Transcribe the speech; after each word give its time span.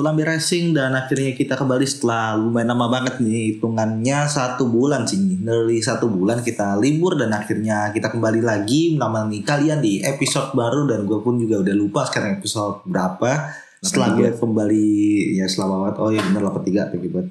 Lambe 0.00 0.24
Racing 0.24 0.72
dan 0.72 0.96
akhirnya 0.96 1.36
kita 1.36 1.60
kembali 1.60 1.84
setelah 1.84 2.32
lumayan 2.40 2.72
lama 2.72 2.88
banget 2.88 3.20
nih 3.20 3.58
hitungannya 3.58 4.24
satu 4.24 4.64
bulan 4.70 5.04
sih. 5.04 5.20
Dari 5.20 5.76
satu 5.84 6.08
bulan 6.08 6.40
kita 6.40 6.80
libur 6.80 7.20
dan 7.20 7.36
akhirnya 7.36 7.92
kita 7.92 8.08
kembali 8.08 8.40
lagi 8.40 8.96
menemani 8.96 9.44
kalian 9.44 9.84
di 9.84 10.00
episode 10.00 10.56
baru 10.56 10.88
dan 10.88 11.04
gue 11.04 11.20
pun 11.20 11.36
juga 11.36 11.60
udah 11.60 11.74
lupa 11.76 12.08
sekarang 12.08 12.40
episode 12.40 12.80
berapa. 12.88 13.52
Setelah 13.84 14.16
gue 14.16 14.30
kembali 14.32 14.88
ya 15.36 15.44
selama 15.44 15.90
banget. 15.90 15.96
Oh 16.00 16.08
ya 16.08 16.22
bener 16.24 16.40
83 16.48 16.96
tapi 16.96 17.06
buat 17.12 17.28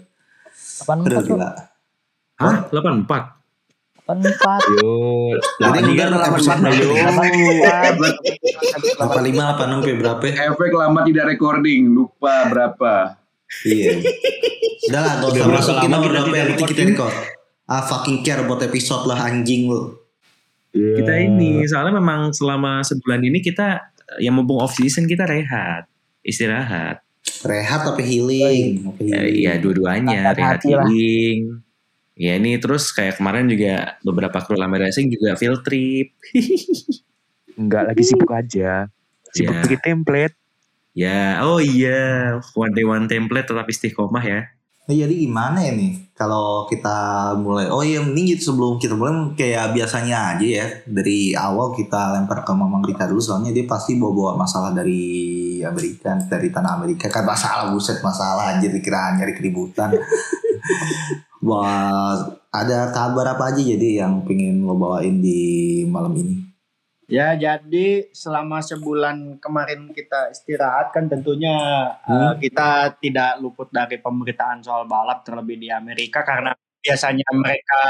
84 0.85 1.25
gila. 1.25 1.49
Hah? 2.37 2.55
84? 2.69 3.40
84 4.17 4.81
Yo, 4.81 5.31
jadi 5.59 5.91
udah 5.95 6.27
episode 6.27 6.59
Ayo. 6.67 6.91
berapa 6.91 8.07
85 8.99 9.87
86 9.87 9.99
berapa? 9.99 10.23
Efek 10.27 10.71
lama 10.75 10.99
tidak 11.07 11.25
recording, 11.31 11.87
lupa 11.91 12.47
berapa. 12.51 13.15
iya. 13.67 13.99
Udah 14.91 15.01
lah 15.03 15.13
gak 15.23 15.31
usah 15.31 15.83
nomor 15.83 16.07
kita 16.07 16.09
berapa 16.11 16.27
tidak 16.27 16.39
yang 16.39 16.67
kita 16.67 16.83
record. 16.91 17.13
Ah 17.71 17.83
fucking 17.87 18.19
care 18.25 18.43
buat 18.43 18.59
episode 18.67 19.07
lah 19.07 19.31
anjing 19.31 19.71
lu 19.71 19.95
Kita 20.71 21.13
ini 21.19 21.63
soalnya 21.67 21.99
memang 21.99 22.31
selama 22.35 22.83
sebulan 22.83 23.23
ini 23.23 23.39
kita 23.39 23.79
yang 24.19 24.35
mumpung 24.35 24.59
off 24.59 24.75
season 24.75 25.07
kita 25.07 25.23
rehat, 25.23 25.87
istirahat. 26.23 26.99
rehat 27.47 27.87
tapi 27.87 28.03
healing? 28.03 28.91
Ya, 28.99 29.23
healing. 29.23 29.39
ya 29.39 29.53
dua-duanya. 29.59 30.35
Rehat 30.35 30.63
healing. 30.67 31.63
Ya 32.15 32.35
ini 32.35 32.59
terus 32.59 32.91
kayak 32.91 33.17
kemarin 33.17 33.47
juga 33.47 33.97
beberapa 34.03 34.37
kru 34.43 34.59
lama 34.59 34.77
racing 34.77 35.07
juga 35.09 35.39
field 35.39 35.63
trip. 35.63 36.11
Enggak 37.59 37.91
lagi 37.91 38.03
sibuk 38.03 38.31
aja. 38.31 38.91
Sibuk 39.31 39.55
Ya. 39.55 39.61
bikin 39.63 39.81
template. 39.81 40.35
Ya, 40.91 41.39
oh 41.47 41.63
iya, 41.63 42.35
one 42.51 42.75
day 42.75 42.83
one 42.83 43.07
template 43.07 43.47
tetap 43.47 43.63
istiqomah 43.63 44.19
ya. 44.27 44.43
Nah, 44.91 45.07
jadi 45.07 45.13
gimana 45.23 45.63
ya 45.63 45.71
nih 45.71 46.11
kalau 46.11 46.67
kita 46.67 47.31
mulai 47.39 47.71
oh 47.71 47.79
iya 47.79 48.03
mending 48.03 48.35
gitu 48.35 48.51
sebelum 48.51 48.75
kita 48.75 48.99
mulai 48.99 49.31
kayak 49.39 49.71
biasanya 49.71 50.35
aja 50.35 50.43
ya 50.43 50.65
dari 50.83 51.31
awal 51.31 51.71
kita 51.71 52.11
lempar 52.17 52.43
ke 52.43 52.51
Mamang 52.51 52.83
Rika 52.83 53.07
dulu 53.07 53.23
soalnya 53.23 53.55
dia 53.55 53.63
pasti 53.63 53.95
bawa-bawa 53.95 54.41
masalah 54.41 54.75
dari 54.75 54.99
Amerika 55.63 56.19
dari 56.27 56.51
tanah 56.51 56.81
Amerika 56.81 57.07
kan 57.07 57.23
masalah 57.23 57.71
buset 57.71 58.03
masalah 58.03 58.57
anjir 58.57 58.73
dikira 58.73 59.15
nyari 59.15 59.31
keributan 59.31 59.95
Wah, 61.41 62.37
ada 62.53 62.93
kabar 62.93 63.33
apa 63.33 63.49
aja 63.49 63.61
jadi 63.65 64.05
yang 64.05 64.21
pengen 64.29 64.61
lo 64.61 64.77
bawain 64.77 65.17
di 65.25 65.81
malam 65.89 66.13
ini? 66.13 66.35
Ya 67.11 67.35
jadi 67.35 68.07
selama 68.15 68.63
sebulan 68.63 69.41
kemarin 69.43 69.91
kita 69.91 70.31
istirahat 70.31 70.95
kan 70.95 71.11
tentunya 71.11 71.51
Hmm. 72.07 72.39
eh, 72.39 72.47
kita 72.47 72.95
tidak 73.03 73.41
luput 73.43 73.67
dari 73.73 73.99
pemberitaan 73.99 74.63
soal 74.63 74.87
balap 74.87 75.25
terlebih 75.27 75.59
di 75.59 75.67
Amerika 75.67 76.23
karena 76.23 76.55
biasanya 76.79 77.27
mereka 77.35 77.81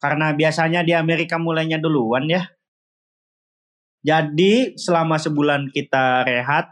karena 0.00 0.26
biasanya 0.32 0.80
di 0.86 0.92
Amerika 0.96 1.36
mulainya 1.36 1.76
duluan 1.76 2.24
ya. 2.30 2.48
Jadi 4.04 4.76
selama 4.76 5.16
sebulan 5.16 5.72
kita 5.72 6.24
rehat 6.28 6.70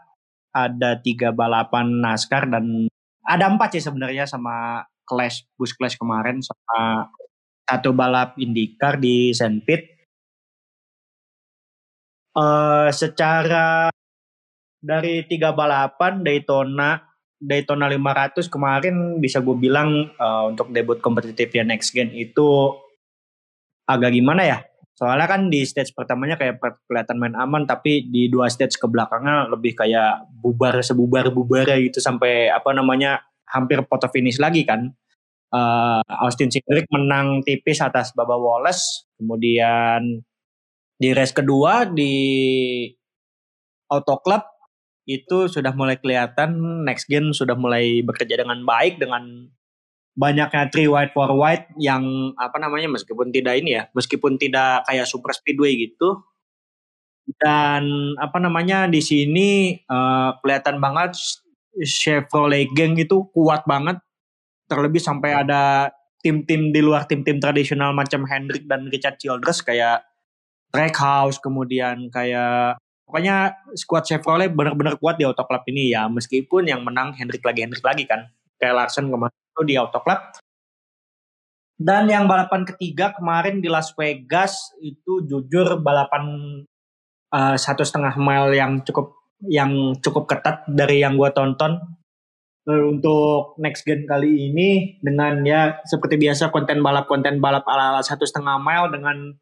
ada 0.53 1.01
tiga 1.01 1.33
balapan 1.33 2.01
NASCAR 2.01 2.49
dan 2.49 2.89
ada 3.25 3.45
empat 3.49 3.77
sih 3.77 3.85
sebenarnya 3.85 4.29
sama 4.29 4.85
Clash 5.05 5.45
bus 5.59 5.73
Clash 5.75 5.99
kemarin 5.99 6.41
sama 6.43 7.09
satu 7.67 7.95
balap 7.95 8.37
IndyCar 8.37 8.99
di 9.01 9.31
St. 9.33 9.63
Pete 9.65 9.87
eh 12.33 12.89
secara 12.89 13.93
dari 14.81 15.23
tiga 15.29 15.53
balapan 15.53 16.25
Daytona 16.25 16.97
Daytona 17.43 17.91
500 17.91 18.47
kemarin 18.49 19.19
bisa 19.21 19.43
gue 19.45 19.57
bilang 19.59 20.09
eh, 20.11 20.43
untuk 20.49 20.73
debut 20.73 20.99
kompetitifnya 21.03 21.67
next 21.67 21.93
gen 21.93 22.09
itu 22.15 22.73
agak 23.85 24.15
gimana 24.15 24.43
ya 24.47 24.59
soalnya 24.93 25.27
kan 25.27 25.51
di 25.51 25.67
stage 25.67 25.91
pertamanya 25.97 26.39
kayak 26.39 26.63
kelihatan 26.87 27.19
main 27.19 27.35
aman 27.35 27.67
tapi 27.67 28.07
di 28.07 28.31
dua 28.31 28.47
stage 28.47 28.79
ke 28.79 28.87
belakangnya 28.87 29.51
lebih 29.51 29.75
kayak 29.75 30.31
bubar 30.39 30.79
sebubar 30.85 31.33
bubar 31.35 31.67
gitu 31.81 31.99
sampai 31.99 32.53
apa 32.53 32.71
namanya 32.71 33.19
hampir 33.53 33.85
foto 33.87 34.09
finish 34.09 34.41
lagi 34.41 34.65
kan. 34.65 34.89
Eh, 35.53 36.03
Austin 36.25 36.49
Cindric 36.49 36.89
menang 36.89 37.45
tipis 37.45 37.85
atas 37.85 38.17
Baba 38.17 38.41
Wallace 38.41 39.05
kemudian 39.21 40.25
di 40.97 41.09
race 41.13 41.37
kedua 41.37 41.85
di 41.85 42.15
Auto 43.93 44.17
Club 44.25 44.41
itu 45.05 45.53
sudah 45.53 45.77
mulai 45.77 46.01
kelihatan 46.01 46.87
next 46.89 47.05
gen 47.05 47.37
sudah 47.37 47.53
mulai 47.53 48.01
bekerja 48.01 48.41
dengan 48.41 48.65
baik 48.65 48.97
dengan 48.97 49.51
banyaknya 50.17 50.73
three 50.73 50.89
wide 50.89 51.13
four 51.13 51.29
wide 51.37 51.69
yang 51.77 52.33
apa 52.41 52.57
namanya 52.57 52.89
meskipun 52.89 53.29
tidak 53.29 53.61
ini 53.61 53.77
ya 53.77 53.93
meskipun 53.93 54.41
tidak 54.41 54.89
kayak 54.89 55.05
super 55.05 55.37
speedway 55.37 55.77
gitu. 55.77 56.23
Dan 57.23 58.15
apa 58.19 58.41
namanya 58.41 58.89
di 58.89 59.05
sini 59.05 59.77
eh, 59.85 60.31
kelihatan 60.41 60.81
banget 60.81 61.13
Chevrolet 61.81 62.69
Gang 62.77 62.99
itu 63.01 63.29
kuat 63.33 63.65
banget. 63.65 63.99
Terlebih 64.69 65.01
sampai 65.01 65.37
ada 65.37 65.93
tim-tim 66.23 66.71
di 66.71 66.81
luar 66.81 67.09
tim-tim 67.09 67.43
tradisional 67.43 67.91
macam 67.93 68.25
Hendrick 68.29 68.69
dan 68.71 68.87
Richard 68.89 69.19
Childress 69.19 69.61
kayak 69.67 70.07
Trackhouse 70.73 71.37
kemudian 71.43 72.09
kayak 72.09 72.81
pokoknya 73.05 73.57
squad 73.77 74.09
Chevrolet 74.09 74.49
benar-benar 74.49 74.97
kuat 74.97 75.21
di 75.21 75.25
Auto 75.29 75.45
Club 75.45 75.65
ini. 75.69 75.93
Ya 75.93 76.09
meskipun 76.09 76.69
yang 76.69 76.85
menang 76.85 77.13
Hendrick 77.17 77.45
lagi 77.45 77.65
Hendrick 77.65 77.85
lagi 77.85 78.05
kan. 78.09 78.33
Kayak 78.57 78.87
Larson 78.87 79.11
kemarin 79.11 79.35
itu 79.35 79.63
di 79.67 79.75
Auto 79.77 80.01
Club 80.01 80.21
dan 81.83 82.07
yang 82.07 82.31
balapan 82.31 82.63
ketiga 82.63 83.11
kemarin 83.11 83.59
di 83.59 83.67
Las 83.67 83.91
Vegas 83.99 84.71
itu 84.79 85.27
jujur 85.27 85.83
balapan 85.83 86.25
eh, 87.35 87.57
satu 87.59 87.83
setengah 87.83 88.15
mile 88.23 88.55
yang 88.55 88.73
cukup 88.87 89.22
yang 89.47 89.97
cukup 89.99 90.31
ketat 90.31 90.67
dari 90.71 91.03
yang 91.03 91.19
gua 91.19 91.35
tonton. 91.35 91.79
Eh, 92.63 92.83
untuk 92.87 93.59
next 93.59 93.83
gen 93.83 94.07
kali 94.07 94.51
ini 94.53 94.95
dengan 95.03 95.43
ya 95.43 95.83
seperti 95.83 96.15
biasa 96.15 96.55
konten 96.55 96.79
balap 96.79 97.11
konten 97.11 97.43
balap 97.43 97.67
ala 97.67 97.99
ala 97.99 98.03
satu 98.07 98.23
setengah 98.23 98.63
mile 98.63 98.87
dengan 98.95 99.35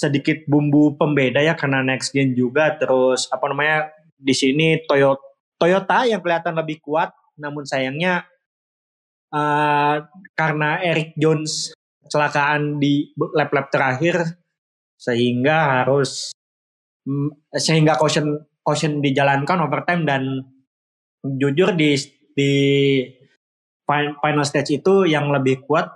sedikit 0.00 0.48
bumbu 0.48 0.96
pembeda 0.96 1.44
ya 1.44 1.52
karena 1.60 1.84
next 1.84 2.16
gen 2.16 2.32
juga. 2.32 2.72
Terus 2.80 3.28
apa 3.28 3.52
namanya 3.52 3.92
di 4.16 4.32
sini 4.32 4.80
Toyota 4.88 5.20
Toyota 5.58 6.08
yang 6.08 6.24
kelihatan 6.24 6.56
lebih 6.56 6.80
kuat 6.80 7.12
namun 7.36 7.68
sayangnya 7.68 8.24
eh, 9.28 9.96
karena 10.32 10.80
Eric 10.80 11.12
Jones 11.20 11.76
kecelakaan 12.08 12.80
di 12.80 13.12
lap-lap 13.36 13.68
terakhir 13.68 14.40
sehingga 14.96 15.84
harus 15.84 16.32
mm, 17.04 17.52
sehingga 17.52 18.00
caution 18.00 18.47
caution 18.68 19.00
dijalankan 19.00 19.64
overtime 19.64 20.04
dan 20.04 20.44
jujur 21.24 21.72
di 21.72 21.96
di 22.36 22.52
fin- 23.88 24.16
final 24.20 24.44
stage 24.44 24.76
itu 24.76 25.08
yang 25.08 25.32
lebih 25.32 25.64
kuat 25.64 25.88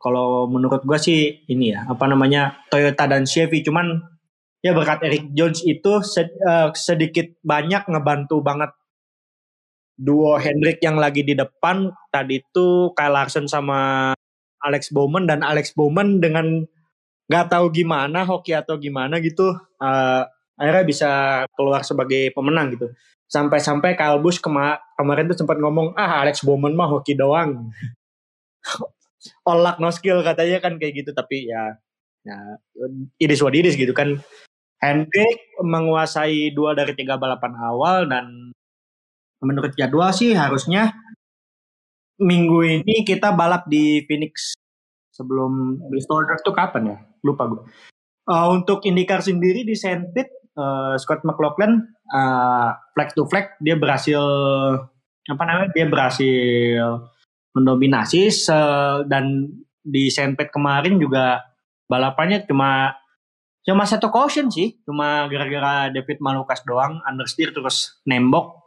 kalau 0.00 0.48
menurut 0.48 0.84
gua 0.84 0.96
sih 1.00 1.44
ini 1.48 1.76
ya 1.76 1.88
apa 1.88 2.04
namanya 2.08 2.64
Toyota 2.72 3.04
dan 3.08 3.24
Chevy. 3.28 3.64
Cuman 3.64 4.04
ya 4.64 4.72
berkat 4.72 5.00
Eric 5.04 5.32
Jones 5.36 5.60
itu 5.64 5.92
eh, 6.20 6.68
sedikit 6.76 7.28
banyak 7.40 7.88
ngebantu 7.88 8.40
banget 8.44 8.72
duo 9.96 10.36
Hendrick 10.36 10.84
yang 10.84 11.00
lagi 11.00 11.24
di 11.24 11.32
depan. 11.32 11.88
Tadi 12.12 12.40
itu 12.40 12.92
Kyle 12.92 13.12
Larson 13.16 13.48
sama 13.48 14.12
Alex 14.60 14.92
Bowman 14.92 15.24
dan 15.24 15.40
Alex 15.40 15.72
Bowman 15.72 16.20
dengan 16.20 16.64
nggak 17.24 17.48
tahu 17.48 17.72
gimana 17.72 18.28
hoki 18.28 18.52
atau 18.52 18.76
gimana 18.76 19.16
gitu 19.24 19.56
eh, 19.80 20.22
akhirnya 20.54 20.84
bisa 20.86 21.10
keluar 21.54 21.82
sebagai 21.82 22.30
pemenang 22.34 22.74
gitu. 22.74 22.86
Sampai-sampai 23.26 23.98
Kyle 23.98 24.20
Busch 24.22 24.38
kema- 24.38 24.78
kemarin 24.94 25.26
tuh 25.30 25.38
sempat 25.38 25.58
ngomong 25.58 25.96
ah 25.98 26.22
Alex 26.22 26.44
Bowman 26.46 26.76
mah 26.76 26.86
hoki 26.90 27.18
doang. 27.18 27.70
Luck 29.48 29.80
no 29.80 29.88
skill 29.90 30.20
katanya 30.22 30.60
kan 30.62 30.76
kayak 30.78 31.04
gitu. 31.04 31.10
Tapi 31.16 31.50
ya 31.50 31.74
ya 32.24 32.36
it 33.18 33.28
is 33.32 33.42
what 33.42 33.56
it 33.56 33.66
is 33.66 33.74
gitu 33.74 33.90
kan. 33.96 34.20
Hendrick 34.78 35.56
menguasai 35.64 36.52
dua 36.52 36.76
dari 36.76 36.92
tiga 36.92 37.16
balapan 37.16 37.56
awal 37.56 38.04
dan 38.04 38.52
menurut 39.40 39.72
jadwal 39.76 40.12
sih 40.12 40.36
harusnya 40.36 40.92
minggu 42.20 42.60
ini 42.62 43.02
kita 43.02 43.32
balap 43.32 43.66
di 43.66 44.04
Phoenix 44.04 44.54
sebelum 45.10 45.80
Bristol 45.88 46.28
Dirt 46.28 46.44
tuh 46.44 46.54
kapan 46.54 46.94
ya? 46.94 46.98
Lupa 47.24 47.48
gue 47.48 47.64
Eh, 48.24 48.46
untuk 48.48 48.80
IndyCar 48.88 49.20
sendiri 49.20 49.68
di 49.68 49.76
St. 49.76 50.08
Eh, 50.54 50.94
Scott 51.02 51.26
McLaughlin 51.26 51.82
eh, 52.14 52.68
flag 52.94 53.10
to 53.18 53.26
flag 53.26 53.58
dia 53.58 53.74
berhasil 53.74 54.22
apa 55.26 55.42
namanya 55.42 55.74
dia 55.74 55.82
berhasil 55.90 57.10
mendominasi 57.58 58.30
se- 58.30 59.02
dan 59.10 59.50
di 59.82 60.14
St. 60.14 60.38
Pete 60.38 60.54
kemarin 60.54 61.02
juga 61.02 61.42
balapannya 61.90 62.46
cuma 62.46 62.94
cuma 63.66 63.82
satu 63.82 64.14
caution 64.14 64.46
sih 64.46 64.78
cuma 64.86 65.26
gara-gara 65.26 65.90
David 65.90 66.22
Malukas 66.22 66.62
doang 66.62 67.02
understeer 67.02 67.50
terus 67.50 67.98
nembok 68.06 68.62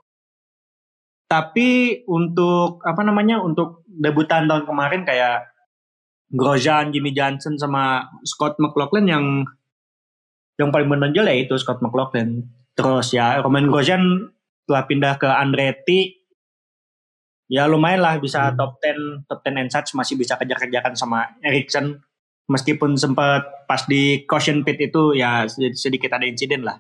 Tapi 1.28 2.04
untuk 2.08 2.84
apa 2.84 3.04
namanya 3.04 3.40
untuk 3.44 3.84
debutan 3.88 4.48
tahun 4.48 4.64
kemarin 4.64 5.04
kayak 5.04 5.52
Grosjean, 6.32 6.92
Jimmy 6.92 7.16
Johnson 7.16 7.56
sama 7.60 8.08
Scott 8.28 8.60
McLaughlin 8.60 9.08
yang 9.08 9.26
yang 10.58 10.74
paling 10.74 10.90
menonjol 10.90 11.26
ya 11.30 11.36
itu 11.38 11.54
Scott 11.62 11.80
McLaughlin. 11.80 12.46
Terus 12.74 13.14
ya 13.14 13.42
Roman 13.42 13.70
Grosjean 13.70 14.34
setelah 14.66 14.84
pindah 14.90 15.14
ke 15.22 15.30
Andretti. 15.30 16.18
Ya 17.48 17.64
lumayan 17.64 18.04
lah 18.04 18.20
bisa 18.20 18.52
top 18.60 18.84
10 18.84 19.24
top 19.24 19.40
10 19.40 19.62
and 19.64 19.72
such 19.72 19.96
masih 19.96 20.20
bisa 20.20 20.36
kejar-kejaran 20.36 21.00
sama 21.00 21.40
Ericsson 21.40 21.96
meskipun 22.52 23.00
sempat 23.00 23.64
pas 23.64 23.88
di 23.88 24.28
caution 24.28 24.68
pit 24.68 24.76
itu 24.84 25.16
ya 25.16 25.48
sedikit 25.72 26.12
ada 26.12 26.28
insiden 26.28 26.68
lah. 26.68 26.76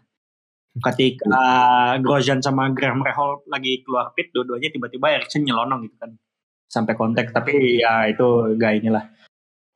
Ketika 0.77 1.25
uh, 1.31 1.93
Grosjean 2.03 2.43
sama 2.43 2.69
Graham 2.75 3.01
Rahal 3.01 3.41
lagi 3.47 3.81
keluar 3.81 4.11
pit 4.13 4.29
dua-duanya 4.35 4.69
tiba-tiba 4.69 5.15
Ericsson 5.15 5.47
nyelonong 5.47 5.87
gitu 5.87 5.95
kan. 5.95 6.11
Sampai 6.67 6.99
kontak 6.99 7.31
tapi 7.31 7.79
ya 7.79 8.03
itu 8.11 8.59
gak 8.59 8.83
inilah 8.83 9.07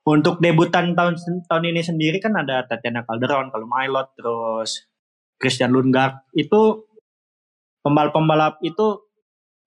untuk 0.01 0.41
debutan 0.41 0.97
tahun 0.97 1.17
tahun 1.45 1.63
ini 1.69 1.81
sendiri 1.85 2.17
kan 2.17 2.33
ada 2.33 2.65
Tatiana 2.65 3.05
Calderon 3.05 3.53
kalau 3.53 3.67
Mailot 3.69 4.07
terus 4.17 4.89
Christian 5.37 5.73
Lundgaard 5.73 6.25
itu 6.33 6.85
pembalap-pembalap 7.85 8.61
itu 8.65 9.05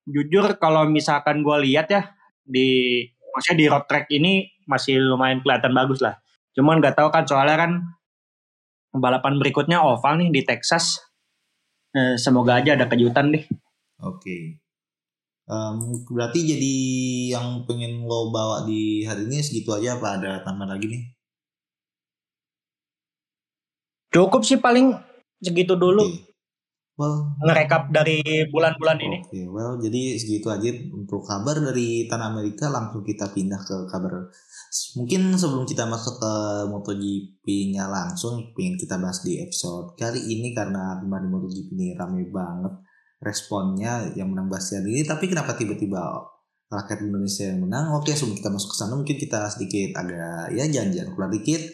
jujur 0.07 0.59
kalau 0.59 0.87
misalkan 0.91 1.41
gue 1.41 1.57
lihat 1.71 1.87
ya 1.91 2.03
di 2.45 3.01
maksudnya 3.33 3.59
di 3.59 3.67
road 3.71 3.85
track 3.89 4.07
ini 4.13 4.47
masih 4.69 5.01
lumayan 5.01 5.41
kelihatan 5.41 5.73
bagus 5.73 6.03
lah 6.03 6.19
cuman 6.55 6.79
nggak 6.79 6.99
tahu 6.99 7.09
kan 7.11 7.25
soalnya 7.27 7.57
kan 7.67 7.73
balapan 8.95 9.39
berikutnya 9.43 9.83
oval 9.83 10.19
nih 10.21 10.31
di 10.31 10.43
Texas 10.47 11.03
Eh, 11.95 12.19
semoga 12.19 12.59
aja 12.59 12.75
ada 12.75 12.91
kejutan 12.91 13.31
deh. 13.31 13.47
Oke. 14.03 14.59
Um, 15.44 16.08
berarti 16.08 16.41
jadi 16.41 16.75
yang 17.37 17.69
pengen 17.69 18.08
lo 18.08 18.32
bawa 18.32 18.64
di 18.64 19.05
hari 19.05 19.29
ini 19.29 19.44
segitu 19.44 19.76
aja 19.76 20.00
apa 20.00 20.17
ada 20.17 20.32
tambahan 20.41 20.76
lagi 20.76 20.88
nih? 20.88 21.02
Cukup 24.08 24.41
sih 24.46 24.56
paling 24.56 24.96
segitu 25.43 25.76
dulu. 25.76 26.06
Oke. 26.06 26.32
Well, 26.94 27.35
Ngerekap 27.43 27.91
dari 27.91 28.23
bulan-bulan 28.55 29.02
ini. 29.02 29.19
Oke, 29.26 29.43
well 29.50 29.75
jadi 29.82 30.14
segitu 30.14 30.46
aja 30.46 30.70
untuk 30.94 31.26
kabar 31.26 31.58
dari 31.58 32.06
Tanah 32.06 32.31
Amerika 32.31 32.70
langsung 32.70 33.02
kita 33.02 33.35
pindah 33.35 33.58
ke 33.67 33.90
kabar 33.90 34.31
mungkin 34.94 35.35
sebelum 35.35 35.67
kita 35.67 35.90
masuk 35.90 36.23
ke 36.23 36.32
MotoGP-nya 36.70 37.90
langsung 37.90 38.55
pengen 38.55 38.79
kita 38.79 38.94
bahas 39.02 39.26
di 39.26 39.43
episode 39.43 39.99
kali 39.99 40.23
ini 40.23 40.55
karena 40.55 41.02
kemarin 41.02 41.35
MotoGP 41.35 41.75
ini 41.75 41.99
rame 41.99 42.31
banget 42.31 42.75
responnya 43.25 44.12
yang 44.12 44.31
menang 44.31 44.53
Bastian 44.53 44.85
ini 44.85 45.03
tapi 45.03 45.32
kenapa 45.32 45.56
tiba-tiba 45.56 45.99
rakyat 46.69 47.00
Indonesia 47.06 47.44
yang 47.49 47.65
menang? 47.65 47.97
Oke 47.97 48.12
sebelum 48.12 48.37
kita 48.37 48.50
masuk 48.53 48.75
ke 48.75 48.76
sana 48.76 48.94
mungkin 48.99 49.17
kita 49.17 49.49
sedikit 49.49 49.97
agak 49.97 50.53
ya 50.53 50.65
janjian 50.69 51.12
keluar 51.15 51.32
dikit. 51.32 51.73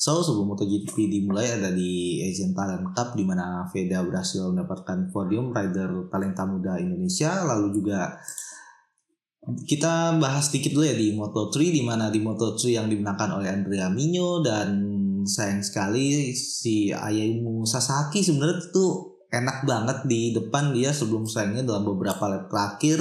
So 0.00 0.24
sebelum 0.24 0.56
MotoGP 0.56 0.96
dimulai 1.12 1.60
ada 1.60 1.68
di 1.68 2.24
Asian 2.24 2.56
Talent 2.56 2.96
Cup 2.96 3.12
di 3.12 3.24
mana 3.24 3.68
Veda 3.68 4.00
berhasil 4.00 4.48
mendapatkan 4.48 5.12
podium 5.12 5.52
rider 5.52 6.08
talenta 6.08 6.48
muda 6.48 6.80
Indonesia. 6.80 7.44
Lalu 7.44 7.68
juga 7.76 8.16
kita 9.40 10.20
bahas 10.20 10.48
sedikit 10.52 10.76
dulu 10.76 10.84
ya 10.84 10.96
di 10.96 11.16
Moto3 11.16 11.56
di 11.72 11.82
mana 11.84 12.12
di 12.12 12.20
Moto3 12.20 12.60
yang 12.80 12.86
dimenangkan 12.88 13.40
oleh 13.40 13.48
Andrea 13.48 13.88
Mino 13.92 14.40
dan 14.44 14.68
sayang 15.24 15.60
sekali 15.60 16.32
si 16.32 16.92
Ayumu 16.92 17.64
Sasaki 17.68 18.24
sebenarnya 18.24 18.72
tuh 18.72 19.09
enak 19.30 19.62
banget 19.62 19.98
di 20.10 20.34
depan 20.34 20.74
dia 20.74 20.90
sebelum 20.90 21.24
sayangnya 21.24 21.62
dalam 21.64 21.86
beberapa 21.86 22.26
lap 22.26 22.50
terakhir. 22.50 23.00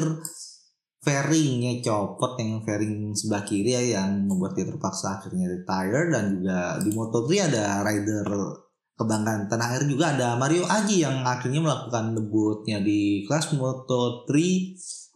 Fairingnya 1.00 1.80
copot 1.80 2.36
yang 2.44 2.60
fairing 2.68 3.16
sebelah 3.16 3.48
kiri 3.48 3.72
ya 3.72 3.84
yang 4.00 4.28
membuat 4.28 4.52
dia 4.54 4.68
terpaksa 4.68 5.20
akhirnya 5.20 5.48
retire. 5.50 6.12
Dan 6.12 6.26
juga 6.40 6.78
di 6.84 6.92
Moto3 6.92 7.30
ada 7.50 7.64
rider 7.88 8.28
kebanggaan 9.00 9.48
tanah 9.48 9.80
air 9.80 9.84
juga 9.88 10.12
ada 10.12 10.36
Mario 10.36 10.68
Aji 10.68 11.08
yang 11.08 11.24
akhirnya 11.24 11.64
melakukan 11.64 12.20
debutnya 12.20 12.84
di 12.84 13.24
kelas 13.24 13.56
Moto3 13.56 14.28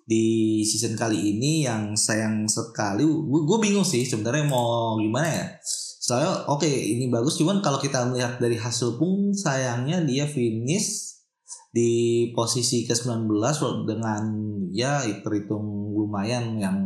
di 0.08 0.26
season 0.64 0.96
kali 0.96 1.36
ini 1.36 1.68
yang 1.68 1.92
sayang 2.00 2.48
sekali. 2.48 3.04
Gue 3.28 3.60
bingung 3.60 3.84
sih 3.84 4.08
sebenarnya 4.08 4.48
mau 4.48 4.96
gimana 4.96 5.28
ya 5.28 5.48
soalnya 6.04 6.44
oke 6.52 6.68
okay, 6.68 7.00
ini 7.00 7.08
bagus. 7.08 7.40
Cuman 7.40 7.64
kalau 7.64 7.80
kita 7.80 8.04
melihat 8.12 8.36
dari 8.36 8.60
hasil 8.60 9.00
pun 9.00 9.32
sayangnya 9.32 10.04
dia 10.04 10.28
finish 10.28 11.16
di 11.72 12.30
posisi 12.36 12.84
ke-19 12.84 13.32
dengan 13.88 14.24
ya 14.76 15.00
terhitung 15.24 15.96
lumayan 15.96 16.60
yang 16.60 16.78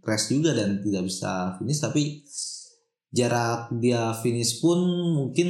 crash 0.00 0.32
juga 0.32 0.56
dan 0.56 0.80
tidak 0.80 1.04
bisa 1.04 1.60
finish. 1.60 1.84
Tapi 1.84 2.24
jarak 3.12 3.76
dia 3.76 4.16
finish 4.24 4.56
pun 4.64 4.80
mungkin 5.20 5.48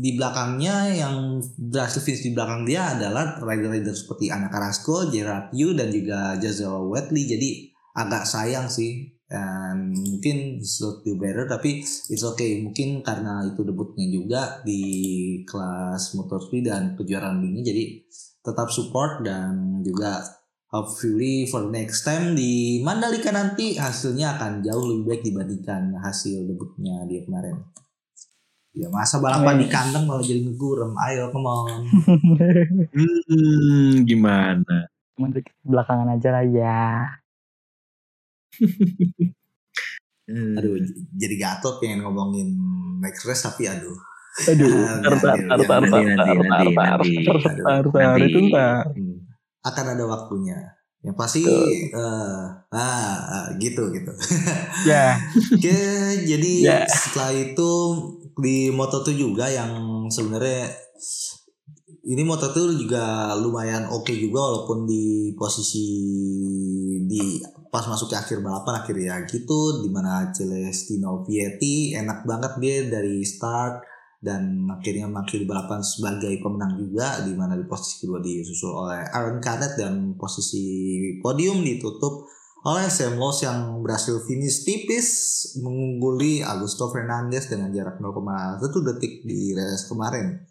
di 0.00 0.16
belakangnya 0.16 0.96
yang 0.96 1.42
berhasil 1.58 2.00
finish 2.00 2.24
di 2.24 2.32
belakang 2.32 2.64
dia 2.64 2.96
adalah 2.96 3.44
rider-rider 3.44 3.92
seperti 3.92 4.32
Anak 4.32 4.56
Carrasco, 4.56 5.12
Gerard 5.12 5.52
Yu 5.52 5.76
dan 5.76 5.92
juga 5.92 6.40
Joshua 6.40 6.80
Wetley. 6.80 7.28
Jadi 7.28 7.76
agak 7.92 8.24
sayang 8.24 8.72
sih 8.72 9.15
dan 9.26 9.90
mungkin 9.90 10.62
should 10.62 11.02
do 11.02 11.18
better 11.18 11.50
tapi 11.50 11.82
it's 11.82 12.22
okay 12.22 12.62
mungkin 12.62 13.02
karena 13.02 13.42
itu 13.42 13.66
debutnya 13.66 14.06
juga 14.06 14.62
di 14.62 14.82
kelas 15.42 16.14
motor 16.14 16.38
speed 16.38 16.70
dan 16.70 16.94
kejuaraan 16.94 17.42
dunia 17.42 17.66
jadi 17.66 18.06
tetap 18.46 18.70
support 18.70 19.26
dan 19.26 19.82
juga 19.82 20.22
hopefully 20.70 21.50
for 21.50 21.66
next 21.70 22.06
time 22.06 22.38
di 22.38 22.78
Mandalika 22.82 23.34
nanti 23.34 23.74
hasilnya 23.74 24.38
akan 24.38 24.62
jauh 24.62 24.86
lebih 24.86 25.04
baik 25.10 25.22
dibandingkan 25.26 25.98
hasil 25.98 26.46
debutnya 26.46 27.02
dia 27.10 27.26
kemarin. 27.26 27.58
Ya 28.76 28.92
masa 28.92 29.24
balapan 29.24 29.56
di 29.56 29.66
kandang 29.72 30.04
malah 30.04 30.20
jadi 30.20 30.44
ngegurem. 30.44 30.92
Ayo 31.00 31.32
come 31.32 31.48
on. 31.48 31.80
Hmm, 33.26 34.04
gimana? 34.04 34.86
Belakangan 35.64 36.12
aja 36.12 36.28
lah 36.28 36.44
ya. 36.44 36.84
Aduh 40.58 40.74
jadi 41.14 41.34
gatot 41.38 41.78
pengen 41.78 42.02
ngomongin 42.02 42.50
race 43.00 43.46
tapi 43.46 43.70
aduh. 43.70 43.94
Aduh, 44.36 44.68
itu 48.28 48.38
ntar. 48.52 48.84
Akan 49.64 49.86
ada 49.96 50.04
waktunya. 50.04 50.58
Yang 51.00 51.16
pasti 51.16 51.42
eh 51.46 52.42
ah, 52.74 53.48
gitu 53.56 53.88
gitu. 53.94 54.12
Ya, 54.84 55.16
Oke, 55.56 55.78
jadi 56.26 56.52
Ya. 56.66 56.78
setelah 56.84 57.32
itu 57.32 57.70
di 58.36 58.68
Moto2 58.74 59.08
juga 59.16 59.48
yang 59.48 60.04
sebenarnya 60.12 60.68
ini 62.06 62.22
Moto2 62.22 62.76
juga 62.76 63.32
lumayan 63.40 63.88
oke 63.88 64.12
juga 64.12 64.44
walaupun 64.44 64.84
di 64.84 65.32
posisi 65.38 65.86
di 67.08 67.40
pas 67.70 67.84
masuk 67.86 68.12
ke 68.12 68.16
akhir 68.16 68.38
balapan 68.40 68.82
akhir 68.82 68.96
ya 68.96 69.16
gitu 69.26 69.84
di 69.84 69.88
mana 69.92 70.30
Celestino 70.32 71.24
Vietti 71.26 71.92
enak 71.92 72.24
banget 72.24 72.52
dia 72.62 72.76
dari 72.88 73.22
start 73.26 73.84
dan 74.16 74.66
akhirnya 74.72 75.06
mengakhiri 75.06 75.44
balapan 75.44 75.84
sebagai 75.84 76.34
pemenang 76.40 76.80
juga 76.80 77.20
di 77.22 77.36
mana 77.36 77.54
di 77.54 77.68
posisi 77.68 78.02
kedua 78.02 78.18
disusul 78.18 78.72
oleh 78.72 79.06
Aaron 79.12 79.38
Canet 79.38 79.76
dan 79.76 80.16
posisi 80.16 80.98
podium 81.20 81.60
ditutup 81.62 82.26
oleh 82.66 82.90
Sam 82.90 83.14
Lowe 83.14 83.38
yang 83.38 83.78
berhasil 83.78 84.26
finish 84.26 84.66
tipis 84.66 85.08
mengungguli 85.62 86.42
Augusto 86.42 86.90
Fernandez 86.90 87.46
dengan 87.46 87.70
jarak 87.70 88.02
0,1 88.02 88.58
detik 88.90 89.22
di 89.22 89.54
race 89.54 89.86
kemarin. 89.86 90.42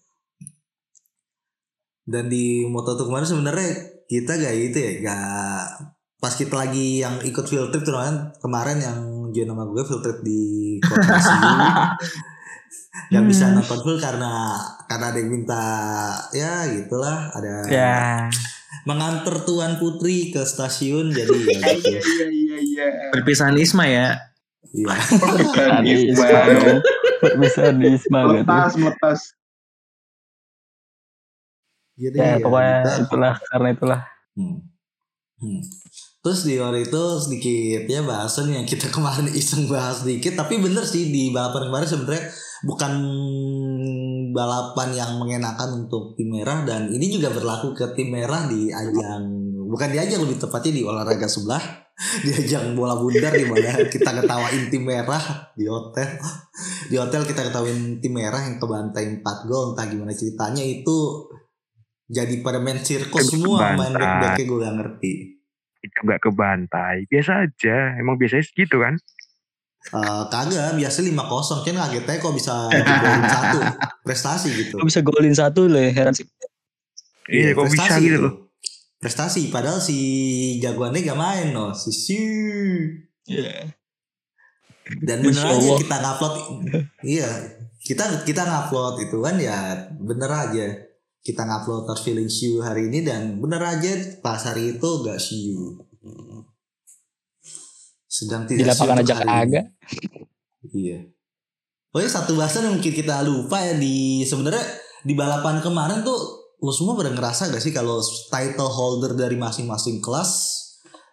Dan 2.08 2.32
di 2.32 2.64
Moto2 2.72 3.12
kemarin 3.12 3.28
sebenarnya 3.28 3.72
kita 4.08 4.40
gak 4.40 4.56
gitu 4.56 4.78
ya, 4.80 4.92
gak 5.04 5.68
pas 6.16 6.32
kita 6.32 6.56
lagi 6.56 7.00
yang 7.00 7.20
ikut 7.22 7.46
field 7.46 7.70
trip 7.70 7.84
tuh 7.84 7.94
kan 7.94 8.34
kemarin 8.38 8.80
yang 8.80 8.98
join 9.30 9.46
nama 9.46 9.64
gue 9.64 9.84
field 9.84 10.02
trip 10.02 10.20
di 10.22 10.42
kota 10.80 11.16
Siu 11.16 11.36
gak 13.12 13.24
bisa 13.24 13.52
nonton 13.52 13.78
full 13.78 14.00
karena 14.00 14.56
karena 14.86 15.06
ada 15.06 15.18
yang 15.18 15.30
minta 15.30 15.64
ya 16.32 16.64
gitulah 16.66 17.30
ada 17.30 17.54
ya. 17.68 18.26
mengantar 18.84 19.44
tuan 19.44 19.76
putri 19.76 20.32
ke 20.32 20.42
stasiun 20.42 21.12
jadi 21.12 21.30
ya 21.30 21.72
gitu. 21.76 22.00
Iya 22.00 22.28
iya 22.32 22.58
iya. 22.58 22.86
Perpisahan 23.12 23.54
Isma 23.56 23.86
ya. 23.86 24.16
Iya. 24.72 24.96
Isma. 25.84 26.28
Di 27.76 27.88
Isma 27.92 28.20
gitu. 28.24 28.42
Meletas 28.42 28.74
meletas. 28.76 29.20
Jadi 31.96 32.18
Ya, 32.18 32.36
pokoknya 32.40 32.78
kita- 32.80 33.00
itulah 33.04 33.34
karena 33.46 33.68
itulah. 33.72 34.02
Hmm. 34.36 34.58
Hmm. 35.36 35.62
Terus 36.26 36.42
di 36.42 36.58
hari 36.58 36.90
itu 36.90 37.04
sedikit 37.22 37.86
ya 37.86 38.02
bahasan 38.02 38.50
yang 38.50 38.66
kita 38.66 38.90
kemarin 38.96 39.30
iseng 39.30 39.70
bahas 39.70 40.02
sedikit 40.02 40.34
tapi 40.34 40.58
bener 40.58 40.82
sih 40.82 41.14
di 41.14 41.30
balapan 41.30 41.70
kemarin 41.70 41.86
sebenarnya 41.86 42.24
bukan 42.66 42.94
balapan 44.34 44.90
yang 44.98 45.22
mengenakan 45.22 45.86
untuk 45.86 46.18
tim 46.18 46.34
merah 46.34 46.66
dan 46.66 46.90
ini 46.90 47.14
juga 47.14 47.30
berlaku 47.30 47.78
ke 47.78 47.94
tim 47.94 48.10
merah 48.10 48.50
di 48.50 48.74
ajang 48.74 49.22
bukan 49.70 49.94
di 49.94 50.02
ajang 50.02 50.26
lebih 50.26 50.42
tepatnya 50.42 50.74
di 50.74 50.82
olahraga 50.82 51.30
sebelah 51.30 51.62
di 52.26 52.34
ajang 52.34 52.74
bola 52.74 52.98
bundar 52.98 53.32
di 53.38 53.46
mana 53.46 53.86
kita 53.86 54.10
ketawain 54.18 54.74
tim 54.74 54.82
merah 54.82 55.54
di 55.54 55.70
hotel 55.70 56.18
di 56.90 56.96
hotel 56.98 57.22
kita 57.22 57.54
ketawain 57.54 58.02
tim 58.02 58.18
merah 58.18 58.42
yang 58.50 58.58
kebantai 58.58 59.22
4 59.22 59.46
gol 59.46 59.78
entah 59.78 59.86
gimana 59.86 60.12
ceritanya 60.18 60.66
itu 60.66 61.30
jadi 62.10 62.42
pada 62.42 62.58
main 62.58 62.82
sirkus 62.82 63.30
semua 63.30 63.78
main 63.78 63.94
Kebantai. 63.94 64.02
back 64.02 64.22
backnya 64.26 64.44
gue 64.50 64.58
gak 64.58 64.76
ngerti 64.82 65.14
Itu 65.86 65.98
nggak 66.02 66.22
kebantai. 66.26 67.06
Biasa 67.06 67.46
aja. 67.46 67.94
Emang 68.02 68.18
biasanya 68.18 68.46
segitu 68.50 68.82
kan? 68.82 68.98
Eh, 69.86 70.24
kagak 70.34 70.74
biasa 70.82 71.06
5-0 71.06 71.62
kan 71.62 71.76
kagetnya 71.86 72.18
kok 72.18 72.34
bisa 72.34 72.54
golin 72.74 73.26
satu 73.38 73.60
prestasi 74.02 74.50
gitu 74.50 74.82
Kok 74.82 74.88
bisa 74.90 75.02
golin 75.06 75.36
satu 75.38 75.70
loh 75.70 75.78
heran 75.78 76.10
sih. 76.10 76.26
Iya, 77.30 77.54
kok 77.54 77.70
bisa 77.70 77.86
prestasi 77.86 78.02
gitu 78.02 78.18
itu. 78.18 78.26
loh. 78.26 78.34
Prestasi 78.98 79.42
padahal 79.54 79.78
si 79.78 79.98
jagoannya 80.58 81.06
gak 81.06 81.20
main 81.22 81.54
loh, 81.54 81.70
si 81.78 81.94
Siu. 81.94 82.98
Iya. 83.30 83.70
Dan 85.06 85.22
bener 85.22 85.34
Insya 85.34 85.54
aja 85.54 85.66
Allah. 85.70 85.78
kita 85.82 85.96
ngupload 86.02 86.36
iya, 87.06 87.30
kita 87.82 88.04
kita 88.26 88.42
ngupload 88.46 88.96
itu 89.06 89.18
kan 89.22 89.36
ya 89.38 89.58
bener 90.02 90.30
aja. 90.34 90.66
Kita 91.26 91.42
ngupload 91.42 91.90
Not 91.90 92.00
Feeling 92.06 92.30
Siu 92.30 92.62
hari 92.62 92.86
ini 92.86 93.02
dan 93.02 93.42
bener 93.42 93.58
aja 93.58 93.98
pas 94.22 94.38
hari 94.46 94.78
itu 94.78 94.90
gak 95.02 95.18
Siu. 95.18 95.74
Sedang 98.06 98.46
Di 98.46 98.62
tidak 98.62 98.78
lapangan 98.78 99.02
siu 99.02 99.06
aja 99.10 99.16
kagak. 99.26 99.66
Iya. 100.70 100.98
Oh 101.98 102.00
ya 102.00 102.06
satu 102.06 102.38
bahasan 102.38 102.70
yang 102.70 102.78
mungkin 102.78 102.94
kita 102.94 103.26
lupa 103.26 103.58
ya 103.58 103.74
di 103.74 104.22
sebenarnya 104.22 104.62
di 105.02 105.18
balapan 105.18 105.66
kemarin 105.66 106.06
tuh 106.06 106.46
lo 106.62 106.70
semua 106.70 106.94
pada 106.94 107.10
ngerasa 107.10 107.50
gak 107.50 107.64
sih 107.64 107.74
kalau 107.74 107.98
title 108.30 108.70
holder 108.70 109.18
dari 109.18 109.34
masing-masing 109.34 110.06
kelas 110.06 110.62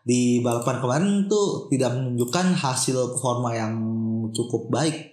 di 0.05 0.45
balapan 0.45 0.77
kemarin 0.83 1.11
tuh 1.25 1.73
tidak 1.73 1.97
menunjukkan 1.97 2.53
hasil 2.53 3.17
performa 3.17 3.57
yang 3.57 3.73
cukup 4.35 4.69
baik 4.69 5.12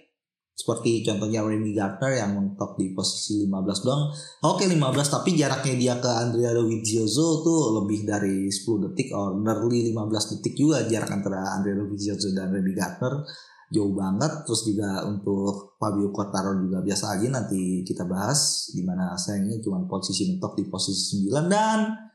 seperti 0.60 1.00
contohnya 1.00 1.40
Remy 1.40 1.72
Gardner 1.72 2.20
yang 2.20 2.36
mentok 2.36 2.76
di 2.76 2.92
posisi 2.92 3.48
15 3.48 3.80
doang. 3.88 4.12
Oke 4.44 4.68
15 4.68 4.76
tapi 5.08 5.32
jaraknya 5.32 5.74
dia 5.80 5.94
ke 5.96 6.10
Andrea 6.12 6.52
Dovizioso 6.52 7.40
tuh 7.40 7.80
lebih 7.80 8.04
dari 8.04 8.52
10 8.52 8.92
detik 8.92 9.16
or 9.16 9.40
nearly 9.40 9.88
15 9.88 10.36
detik 10.36 10.60
juga 10.60 10.84
jarak 10.84 11.08
antara 11.08 11.56
Andrea 11.56 11.80
Dovizioso 11.80 12.36
dan 12.36 12.52
Remy 12.52 12.72
Gardner. 12.76 13.24
Jauh 13.72 13.94
banget. 13.96 14.44
Terus 14.44 14.62
juga 14.68 15.08
untuk 15.08 15.80
Fabio 15.80 16.12
Quartararo 16.12 16.60
juga 16.60 16.84
biasa 16.84 17.16
aja 17.16 17.26
nanti 17.32 17.80
kita 17.80 18.04
bahas 18.04 18.68
di 18.76 18.84
mana 18.84 19.16
sayangnya 19.16 19.64
cuma 19.64 19.80
posisi 19.88 20.28
mentok 20.28 20.60
di 20.60 20.68
posisi 20.68 21.24
9 21.24 21.48
dan 21.48 22.10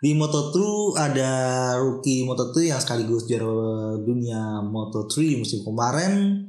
di 0.00 0.16
Moto2 0.16 0.56
ada 0.96 1.32
rookie 1.76 2.24
Moto2 2.24 2.72
yang 2.72 2.80
sekaligus 2.80 3.28
juara 3.28 4.00
dunia 4.00 4.64
Moto3 4.64 5.36
musim 5.36 5.60
kemarin 5.60 6.40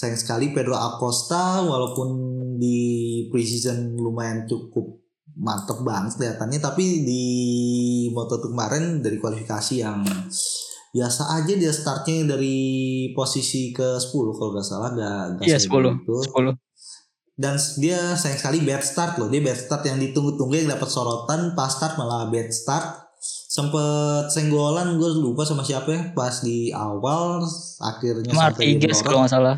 sayang 0.00 0.16
sekali 0.16 0.56
Pedro 0.56 0.80
Acosta 0.80 1.60
walaupun 1.60 2.08
di 2.56 2.78
preseason 3.28 4.00
lumayan 4.00 4.48
cukup 4.48 4.96
mantep 5.36 5.84
banget 5.84 6.16
kelihatannya 6.16 6.56
tapi 6.56 7.04
di 7.04 7.24
Moto2 8.08 8.48
kemarin 8.48 9.04
dari 9.04 9.20
kualifikasi 9.20 9.74
yang 9.76 10.00
biasa 10.96 11.36
aja 11.36 11.52
dia 11.52 11.68
startnya 11.68 12.32
dari 12.32 12.56
posisi 13.12 13.76
ke 13.76 14.00
10 14.00 14.08
kalau 14.40 14.56
nggak 14.56 14.64
salah 14.64 14.90
gak, 14.96 15.24
gak 15.36 15.46
Iya, 15.52 15.60
sehebat 15.60 15.92
10. 15.92 16.00
itu. 16.00 16.16
10. 16.32 16.56
dan 17.40 17.54
dia 17.76 18.00
sayang 18.16 18.40
sekali 18.40 18.58
bad 18.64 18.80
start 18.80 19.20
loh 19.20 19.28
dia 19.28 19.44
bad 19.44 19.60
start 19.60 19.84
yang 19.84 20.00
ditunggu-tunggu 20.00 20.64
yang 20.64 20.80
dapat 20.80 20.88
sorotan 20.88 21.52
pas 21.52 21.68
start 21.76 22.00
malah 22.00 22.32
bad 22.32 22.48
start 22.48 23.04
sempet 23.52 24.32
senggolan 24.32 24.96
gue 24.96 25.10
lupa 25.20 25.44
sama 25.44 25.60
siapa 25.60 25.92
ya 25.92 26.00
pas 26.16 26.40
di 26.40 26.72
awal 26.72 27.44
akhirnya 27.84 28.32
melorot. 28.32 29.04
kalau 29.04 29.28
nggak 29.28 29.32
salah. 29.36 29.56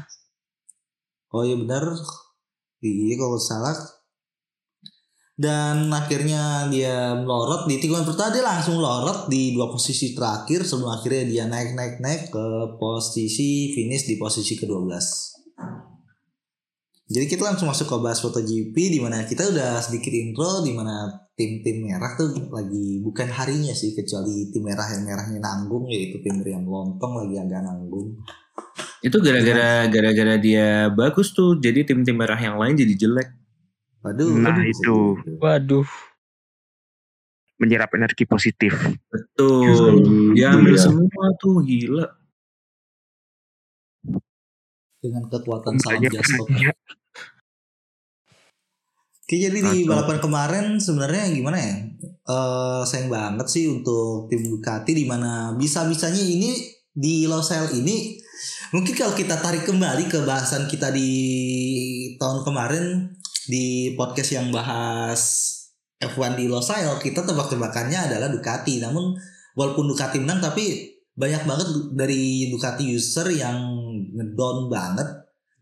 Oh 1.33 1.43
iya 1.43 1.57
benar. 1.57 1.97
Iya 2.85 3.15
kalau 3.17 3.41
salah. 3.41 3.77
Dan 5.33 5.89
akhirnya 5.89 6.69
dia 6.69 7.17
melorot 7.17 7.65
di 7.65 7.81
tikungan 7.81 8.05
pertama 8.05 8.37
dia 8.37 8.45
langsung 8.45 8.77
melorot 8.77 9.33
di 9.33 9.57
dua 9.57 9.73
posisi 9.73 10.13
terakhir 10.13 10.61
sebelum 10.61 10.93
akhirnya 10.93 11.25
dia 11.25 11.45
naik 11.49 11.73
naik 11.73 11.95
naik 12.05 12.23
ke 12.29 12.47
posisi 12.77 13.73
finish 13.73 14.05
di 14.05 14.21
posisi 14.21 14.61
ke-12. 14.61 14.93
Jadi 17.13 17.27
kita 17.29 17.49
langsung 17.49 17.69
masuk 17.69 17.89
ke 17.89 17.97
bahas 18.01 18.21
MotoGP 18.21 18.77
di 18.77 19.01
mana 19.01 19.25
kita 19.25 19.49
udah 19.49 19.81
sedikit 19.81 20.13
intro 20.13 20.61
di 20.65 20.77
mana 20.77 21.22
tim-tim 21.33 21.89
merah 21.89 22.13
tuh 22.15 22.29
lagi 22.53 23.01
bukan 23.01 23.25
harinya 23.27 23.73
sih 23.73 23.97
kecuali 23.97 24.53
tim 24.53 24.63
merah 24.63 24.85
yang 24.93 25.09
merahnya 25.09 25.41
nanggung 25.41 25.89
yaitu 25.89 26.21
tim 26.21 26.39
yang 26.45 26.69
lontong 26.69 27.25
lagi 27.25 27.37
agak 27.41 27.61
nanggung. 27.65 28.21
Itu 29.03 29.19
gara-gara 29.19 29.89
gara-gara 29.89 30.35
dia 30.39 30.93
bagus 30.93 31.33
tuh. 31.33 31.59
Jadi 31.59 31.89
tim-tim 31.89 32.15
merah 32.15 32.39
yang 32.39 32.61
lain 32.61 32.77
jadi 32.77 32.95
jelek. 32.95 33.29
Waduh, 34.03 34.35
Nah, 34.35 34.51
waduh, 34.55 34.67
itu. 34.67 34.99
Waduh. 35.39 35.89
Menyerap 37.59 37.95
energi 37.95 38.27
positif. 38.27 38.75
Betul. 39.07 40.03
Dia 40.35 40.55
ambil 40.55 40.75
Iya. 40.75 40.83
semua 40.87 41.27
tuh 41.39 41.63
gila. 41.63 42.07
dengan 45.03 45.27
kekuatan 45.27 45.83
salam 45.83 45.99
banyak. 45.99 46.15
Oke 49.33 49.41
jadi 49.41 49.65
di 49.65 49.89
balapan 49.89 50.21
kemarin 50.21 50.77
sebenarnya 50.77 51.33
gimana 51.33 51.57
ya? 51.57 51.73
Eh 52.05 52.83
sayang 52.85 53.09
banget 53.09 53.49
sih 53.49 53.65
untuk 53.65 54.29
tim 54.29 54.45
Ducati 54.45 54.93
di 54.93 55.09
mana 55.09 55.57
bisa-bisanya 55.57 56.21
ini 56.21 56.53
di 56.93 57.25
Losail 57.25 57.73
ini 57.73 58.21
mungkin 58.77 58.93
kalau 58.93 59.17
kita 59.17 59.41
tarik 59.41 59.65
kembali 59.65 60.13
ke 60.13 60.21
bahasan 60.29 60.69
kita 60.69 60.93
di 60.93 61.09
tahun 62.21 62.45
kemarin 62.45 63.09
di 63.49 63.97
podcast 63.97 64.37
yang 64.37 64.53
bahas 64.53 65.21
F1 65.97 66.37
di 66.37 66.53
Losail 66.53 67.01
kita 67.01 67.25
tebak-tebakannya 67.25 68.13
adalah 68.13 68.29
Ducati. 68.29 68.85
Namun 68.85 69.17
walaupun 69.57 69.89
Ducati 69.89 70.21
menang 70.21 70.45
tapi 70.45 70.93
banyak 71.17 71.49
banget 71.49 71.69
dari 71.97 72.53
Ducati 72.53 72.85
user 72.85 73.33
yang 73.33 73.81
ngedown 74.13 74.69
banget. 74.69 75.09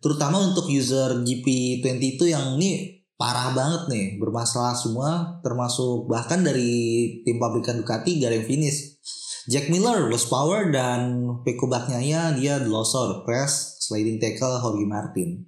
Terutama 0.02 0.42
untuk 0.42 0.66
user 0.66 1.22
GP22 1.22 2.34
yang 2.34 2.58
ini 2.58 2.99
parah 3.20 3.52
banget 3.52 3.92
nih 3.92 4.06
bermasalah 4.16 4.72
semua 4.72 5.36
termasuk 5.44 6.08
bahkan 6.08 6.40
dari 6.40 6.72
tim 7.20 7.36
pabrikan 7.36 7.84
Ducati 7.84 8.16
gak 8.16 8.32
ada 8.32 8.36
yang 8.40 8.48
finish 8.48 8.96
Jack 9.44 9.68
Miller 9.68 10.08
lost 10.08 10.32
power 10.32 10.72
dan 10.72 11.20
Peko 11.44 11.68
Bagnaia 11.68 12.32
dia 12.32 12.56
lost 12.64 12.96
out 12.96 13.28
crash 13.28 13.80
sliding 13.80 14.20
tackle 14.20 14.60
Jorge 14.60 14.86
Martin. 14.86 15.42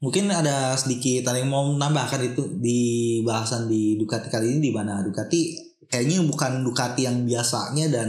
Mungkin 0.00 0.28
ada 0.32 0.76
sedikit 0.78 1.32
yang 1.32 1.50
mau 1.50 1.68
menambahkan 1.72 2.32
itu 2.32 2.60
di 2.60 2.80
bahasan 3.26 3.66
di 3.66 4.00
Ducati 4.00 4.32
kali 4.32 4.56
ini 4.56 4.70
di 4.70 4.72
mana 4.72 5.04
Ducati 5.04 5.58
kayaknya 5.84 6.24
bukan 6.24 6.62
Ducati 6.64 7.04
yang 7.04 7.28
biasanya 7.28 7.90
dan 7.90 8.08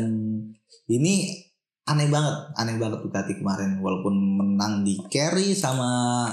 ini 0.88 1.47
aneh 1.88 2.08
banget 2.12 2.36
aneh 2.60 2.76
banget 2.76 3.00
Ducati 3.02 3.40
kemarin 3.40 3.80
walaupun 3.80 4.14
menang 4.14 4.84
di 4.84 5.00
carry 5.08 5.56
sama 5.56 6.28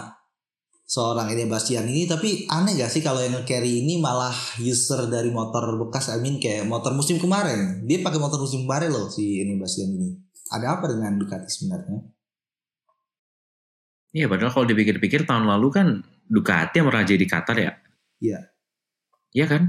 seorang 0.84 1.30
Ede 1.32 1.49
Bastian 1.49 1.87
ini 1.88 2.04
tapi 2.04 2.44
aneh 2.50 2.76
gak 2.76 2.90
sih 2.92 3.00
kalau 3.00 3.23
yang 3.23 3.38
carry 3.49 3.87
ini 3.87 4.02
malah 4.02 4.34
user 4.61 5.06
dari 5.08 5.30
motor 5.30 5.78
bekas 5.80 6.12
I 6.12 6.20
mean 6.20 6.42
kayak 6.42 6.66
motor 6.66 6.92
musim 6.92 7.16
kemarin 7.23 7.87
dia 7.87 8.02
pakai 8.04 8.20
motor 8.20 8.42
musim 8.42 8.66
kemarin 8.66 8.90
loh 8.92 9.06
si 9.08 9.40
Ede 9.40 9.56
Bastian 9.56 9.94
ini 9.94 10.12
ada 10.52 10.76
apa 10.76 10.90
dengan 10.90 11.16
Ducati 11.16 11.49
sebenarnya 11.49 12.00
Iya 14.14 14.30
padahal 14.30 14.54
kalau 14.54 14.66
dipikir-pikir 14.70 15.26
tahun 15.26 15.50
lalu 15.50 15.68
kan 15.75 15.87
Ducati 16.30 16.78
yang 16.78 16.87
meraja 16.87 17.18
di 17.18 17.26
Qatar 17.26 17.58
ya. 17.58 17.75
Iya. 18.23 18.38
Iya 19.34 19.46
kan? 19.50 19.62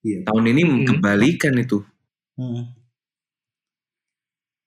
Iya. 0.00 0.24
Tahun 0.24 0.44
ini 0.48 0.62
Hmm. 0.64 0.84
kebalikan 0.88 1.54
itu. 1.60 1.84
Hmm. 2.40 2.72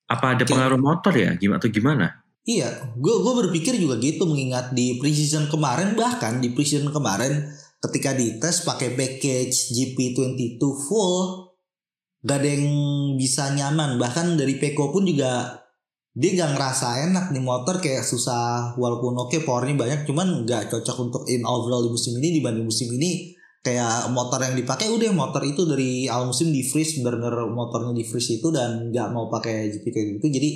Apa 0.06 0.38
ada 0.38 0.44
pengaruh 0.46 0.78
motor 0.78 1.14
ya? 1.14 1.34
Gimana 1.38 1.58
atau 1.58 1.70
gimana? 1.74 2.06
Iya, 2.46 2.94
gue 2.94 3.16
gue 3.26 3.34
berpikir 3.46 3.74
juga 3.82 3.98
gitu 3.98 4.30
mengingat 4.30 4.78
di 4.78 5.02
preseason 5.02 5.50
kemarin 5.50 5.98
bahkan 5.98 6.38
di 6.38 6.54
preseason 6.54 6.94
kemarin 6.94 7.42
ketika 7.82 8.14
dites 8.14 8.62
pakai 8.62 8.94
package 8.94 9.74
GP22 9.74 10.62
full 10.62 11.46
gak 12.26 12.42
ada 12.42 12.50
yang 12.50 12.66
bisa 13.22 13.54
nyaman 13.54 14.02
bahkan 14.02 14.34
dari 14.34 14.58
Peko 14.58 14.90
pun 14.90 15.06
juga 15.06 15.62
dia 16.16 16.32
gak 16.34 16.58
ngerasa 16.58 17.06
enak 17.12 17.26
nih 17.30 17.44
motor 17.44 17.78
kayak 17.78 18.02
susah 18.02 18.74
walaupun 18.82 19.14
oke 19.14 19.38
powernya 19.46 19.78
banyak 19.78 20.00
cuman 20.10 20.48
gak 20.50 20.74
cocok 20.74 20.98
untuk 21.06 21.24
in 21.30 21.46
overall 21.46 21.86
di 21.86 21.94
musim 21.94 22.18
ini 22.18 22.42
dibanding 22.42 22.66
musim 22.66 22.90
ini 22.98 23.35
kayak 23.66 24.14
motor 24.14 24.38
yang 24.46 24.54
dipakai 24.54 24.94
udah 24.94 25.10
motor 25.10 25.42
itu 25.42 25.66
dari 25.66 26.06
awal 26.06 26.30
musim 26.30 26.54
di 26.54 26.62
freeze 26.62 27.02
bener-bener 27.02 27.50
motornya 27.50 27.98
di 27.98 28.06
freeze 28.06 28.38
itu 28.38 28.54
dan 28.54 28.94
gak 28.94 29.10
mau 29.10 29.26
pakai 29.26 29.74
GP22 29.74 30.22
jadi 30.22 30.50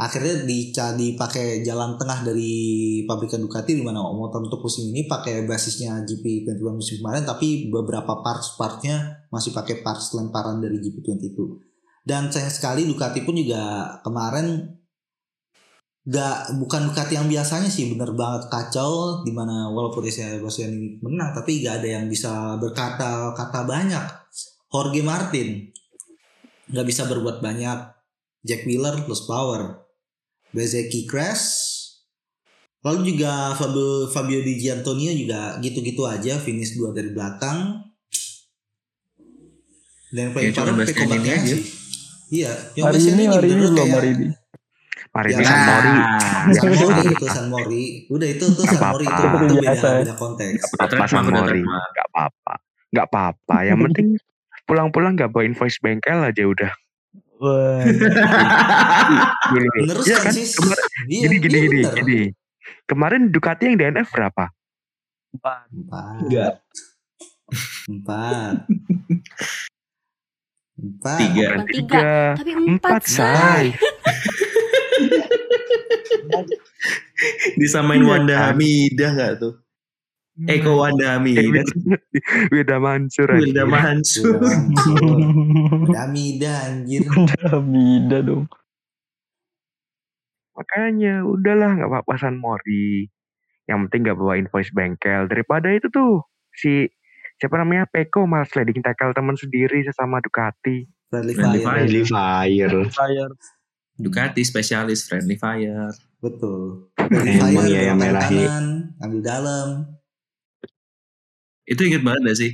akhirnya 0.00 0.48
dica- 0.48 0.96
dipakai 0.96 1.60
jalan 1.60 2.00
tengah 2.00 2.24
dari 2.24 3.04
pabrikan 3.04 3.44
Ducati 3.44 3.76
di 3.76 3.84
mana 3.84 4.00
motor 4.00 4.40
untuk 4.40 4.64
musim 4.64 4.88
ini 4.90 5.04
pakai 5.04 5.44
basisnya 5.44 6.08
GP21 6.08 6.64
musim 6.72 7.04
kemarin 7.04 7.28
tapi 7.28 7.68
beberapa 7.68 8.24
parts-partnya 8.24 9.28
masih 9.28 9.52
pakai 9.52 9.84
parts 9.84 10.16
lemparan 10.16 10.64
dari 10.64 10.80
GP22 10.80 11.36
dan 12.08 12.32
sayang 12.32 12.48
sekali 12.48 12.88
Ducati 12.88 13.28
pun 13.28 13.36
juga 13.36 13.92
kemarin 14.00 14.72
gak 16.04 16.60
bukan 16.60 16.92
Ducati 16.92 17.16
yang 17.16 17.28
biasanya 17.32 17.72
sih 17.72 17.88
bener 17.96 18.12
banget 18.12 18.52
kacau 18.52 19.24
di 19.24 19.32
mana 19.32 19.72
walaupun 19.72 20.04
Sebastian 20.04 20.76
ini 20.76 20.88
menang 21.00 21.32
tapi 21.32 21.64
gak 21.64 21.80
ada 21.80 21.88
yang 22.00 22.04
bisa 22.12 22.60
berkata 22.60 23.32
kata 23.32 23.64
banyak. 23.64 24.04
Jorge 24.68 25.00
Martin 25.06 25.70
nggak 26.68 26.86
bisa 26.86 27.06
berbuat 27.08 27.40
banyak. 27.40 27.94
Jack 28.44 28.68
Miller 28.68 29.00
plus 29.08 29.24
power. 29.24 29.86
Bezeki 30.52 31.08
Crash 31.08 31.74
lalu 32.84 33.16
juga 33.16 33.56
Fabio, 33.56 34.12
Fabio 34.12 34.44
Di 34.44 34.60
Giantonio 34.60 35.10
juga 35.16 35.56
gitu-gitu 35.64 36.04
aja 36.04 36.36
finish 36.36 36.76
dua 36.76 36.92
dari 36.92 37.10
belakang. 37.10 37.80
Dan 40.12 40.30
yang 40.30 40.32
paling 40.36 40.52
Ya, 40.52 40.54
parah 40.54 40.74
Peko 40.84 41.04
aja. 41.10 41.34
sih 41.42 41.62
iya 42.30 42.52
yang 42.78 42.86
Hari 42.92 43.00
ini, 43.02 43.24
hari 43.26 43.48
ini 43.50 43.62
belum 43.66 43.88
hari 43.90 44.08
ini. 44.14 44.26
Mari 45.14 45.30
Ya. 45.30 45.38
di 45.38 45.44
San 45.44 45.60
Mori. 45.62 45.92
San 46.58 46.70
Mori 46.74 47.06
itu 47.06 47.26
San 47.28 47.46
Mori 47.46 47.84
udah 48.08 48.28
itu 48.28 48.44
tuh 48.50 48.64
San 48.64 48.82
Mori 48.84 49.04
itu, 49.04 49.14
apa-apa. 49.14 49.38
itu 49.40 49.54
beda, 49.56 49.90
beda 49.96 50.14
konteks 50.14 50.60
Apa 50.66 50.84
Trademark, 50.84 51.08
San 51.08 51.24
Mori. 51.28 51.62
Gak 51.62 52.06
apa-apa. 52.10 52.52
Gak 52.90 53.06
apa-apa. 53.08 53.56
Yang 53.62 53.78
penting 53.84 54.06
pulang-pulang 54.66 55.14
gak 55.14 55.30
bawa 55.30 55.44
invoice 55.44 55.78
bengkel 55.78 56.18
aja 56.20 56.42
udah. 56.42 56.72
Wah, 57.36 57.82
Dulu. 59.44 59.68
Terus 59.84 60.04
Iya 60.04 60.16
kan, 60.16 60.24
kan? 60.24 60.34
Kemar- 60.34 60.82
Iya, 61.04 61.20
gini 61.20 61.36
gini 61.36 61.56
iya 61.56 61.68
gini 61.68 61.82
gini. 61.96 62.20
Kemarin 62.84 63.22
Ducati 63.28 63.62
yang 63.64 63.76
DNF 63.76 64.08
berapa? 64.08 64.44
empat. 65.32 65.66
Empat. 65.68 66.14
Enggak. 66.22 66.52
Empat. 67.84 68.54
Empat. 70.74 71.18
Tiga, 71.20 71.48
tiga. 71.64 72.14
tapi 72.34 72.50
Empat, 72.52 72.98
empat, 72.98 73.02
say. 73.04 73.64
Disamain 77.60 78.02
Iya, 78.02 78.10
Wanda 78.10 78.34
kan? 78.34 78.44
Hamidah 78.54 79.10
nggak 79.14 79.32
tuh? 79.40 79.54
Eh 80.50 80.58
kok 80.58 80.74
Wanda 80.74 81.06
Hamidah? 81.14 81.62
Wida 82.50 82.76
Mansur. 82.82 83.28
Wilda 83.30 83.64
Mansur. 83.64 84.42
Damida 85.94 86.52
anjir. 86.66 87.06
Udah 87.06 87.62
beda 87.62 88.18
dong. 88.26 88.46
Makanya 90.54 91.22
udahlah 91.26 91.70
nggak 91.78 91.90
apa-apa 91.90 92.14
San 92.18 92.38
Mori. 92.38 93.06
Yang 93.70 93.78
penting 93.88 94.00
nggak 94.10 94.18
bawa 94.18 94.34
invoice 94.36 94.70
bengkel 94.74 95.26
daripada 95.30 95.72
itu 95.72 95.88
tuh 95.88 96.26
si 96.52 96.86
siapa 97.38 97.58
namanya 97.58 97.88
Peko 97.90 98.26
malah 98.28 98.46
sliding 98.46 98.82
tackle 98.82 99.14
teman 99.14 99.38
sendiri 99.38 99.82
sesama 99.86 100.18
Ducati. 100.18 100.86
Friendly 101.14 101.34
Friendly 101.62 102.02
fire. 102.06 102.70
fire. 102.70 102.90
Fire. 102.90 103.32
Ducati 103.94 104.42
spesialis 104.42 105.06
friendly 105.06 105.36
fire. 105.36 105.94
Betul. 106.18 106.90
Friendly 106.98 107.38
Emang 107.38 107.52
fire. 107.54 107.70
ya 107.70 107.80
yang 107.88 107.98
kanan, 108.00 108.66
ambil 108.98 109.20
dalam. 109.22 109.68
Itu 111.64 111.80
inget 111.82 112.02
banget 112.02 112.20
gak 112.26 112.38
sih? 112.38 112.52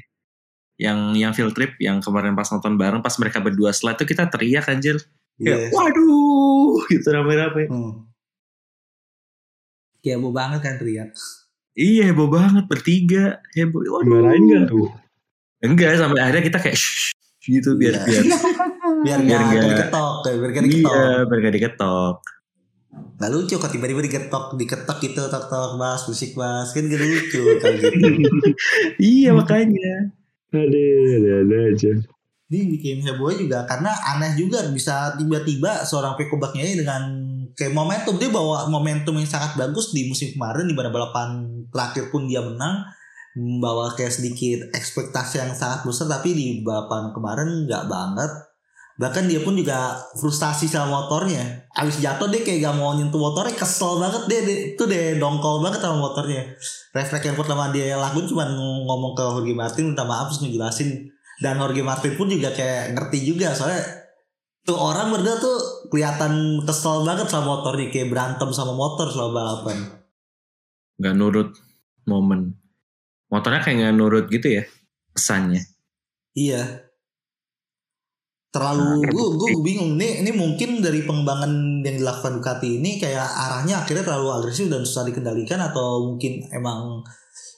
Yang 0.76 0.98
yang 1.16 1.32
field 1.32 1.52
trip 1.52 1.76
yang 1.76 2.00
kemarin 2.00 2.32
pas 2.32 2.48
nonton 2.48 2.76
bareng 2.76 3.00
pas 3.00 3.12
mereka 3.16 3.40
berdua 3.40 3.72
slide 3.72 3.96
tuh 3.96 4.04
kita 4.04 4.28
teriak 4.28 4.68
anjir. 4.68 5.00
Iya. 5.36 5.68
Kayak 5.68 5.72
waduh 5.72 6.76
gitu 6.88 7.08
rame-rame. 7.08 7.64
Hmm. 7.66 7.92
Kayak 10.00 10.18
mau 10.18 10.32
banget 10.32 10.60
kan 10.60 10.74
teriak. 10.76 11.12
Iya 11.72 12.12
heboh 12.12 12.28
banget 12.28 12.64
bertiga 12.66 13.40
heboh. 13.52 13.80
Waduh. 13.80 14.08
Marahin 14.08 14.44
gak 14.46 14.64
tuh? 14.68 14.88
Enggak 15.60 15.96
sampai 15.96 16.20
akhirnya 16.20 16.44
kita 16.44 16.58
kayak 16.58 16.76
shh 16.76 17.12
gitu 17.40 17.72
biar 17.76 17.96
Iya. 17.96 18.04
biar 18.04 18.24
Biar 19.00 19.18
Biar 19.18 19.38
gak 19.38 19.48
nggak- 19.48 19.68
diketok. 19.70 20.12
kayak 20.20 20.36
Biar 20.36 20.50
gak 20.50 20.64
diketok. 20.64 20.92
iya 20.92 21.04
biar 21.22 21.38
gak 21.40 21.54
diketok. 21.54 22.14
Gak 23.16 23.30
lucu 23.30 23.54
kok 23.56 23.70
tiba-tiba 23.70 24.00
diketok. 24.02 24.44
Diketok 24.54 24.98
gitu. 25.00 25.22
Tok-tok 25.24 25.72
bas. 25.76 26.02
Musik 26.04 26.30
bas. 26.32 26.68
Kan 26.70 26.86
gak 26.86 26.98
lucu. 26.98 27.42
Kalau 27.56 27.76
gitu. 27.76 28.08
iya 29.12 29.30
makanya. 29.30 30.10
Ada, 30.50 30.82
ada, 31.14 31.30
ada 31.40 31.56
aja. 31.68 31.92
Ini 32.46 32.66
bikin 32.68 32.98
heboh 33.00 33.30
juga 33.30 33.62
karena 33.62 33.94
aneh 34.10 34.34
juga 34.34 34.66
bisa 34.68 35.14
tiba-tiba 35.14 35.86
seorang 35.86 36.18
Peko 36.18 36.34
Bagnaya 36.34 36.74
dengan 36.74 37.02
kayak 37.54 37.70
momentum 37.70 38.18
dia 38.18 38.26
bawa 38.26 38.66
momentum 38.66 39.14
yang 39.14 39.24
sangat 39.24 39.54
bagus 39.54 39.90
di 39.90 40.04
musim 40.04 40.34
kemarin 40.34 40.66
di 40.66 40.74
mana 40.74 40.90
balapan 40.90 41.38
terakhir 41.70 42.10
pun 42.10 42.26
dia 42.26 42.42
menang 42.42 42.82
membawa 43.32 43.94
kayak 43.94 44.10
sedikit 44.10 44.66
ekspektasi 44.72 45.38
yang 45.38 45.54
sangat 45.54 45.86
besar 45.86 46.10
tapi 46.10 46.34
di 46.34 46.46
balapan 46.60 47.14
kemarin 47.14 47.48
nggak 47.64 47.86
banget 47.86 48.30
bahkan 49.00 49.24
dia 49.24 49.40
pun 49.40 49.56
juga 49.56 49.96
frustasi 50.12 50.68
sama 50.68 51.00
motornya. 51.00 51.64
Abis 51.72 52.04
jatuh 52.04 52.28
dia 52.28 52.44
kayak 52.44 52.68
gak 52.68 52.76
mau 52.76 52.92
nyentuh 52.92 53.16
motornya 53.16 53.56
kesel 53.56 53.96
banget 53.96 54.28
dia, 54.28 54.40
dia 54.44 54.76
itu 54.76 54.82
deh 54.84 55.16
dongkol 55.16 55.64
banget 55.64 55.80
sama 55.80 56.04
motornya. 56.04 56.44
Refleks 56.92 57.24
yang 57.24 57.38
pertama 57.40 57.72
dia 57.72 57.96
lakuin 57.96 58.28
cuma 58.28 58.44
ngomong 58.52 59.16
ke 59.16 59.24
Jorge 59.24 59.56
Martin 59.56 59.96
minta 59.96 60.04
maaf 60.04 60.28
terus 60.28 60.44
ngejelasin. 60.44 61.08
Dan 61.40 61.56
Jorge 61.56 61.80
Martin 61.80 62.12
pun 62.12 62.28
juga 62.28 62.52
kayak 62.52 62.92
ngerti 62.92 63.18
juga 63.24 63.56
soalnya 63.56 63.80
tuh 64.68 64.76
orang 64.76 65.08
berdua 65.08 65.40
tuh 65.40 65.88
kelihatan 65.88 66.60
kesel 66.68 67.00
banget 67.08 67.32
sama 67.32 67.56
motornya 67.56 67.88
kayak 67.88 68.12
berantem 68.12 68.52
sama 68.52 68.76
motor 68.76 69.08
selama 69.08 69.32
balapan. 69.32 69.96
Gak 71.00 71.16
nurut 71.16 71.56
momen. 72.04 72.52
Motornya 73.32 73.64
kayak 73.64 73.80
gak 73.80 73.96
nurut 73.96 74.28
gitu 74.28 74.60
ya 74.60 74.68
pesannya. 75.16 75.64
iya 76.30 76.89
terlalu 78.50 79.06
gue 79.06 79.26
gue 79.38 79.50
bingung 79.62 79.94
nih 79.94 80.26
ini 80.26 80.34
mungkin 80.34 80.82
dari 80.82 81.06
pengembangan 81.06 81.86
yang 81.86 81.96
dilakukan 82.02 82.42
Ducati 82.42 82.82
ini 82.82 82.98
kayak 82.98 83.22
arahnya 83.22 83.86
akhirnya 83.86 84.02
terlalu 84.02 84.42
agresif 84.42 84.66
dan 84.66 84.82
susah 84.82 85.06
dikendalikan 85.06 85.62
atau 85.62 86.10
mungkin 86.10 86.42
emang 86.50 87.06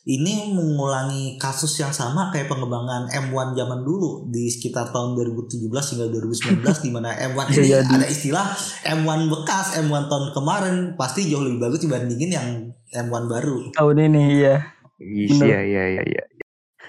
ini 0.03 0.51
mengulangi 0.51 1.39
kasus 1.39 1.79
yang 1.79 1.95
sama 1.95 2.35
kayak 2.35 2.51
pengembangan 2.51 3.07
M1 3.07 3.55
zaman 3.55 3.87
dulu 3.87 4.27
di 4.35 4.51
sekitar 4.51 4.91
tahun 4.91 5.15
2017 5.15 5.71
hingga 5.71 6.07
2019 6.11 6.61
di 6.87 6.91
mana 6.91 7.15
M1 7.15 7.47
Bisa 7.55 7.63
ini 7.63 7.71
jadi. 7.71 7.87
ada 7.87 8.07
istilah 8.11 8.47
M1 8.83 9.31
bekas 9.31 9.79
M1 9.79 10.11
tahun 10.11 10.27
kemarin 10.35 10.75
pasti 10.99 11.31
jauh 11.31 11.47
lebih 11.47 11.63
bagus 11.63 11.87
dibandingin 11.87 12.31
yang 12.35 12.49
M1 12.91 13.31
baru. 13.31 13.71
Tahun 13.79 13.97
ini 14.03 14.43
ya. 14.43 14.57
Iya 14.99 15.59
iya 15.63 15.85
iya 15.95 16.03
iya. 16.03 16.25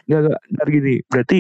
Enggak 0.10 0.20
enggak 0.26 0.40
ntar 0.58 0.68
gini. 0.74 0.96
Berarti 1.06 1.40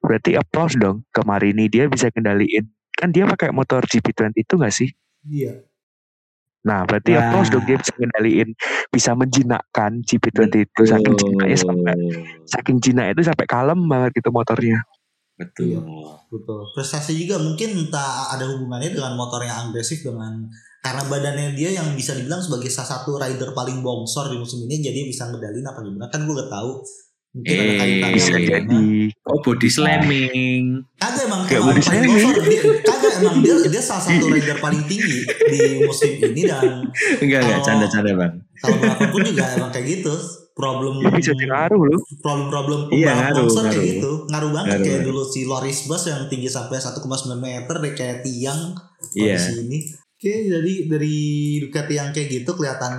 berarti 0.00 0.38
applause 0.38 0.76
dong 0.78 1.06
ke 1.10 1.20
Marini 1.24 1.66
dia 1.66 1.86
bisa 1.86 2.08
kendaliin. 2.12 2.68
Kan 2.92 3.10
dia 3.10 3.26
pakai 3.26 3.50
motor 3.50 3.82
GP20 3.82 4.32
itu 4.36 4.54
gak 4.58 4.74
sih? 4.74 4.90
Iya. 5.26 5.66
Nah, 6.62 6.86
berarti 6.86 7.18
Nah. 7.18 7.26
applause 7.26 7.50
dong 7.50 7.66
dia 7.66 7.74
bisa 7.74 7.90
kendaliin, 7.98 8.54
bisa 8.94 9.10
menjinakkan 9.18 9.98
GP20 10.06 10.62
itu 10.62 10.82
saking 10.86 11.14
jinaknya 11.18 11.58
sampai 11.58 11.94
saking 12.46 12.78
jinak 12.78 13.06
itu 13.18 13.26
sampai 13.26 13.46
kalem 13.50 13.80
banget 13.90 14.22
gitu 14.22 14.30
motornya. 14.30 14.86
Betul. 15.34 15.82
Betul. 16.30 16.60
Prestasi 16.70 17.18
juga 17.18 17.42
mungkin 17.42 17.74
entah 17.74 18.30
ada 18.30 18.46
hubungannya 18.46 18.94
dengan 18.94 19.18
motor 19.18 19.42
yang 19.42 19.68
agresif 19.68 20.06
dengan 20.06 20.46
karena 20.82 21.02
badannya 21.06 21.54
dia 21.54 21.70
yang 21.78 21.94
bisa 21.94 22.14
dibilang 22.14 22.42
sebagai 22.42 22.66
salah 22.66 22.98
satu 22.98 23.14
rider 23.14 23.54
paling 23.54 23.82
bongsor 23.86 24.34
di 24.34 24.36
musim 24.38 24.66
ini 24.66 24.82
jadi 24.82 25.06
bisa 25.06 25.30
ngedalin 25.30 25.62
apa 25.62 25.78
gimana 25.78 26.10
kan 26.10 26.26
gue 26.26 26.34
gak 26.34 26.50
tahu 26.50 26.82
mungkin 27.32 27.56
Eh, 27.56 28.12
Bisa 28.12 28.36
jadi. 28.36 29.08
Oh 29.24 29.38
body 29.38 29.66
slamming. 29.66 30.84
kagak 30.94 31.24
emang 31.24 31.40
Kayak 31.44 31.58
emang 31.58 31.68
body 31.70 31.80
paling 31.80 32.04
slamming. 32.12 32.62
kagak 32.82 33.12
emang 33.18 33.36
dia 33.40 33.54
dia 33.66 33.82
salah 33.82 34.02
satu 34.02 34.24
rider 34.26 34.56
paling 34.58 34.82
tinggi 34.84 35.18
di 35.24 35.58
musim 35.80 36.10
ini 36.20 36.42
dan 36.44 36.84
Enggak 37.18 37.40
enggak 37.42 37.60
canda-canda 37.62 38.12
bang. 38.14 38.32
kalau 38.56 38.76
balapan 38.76 39.08
pun 39.08 39.20
juga 39.22 39.44
emang 39.50 39.70
kayak 39.70 39.86
gitu 39.90 40.14
problem 40.52 41.00
Ya, 41.00 41.08
bisa 41.10 41.32
ngaruh 41.32 41.80
loh. 41.82 42.00
problem-problem 42.20 42.80
Iya, 42.86 43.08
pembalap 43.08 43.16
ngaruh, 43.24 43.36
bongsor 43.40 43.62
kayak 43.62 43.72
ngaruh. 43.72 43.88
gitu 43.88 44.10
ngaruh 44.28 44.50
banget 44.50 44.66
Ngaruh, 44.68 44.84
kayak 44.84 44.92
ngaruh. 44.94 45.06
dulu 45.08 45.22
si 45.24 45.40
Loris 45.42 45.78
Bus 45.82 46.02
yang 46.04 46.22
tinggi 46.26 46.46
sampai 46.46 46.76
1,9 46.76 47.00
meter 47.38 47.74
deh 47.74 47.92
kayak 47.92 48.18
tiang 48.20 48.60
Iya. 49.10 49.34
kondisi 49.34 49.52
ini 49.58 49.78
oke 50.12 50.32
jadi 50.46 50.72
dari 50.86 51.16
Ducati 51.58 51.94
yang 51.96 52.12
kayak 52.12 52.28
gitu 52.30 52.50
kelihatan 52.52 52.92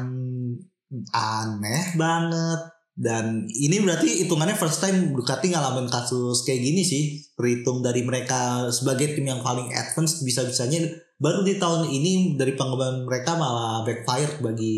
aneh 1.10 1.84
banget 1.94 2.60
dan 2.94 3.50
ini 3.50 3.82
berarti 3.82 4.22
hitungannya 4.22 4.54
first 4.54 4.78
time 4.78 5.18
Ducati 5.18 5.50
ngalamin 5.50 5.90
kasus 5.90 6.46
kayak 6.46 6.62
gini 6.62 6.86
sih 6.86 7.26
terhitung 7.34 7.82
dari 7.82 8.06
mereka 8.06 8.70
sebagai 8.70 9.18
tim 9.18 9.26
yang 9.26 9.42
paling 9.42 9.74
advance 9.74 10.22
bisa-bisanya 10.22 10.94
baru 11.18 11.42
di 11.42 11.58
tahun 11.58 11.90
ini 11.90 12.38
dari 12.38 12.54
pengembangan 12.54 13.10
mereka 13.10 13.34
malah 13.34 13.82
backfire 13.82 14.38
bagi 14.46 14.78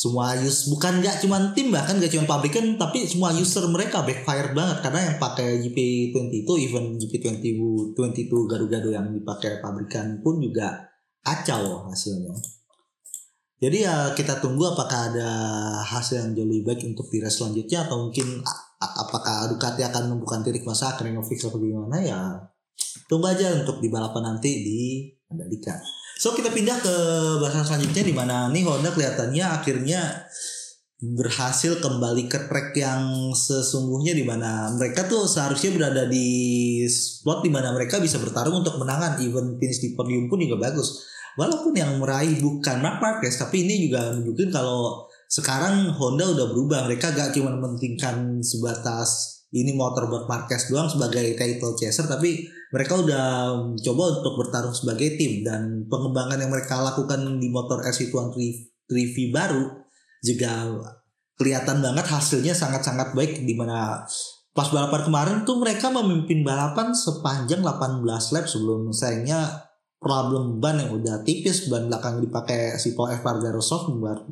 semua 0.00 0.32
use 0.32 0.72
bukan 0.72 1.04
nggak 1.04 1.20
cuma 1.20 1.52
tim 1.52 1.68
bahkan 1.68 2.00
nggak 2.00 2.08
cuma 2.08 2.24
pabrikan 2.24 2.80
tapi 2.80 3.04
semua 3.04 3.36
user 3.36 3.68
mereka 3.68 4.00
backfire 4.00 4.56
banget 4.56 4.80
karena 4.80 5.00
yang 5.12 5.16
pakai 5.20 5.60
GP20 5.60 6.32
itu 6.32 6.52
even 6.56 6.96
GP20 6.96 7.44
22 7.92 8.32
gado-gado 8.48 8.88
yang 8.88 9.12
dipakai 9.12 9.60
pabrikan 9.60 10.24
pun 10.24 10.40
juga 10.40 10.88
kacau 11.20 11.84
hasilnya. 11.92 12.59
Jadi 13.60 13.84
ya 13.84 14.16
kita 14.16 14.40
tunggu 14.40 14.72
apakah 14.72 15.12
ada 15.12 15.30
hasil 15.84 16.16
yang 16.16 16.32
jauh 16.32 16.48
lebih 16.48 16.64
baik 16.64 16.80
untuk 16.88 17.12
di 17.12 17.20
race 17.20 17.36
selanjutnya 17.36 17.84
atau 17.84 18.08
mungkin 18.08 18.40
apakah 18.80 19.52
Ducati 19.52 19.84
akan 19.84 20.16
membuka 20.16 20.40
titik 20.40 20.64
masa 20.64 20.96
akhirnya 20.96 21.20
fix 21.20 21.44
atau 21.44 21.60
gimana 21.60 22.00
ya 22.00 22.40
tunggu 23.04 23.28
aja 23.28 23.60
untuk 23.60 23.84
di 23.84 23.92
balapan 23.92 24.32
nanti 24.32 24.64
di 24.64 24.80
Mandalika. 25.28 25.76
So 26.16 26.32
kita 26.32 26.48
pindah 26.48 26.80
ke 26.80 26.94
bahasan 27.44 27.68
selanjutnya 27.68 28.04
di 28.08 28.14
mana 28.16 28.48
nih 28.48 28.64
Honda 28.64 28.96
kelihatannya 28.96 29.44
akhirnya 29.44 30.24
berhasil 31.00 31.80
kembali 31.80 32.28
ke 32.28 32.48
track 32.48 32.76
yang 32.76 33.32
sesungguhnya 33.32 34.12
di 34.12 34.24
mana 34.24 34.68
mereka 34.76 35.08
tuh 35.08 35.24
seharusnya 35.24 35.72
berada 35.72 36.04
di 36.04 36.28
spot 36.88 37.40
di 37.40 37.48
mana 37.48 37.72
mereka 37.72 37.96
bisa 38.00 38.20
bertarung 38.20 38.60
untuk 38.60 38.76
menangan 38.76 39.16
even 39.24 39.56
finish 39.56 39.80
di 39.80 39.96
podium 39.96 40.28
pun 40.28 40.44
juga 40.44 40.60
bagus 40.60 41.08
walaupun 41.38 41.74
yang 41.76 41.98
meraih 42.00 42.38
bukan 42.40 42.80
Mark 42.82 42.98
Marquez 42.98 43.38
tapi 43.38 43.68
ini 43.68 43.90
juga 43.90 44.14
menunjukkan 44.14 44.50
kalau 44.50 45.10
sekarang 45.30 45.94
Honda 45.94 46.26
udah 46.26 46.46
berubah. 46.50 46.90
Mereka 46.90 47.14
gak 47.14 47.30
cuma 47.38 47.54
mementingkan 47.54 48.42
sebatas 48.42 49.40
ini 49.54 49.74
motor 49.78 50.10
buat 50.10 50.26
Marquez 50.26 50.66
doang 50.66 50.90
sebagai 50.90 51.38
title 51.38 51.78
chaser 51.78 52.10
tapi 52.10 52.50
mereka 52.70 52.98
udah 52.98 53.54
coba 53.78 54.02
untuk 54.18 54.34
bertarung 54.42 54.74
sebagai 54.74 55.14
tim. 55.14 55.46
Dan 55.46 55.86
pengembangan 55.86 56.42
yang 56.42 56.50
mereka 56.50 56.82
lakukan 56.82 57.38
di 57.38 57.46
motor 57.46 57.86
RC1 57.86 58.34
3V 58.90 59.16
baru 59.30 59.86
juga 60.26 60.66
kelihatan 61.38 61.78
banget 61.80 62.04
hasilnya 62.10 62.52
sangat-sangat 62.52 63.14
baik 63.14 63.40
di 63.46 63.54
mana 63.54 64.04
pas 64.50 64.68
balapan 64.68 65.06
kemarin 65.06 65.38
tuh 65.46 65.62
mereka 65.62 65.88
memimpin 65.88 66.42
balapan 66.42 66.90
sepanjang 66.92 67.62
18 67.62 68.02
lap 68.04 68.44
sebelum 68.50 68.90
sayangnya 68.90 69.69
problem 70.00 70.58
ban 70.58 70.80
yang 70.80 70.96
udah 70.96 71.20
tipis 71.22 71.68
ban 71.68 71.86
belakang 71.86 72.24
dipakai 72.24 72.80
si 72.80 72.96
Paul 72.96 73.12
Espargaro 73.12 73.60
soft 73.60 73.92
membuat 73.92 74.24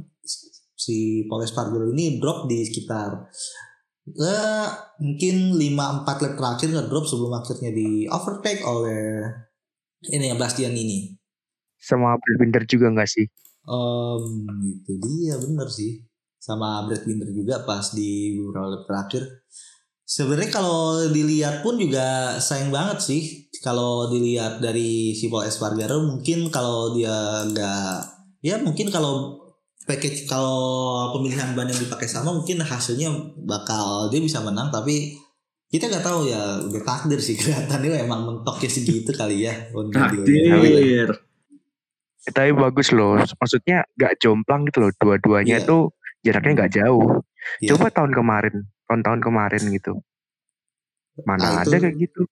si 0.72 1.28
Paul 1.28 1.44
Espargaro 1.44 1.92
ini 1.92 2.16
drop 2.16 2.48
di 2.48 2.64
sekitar 2.64 3.28
eh, 4.08 4.68
mungkin 5.04 5.60
5-4 5.60 6.24
lap 6.24 6.34
terakhir 6.40 6.68
ngedrop 6.72 7.04
sebelum 7.04 7.36
akhirnya 7.36 7.70
di 7.76 8.08
overtake 8.08 8.64
oleh 8.64 9.28
ini 10.08 10.32
yang 10.32 10.40
Bastian 10.40 10.72
ini 10.72 11.12
Sama 11.78 12.18
Brad 12.18 12.36
Binder 12.42 12.64
juga 12.66 12.90
nggak 12.90 13.10
sih? 13.10 13.26
Om 13.68 14.24
itu 14.64 14.92
dia 14.98 15.36
bener 15.38 15.68
sih 15.70 16.02
sama 16.38 16.86
Brad 16.88 17.04
Binder 17.04 17.28
juga 17.30 17.62
pas 17.62 17.92
di 17.92 18.34
beberapa 18.34 18.66
lap 18.72 18.82
terakhir. 18.88 19.22
Sebenarnya 20.08 20.48
kalau 20.48 21.04
dilihat 21.12 21.60
pun 21.60 21.76
juga 21.76 22.32
sayang 22.40 22.72
banget 22.72 22.98
sih 23.04 23.22
kalau 23.60 24.08
dilihat 24.08 24.56
dari 24.56 25.12
si 25.12 25.28
Paul 25.28 25.44
Espargaro 25.44 26.00
mungkin 26.00 26.48
kalau 26.48 26.96
dia 26.96 27.44
nggak 27.44 27.94
ya 28.40 28.56
mungkin 28.64 28.88
kalau 28.88 29.36
package 29.84 30.24
kalau 30.24 30.56
pemilihan 31.12 31.52
ban 31.52 31.68
yang 31.68 31.76
dipakai 31.76 32.08
sama 32.08 32.32
mungkin 32.32 32.64
hasilnya 32.64 33.12
bakal 33.44 34.08
dia 34.08 34.24
bisa 34.24 34.40
menang 34.40 34.72
tapi 34.72 35.12
kita 35.68 35.92
nggak 35.92 36.00
tahu 36.00 36.24
ya 36.24 36.40
udah 36.64 36.82
takdir 36.88 37.20
sih 37.20 37.36
kelihatannya 37.40 38.00
emang 38.00 38.24
mentoknya 38.24 38.70
segitu 38.72 39.12
kali 39.12 39.44
ya 39.44 39.52
untuk 39.76 40.00
dia. 40.24 40.56
Takdir. 40.56 41.08
Tapi 42.28 42.50
bagus 42.52 42.88
loh. 42.92 43.16
Maksudnya 43.16 43.84
nggak 43.96 44.20
jomplang 44.20 44.68
gitu 44.68 44.84
loh. 44.84 44.92
Dua-duanya 44.96 45.60
Iya. 45.60 45.68
tuh 45.68 45.92
jaraknya 46.24 46.52
nggak 46.64 46.72
jauh. 46.80 47.24
Iya. 47.60 47.68
Coba 47.72 47.88
tahun 47.88 48.12
kemarin, 48.12 48.54
tahun-tahun 48.88 49.20
kemarin 49.20 49.62
gitu. 49.70 50.00
Mana 51.22 51.62
itu- 51.62 51.70
ada 51.70 51.76
kayak 51.78 51.96
gitu? 51.98 52.22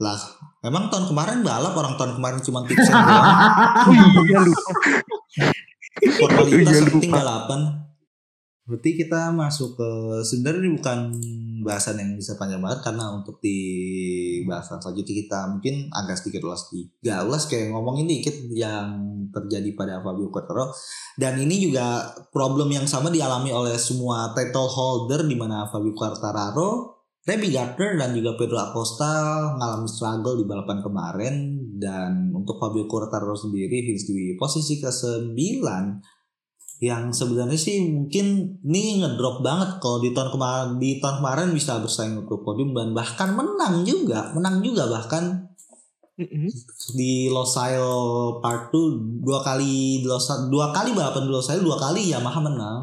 Lah, 0.00 0.16
emang 0.64 0.88
tahun 0.88 1.12
kemarin 1.12 1.44
balap 1.44 1.76
orang 1.76 1.94
tahun 2.00 2.16
kemarin 2.16 2.40
cuma 2.40 2.64
tipsen 2.64 2.88
doang. 2.92 3.28
Iya 3.90 4.38
lupa. 4.40 4.70
Formalitas 6.16 6.72
Iya, 6.72 6.88
penting 6.88 7.12
balapan. 7.12 7.60
Berarti 8.70 8.90
kita 8.94 9.34
masuk 9.34 9.74
ke 9.74 9.90
sebenarnya 10.22 10.62
ini 10.62 10.70
bukan 10.78 10.98
bahasan 11.66 11.98
yang 11.98 12.14
bisa 12.14 12.38
panjang 12.38 12.62
banget 12.62 12.86
karena 12.86 13.10
untuk 13.10 13.42
di 13.42 13.58
bahasan 14.46 14.78
selanjutnya 14.78 15.14
kita 15.26 15.38
mungkin 15.50 15.74
agak 15.90 16.22
sedikit 16.22 16.46
ulas 16.46 16.70
tiga 16.70 17.26
ulas 17.26 17.50
kayak 17.50 17.74
ngomongin 17.74 18.06
dikit 18.06 18.46
yang 18.54 18.94
terjadi 19.34 19.74
pada 19.74 19.98
Fabio 20.06 20.30
Quartararo. 20.30 20.70
Dan 21.18 21.42
ini 21.42 21.58
juga 21.58 22.14
problem 22.30 22.70
yang 22.70 22.86
sama 22.86 23.10
dialami 23.10 23.50
oleh 23.50 23.74
semua 23.74 24.30
title 24.38 24.70
holder 24.70 25.26
di 25.26 25.34
mana 25.34 25.66
Fabio 25.66 25.90
Quartararo 25.90 27.00
Remy 27.20 27.52
Gardner 27.52 28.00
dan 28.00 28.16
juga 28.16 28.32
Pedro 28.32 28.56
Acosta 28.56 29.12
mengalami 29.52 29.88
struggle 29.92 30.40
di 30.40 30.44
balapan 30.48 30.78
kemarin. 30.80 31.34
Dan 31.80 32.32
untuk 32.32 32.56
Fabio 32.56 32.88
Quartararo 32.88 33.36
sendiri 33.36 33.84
finish 33.84 34.08
di 34.08 34.36
posisi 34.40 34.80
ke-9 34.80 35.36
yang 36.80 37.12
sebenarnya 37.12 37.60
sih 37.60 37.92
mungkin 37.92 38.56
ini 38.64 39.04
ngedrop 39.04 39.44
banget 39.44 39.76
kalau 39.84 40.00
di 40.00 40.16
tahun 40.16 40.32
kemarin 40.32 40.68
di 40.80 40.96
tahun 40.96 41.20
kemarin 41.20 41.48
bisa 41.52 41.76
bersaing 41.76 42.24
untuk 42.24 42.40
podium 42.40 42.72
dan 42.72 42.96
bahkan 42.96 43.36
menang 43.36 43.84
juga 43.84 44.32
menang 44.32 44.64
juga 44.64 44.88
bahkan. 44.88 45.44
Di 46.92 47.32
Losail 47.32 47.80
Part 48.44 48.68
2 48.72 49.24
dua 49.24 49.40
kali 49.40 50.04
di 50.04 50.08
Losail, 50.08 50.52
dua 50.52 50.68
kali 50.68 50.92
balapan 50.92 51.24
di 51.28 51.32
Losail 51.32 51.60
dua 51.60 51.76
kali 51.80 52.12
Yamaha 52.12 52.40
menang. 52.44 52.80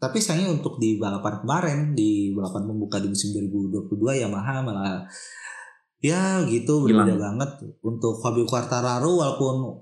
Tapi 0.00 0.16
sayangnya 0.16 0.56
untuk 0.56 0.80
di 0.80 0.96
balapan 0.96 1.44
kemarin 1.44 1.78
di 1.92 2.32
balapan 2.32 2.64
pembuka 2.64 2.96
di 3.00 3.12
musim 3.12 3.36
2022 3.36 4.24
Yamaha 4.24 4.64
malah 4.64 5.04
ya 6.00 6.44
gitu 6.48 6.88
berbeda 6.88 7.16
banget. 7.16 7.76
Untuk 7.84 8.20
Fabio 8.24 8.48
Quartararo 8.48 9.20
walaupun 9.20 9.80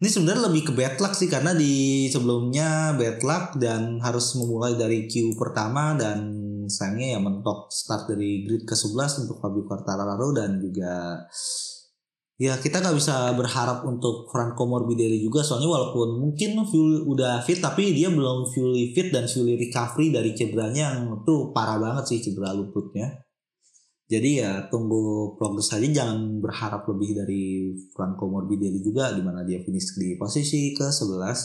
ini 0.00 0.08
sebenarnya 0.08 0.48
lebih 0.48 0.62
ke 0.64 0.72
bad 0.72 0.96
luck 0.96 1.12
sih 1.12 1.28
karena 1.28 1.52
di 1.52 2.08
sebelumnya 2.08 2.96
bad 2.96 3.20
luck 3.20 3.44
dan 3.60 4.00
harus 4.00 4.32
memulai 4.32 4.72
dari 4.72 5.04
Q 5.04 5.36
pertama 5.36 5.92
dan 5.92 6.40
sayangnya 6.72 7.18
ya 7.18 7.20
mentok 7.20 7.68
start 7.68 8.08
dari 8.08 8.48
grid 8.48 8.64
ke-11 8.64 9.28
untuk 9.28 9.44
Fabio 9.44 9.68
Quartararo 9.68 10.32
dan 10.32 10.56
juga 10.56 11.20
ya 12.40 12.56
kita 12.56 12.80
nggak 12.80 12.96
bisa 12.96 13.36
berharap 13.36 13.84
untuk 13.84 14.32
Franco 14.32 14.64
Morbidelli 14.64 15.20
juga 15.20 15.44
soalnya 15.44 15.68
walaupun 15.68 16.16
mungkin 16.16 16.64
full 16.64 17.04
udah 17.04 17.44
fit 17.44 17.60
tapi 17.60 17.92
dia 17.92 18.08
belum 18.08 18.48
fully 18.48 18.96
fit 18.96 19.12
dan 19.12 19.28
fully 19.28 19.60
recovery 19.60 20.08
dari 20.08 20.32
cederanya 20.32 20.96
yang 20.96 21.20
tuh 21.28 21.52
parah 21.52 21.76
banget 21.76 22.08
sih 22.08 22.24
cedera 22.24 22.56
lututnya 22.56 23.20
jadi 24.10 24.30
ya 24.42 24.52
tunggu 24.66 25.38
progres 25.38 25.70
aja 25.70 25.86
jangan 25.86 26.42
berharap 26.42 26.82
lebih 26.90 27.14
dari 27.14 27.70
Franco 27.94 28.26
Morbidelli 28.26 28.82
juga 28.82 29.14
di 29.14 29.22
mana 29.22 29.46
dia 29.46 29.62
finish 29.62 29.94
di 29.94 30.18
posisi 30.18 30.74
ke-11 30.74 31.38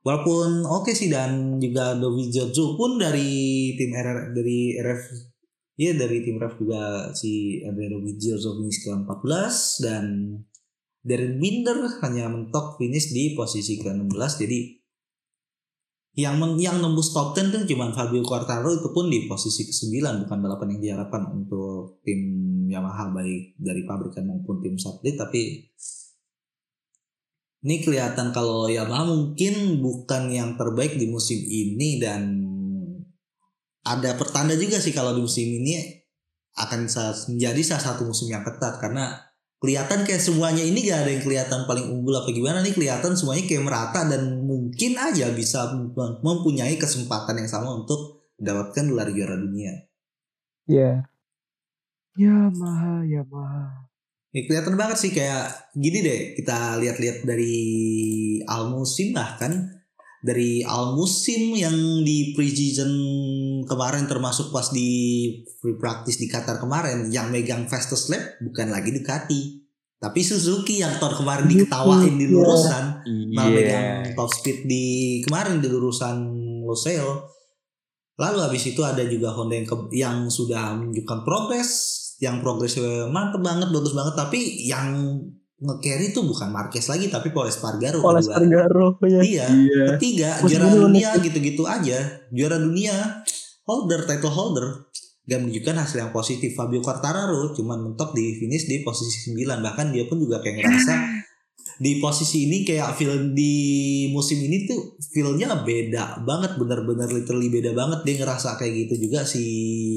walaupun 0.00 0.64
oke 0.64 0.96
sih 0.96 1.12
dan 1.12 1.60
juga 1.60 1.92
Dovizioso 1.92 2.80
pun 2.80 2.96
dari 2.96 3.76
tim 3.76 3.92
RR 3.92 4.32
dari 4.32 4.80
RF 4.80 5.02
ya 5.76 5.92
dari 5.92 6.24
tim 6.24 6.40
RF 6.40 6.54
juga 6.56 7.12
si 7.12 7.60
Andrea 7.60 7.92
Dovizioso 7.92 8.56
finish 8.56 8.80
ke-14 8.88 9.54
dan 9.84 10.04
Darren 11.04 11.36
Binder 11.36 12.00
hanya 12.00 12.32
mentok 12.32 12.80
finish 12.80 13.12
di 13.12 13.36
posisi 13.36 13.76
ke-16 13.76 14.32
jadi 14.40 14.58
yang 16.14 16.38
men- 16.38 16.58
yang 16.62 16.78
nembus 16.78 17.10
top 17.10 17.34
10 17.34 17.50
tuh 17.50 17.62
cuma 17.66 17.90
Fabio 17.90 18.22
Quartararo 18.22 18.70
itu 18.70 18.88
pun 18.94 19.10
di 19.10 19.26
posisi 19.26 19.66
ke-9 19.66 20.26
bukan 20.26 20.38
balapan 20.38 20.78
yang 20.78 20.80
diharapkan 20.82 21.26
untuk 21.34 21.98
tim 22.06 22.20
Yamaha 22.70 23.10
baik 23.10 23.58
dari 23.58 23.82
pabrikan 23.82 24.30
maupun 24.30 24.62
tim 24.62 24.78
satelit 24.78 25.18
tapi 25.18 25.66
ini 27.64 27.76
kelihatan 27.82 28.30
kalau 28.30 28.70
Yamaha 28.70 29.10
mungkin 29.10 29.82
bukan 29.82 30.30
yang 30.30 30.54
terbaik 30.54 30.94
di 30.94 31.10
musim 31.10 31.42
ini 31.42 31.98
dan 31.98 32.22
ada 33.84 34.14
pertanda 34.14 34.54
juga 34.54 34.78
sih 34.78 34.94
kalau 34.94 35.18
di 35.18 35.20
musim 35.20 35.44
ini 35.50 35.82
akan 36.54 36.86
menjadi 37.34 37.60
salah 37.66 37.84
satu 37.90 38.06
musim 38.06 38.30
yang 38.30 38.46
ketat 38.46 38.78
karena 38.78 39.18
kelihatan 39.62 40.04
kayak 40.04 40.20
semuanya 40.20 40.60
ini 40.60 40.84
gak 40.84 41.06
ada 41.06 41.10
yang 41.14 41.24
kelihatan 41.24 41.64
paling 41.64 41.86
unggul 41.88 42.14
apa 42.20 42.30
gimana 42.30 42.60
nih 42.60 42.74
kelihatan 42.76 43.16
semuanya 43.16 43.44
kayak 43.48 43.64
merata 43.64 44.00
dan 44.04 44.44
mungkin 44.44 44.92
aja 45.00 45.32
bisa 45.32 45.72
mem- 45.72 46.20
mempunyai 46.20 46.76
kesempatan 46.76 47.40
yang 47.40 47.48
sama 47.48 47.72
untuk 47.82 48.24
mendapatkan 48.36 48.84
gelar 48.90 49.08
juara 49.14 49.36
dunia. 49.40 49.72
Iya. 50.68 51.08
Yamaha, 52.14 53.02
Yamaha. 53.02 53.90
Ya, 54.34 54.42
kelihatan 54.50 54.74
banget 54.74 54.98
sih 54.98 55.12
kayak 55.14 55.70
gini 55.78 56.02
deh 56.02 56.20
kita 56.34 56.82
lihat-lihat 56.82 57.22
dari 57.22 57.54
al 58.50 58.66
musim 58.66 59.14
bahkan 59.14 59.70
dari 60.26 60.66
al 60.66 60.98
musim 60.98 61.54
yang 61.54 62.02
di 62.02 62.34
preseason 62.34 62.90
kemarin 63.64 64.04
termasuk 64.04 64.48
pas 64.48 64.68
di 64.68 64.88
free 65.56 65.74
practice 65.74 66.16
di 66.16 66.26
Qatar 66.26 66.56
kemarin 66.56 67.08
yang 67.08 67.28
megang 67.28 67.64
fastest 67.64 68.08
lap 68.08 68.20
bukan 68.40 68.68
lagi 68.68 68.90
Ducati 68.90 69.60
tapi 69.96 70.20
Suzuki 70.20 70.78
yang 70.78 70.96
tahun 70.96 71.16
kemarin 71.16 71.44
diketawain 71.46 72.14
di 72.14 72.26
lurusan 72.26 72.84
malah 73.30 73.48
Iya. 73.48 73.56
megang 73.56 73.84
top 74.12 74.30
speed 74.30 74.58
di 74.64 74.84
kemarin 75.20 75.58
di 75.58 75.68
lurusan 75.68 76.16
Losail. 76.62 77.24
Lalu 78.14 78.38
habis 78.40 78.62
itu 78.64 78.78
ada 78.80 79.00
juga 79.02 79.32
Honda 79.32 79.52
yang, 79.54 79.64
ke- 79.64 79.90
yang 79.92 80.16
sudah 80.28 80.76
menunjukkan 80.76 81.24
progres, 81.24 81.70
yang 82.20 82.38
progresnya 82.38 83.08
mantep 83.08 83.40
banget, 83.40 83.68
bagus 83.68 83.90
banget. 83.90 84.14
Tapi 84.14 84.38
yang 84.62 85.18
nge-carry 85.56 86.12
tuh 86.12 86.22
bukan 86.22 86.48
Marquez 86.48 86.84
lagi 86.84 87.08
tapi 87.08 87.32
Paul 87.32 87.48
Espargaro 87.48 87.98
Paul. 87.98 88.20
Espargaro 88.20 89.00
ya. 89.02 89.20
Iya. 89.20 89.46
Ketiga 89.96 90.38
Musim 90.38 90.60
juara 90.60 90.68
dunia 90.78 91.08
gitu-gitu 91.18 91.64
aja. 91.64 91.98
Juara 92.28 92.56
dunia 92.56 93.24
holder 93.64 94.04
title 94.08 94.32
holder. 94.32 94.66
Gak 95.24 95.40
menunjukkan 95.40 95.76
hasil 95.80 95.98
yang 96.04 96.12
positif. 96.12 96.52
Fabio 96.52 96.84
Quartararo 96.84 97.56
cuman 97.56 97.80
mentok 97.80 98.12
di 98.12 98.36
finish 98.36 98.68
di 98.68 98.84
posisi 98.84 99.32
9 99.32 99.64
bahkan 99.64 99.88
dia 99.88 100.04
pun 100.04 100.20
juga 100.20 100.44
kayak 100.44 100.60
ngerasa 100.60 100.94
di 101.84 101.98
posisi 101.98 102.46
ini 102.46 102.62
kayak 102.62 102.94
feel 102.94 103.34
di 103.34 103.54
musim 104.12 104.38
ini 104.38 104.68
tuh 104.68 104.94
feelnya 105.00 105.64
beda 105.64 106.22
banget 106.22 106.60
bener-bener 106.60 107.08
literally 107.08 107.48
beda 107.48 107.72
banget. 107.72 108.04
Dia 108.04 108.14
ngerasa 108.20 108.60
kayak 108.60 108.72
gitu 108.84 109.08
juga 109.08 109.24
si 109.24 109.44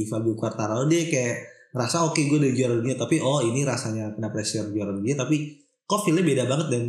Fabio 0.08 0.34
Quartararo. 0.34 0.88
Dia 0.88 1.12
kayak 1.12 1.36
ngerasa 1.76 2.08
oke 2.08 2.24
gue 2.24 2.38
udah 2.40 2.52
juara 2.56 2.74
dunia 2.80 2.96
tapi 2.96 3.20
oh 3.20 3.44
ini 3.44 3.68
rasanya 3.68 4.16
kena 4.16 4.32
pressure 4.32 4.72
juara 4.72 4.96
dunia. 4.96 5.20
Tapi 5.20 5.60
kok 5.84 6.08
feelnya 6.08 6.24
beda 6.24 6.44
banget 6.48 6.68
dan 6.72 6.84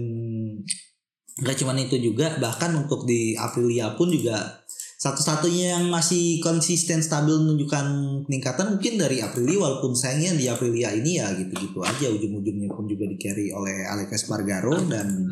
nggak 1.38 1.56
cuman 1.58 1.78
itu 1.78 1.96
juga 2.02 2.34
bahkan 2.42 2.74
untuk 2.74 3.06
di 3.06 3.34
Aprilia 3.38 3.94
pun 3.94 4.10
juga 4.10 4.62
satu-satunya 4.98 5.78
yang 5.78 5.87
masih 5.94 6.42
konsisten 6.42 6.98
stabil 6.98 7.38
menunjukkan 7.38 7.87
peningkatan 8.26 8.74
mungkin 8.74 8.98
dari 8.98 9.22
Aprilia 9.22 9.62
walaupun 9.62 9.94
sayangnya 9.94 10.34
di 10.34 10.50
Aprilia 10.50 10.90
ini 10.90 11.22
ya 11.22 11.30
gitu-gitu 11.38 11.78
aja 11.87 12.11
ujung-ujungnya 12.11 12.66
pun 12.74 12.90
juga 12.90 13.06
di 13.06 13.14
carry 13.14 13.54
oleh 13.54 13.87
Alex 13.87 14.26
Espargaro 14.26 14.74
dan 14.90 15.30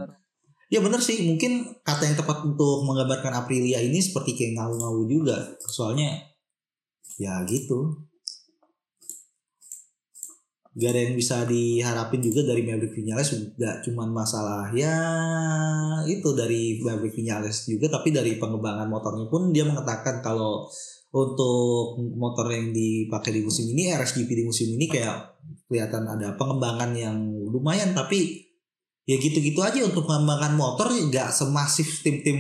ya 0.71 0.79
bener 0.79 1.03
sih 1.03 1.27
mungkin 1.27 1.83
kata 1.83 2.07
yang 2.07 2.15
tepat 2.15 2.47
untuk 2.47 2.87
menggambarkan 2.87 3.43
Aprilia 3.43 3.83
ini 3.83 3.99
seperti 3.99 4.39
kayak 4.39 4.55
ngau-ngau 4.55 5.03
juga 5.11 5.59
soalnya 5.67 6.15
ya 7.19 7.43
gitu 7.51 8.06
gak 10.77 10.93
ada 10.93 11.01
yang 11.09 11.17
bisa 11.17 11.49
diharapin 11.49 12.21
juga 12.21 12.45
dari 12.45 12.61
Maverick 12.61 12.93
Vinales 12.93 13.33
gak 13.57 13.81
cuman 13.89 14.13
masalah 14.13 14.69
ya 14.77 14.97
itu 16.05 16.37
dari 16.37 16.77
Maverick 16.85 17.17
Vinales 17.17 17.65
juga 17.65 17.89
tapi 17.89 18.13
dari 18.13 18.37
pengembangan 18.37 18.85
motornya 18.85 19.27
pun 19.33 19.57
dia 19.57 19.65
mengatakan 19.65 20.21
kalau 20.21 20.69
untuk 21.17 21.97
motor 22.21 22.53
yang 22.53 22.77
dipakai 22.77 23.33
di 23.33 23.41
musim 23.41 23.73
ini 23.73 23.89
RSGP 23.89 24.29
di 24.29 24.45
musim 24.45 24.69
ini 24.77 24.85
kayak 24.85 25.41
kelihatan 25.65 26.05
ada 26.13 26.37
pengembangan 26.37 26.93
yang 26.93 27.17
lumayan 27.49 27.97
tapi 27.97 28.45
ya 29.09 29.17
gitu-gitu 29.17 29.65
aja 29.65 29.81
untuk 29.81 30.05
pengembangan 30.05 30.61
motor 30.61 30.93
gak 31.09 31.33
semasif 31.33 32.05
tim-tim 32.05 32.37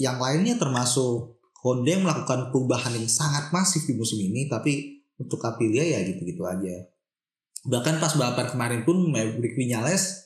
yang 0.00 0.16
lainnya 0.16 0.56
termasuk 0.56 1.36
Honda 1.60 2.00
yang 2.00 2.08
melakukan 2.08 2.48
perubahan 2.48 2.96
yang 2.96 3.06
sangat 3.06 3.52
masif 3.52 3.84
di 3.84 3.92
musim 3.92 4.24
ini 4.24 4.48
tapi 4.48 5.04
untuk 5.20 5.38
Aprilia 5.44 5.84
ya 5.84 6.00
gitu-gitu 6.00 6.42
aja 6.48 6.91
bahkan 7.62 8.02
pas 8.02 8.14
balapan 8.18 8.46
kemarin 8.50 8.80
pun 8.82 9.06
Maverick 9.10 9.54
Vinales 9.54 10.22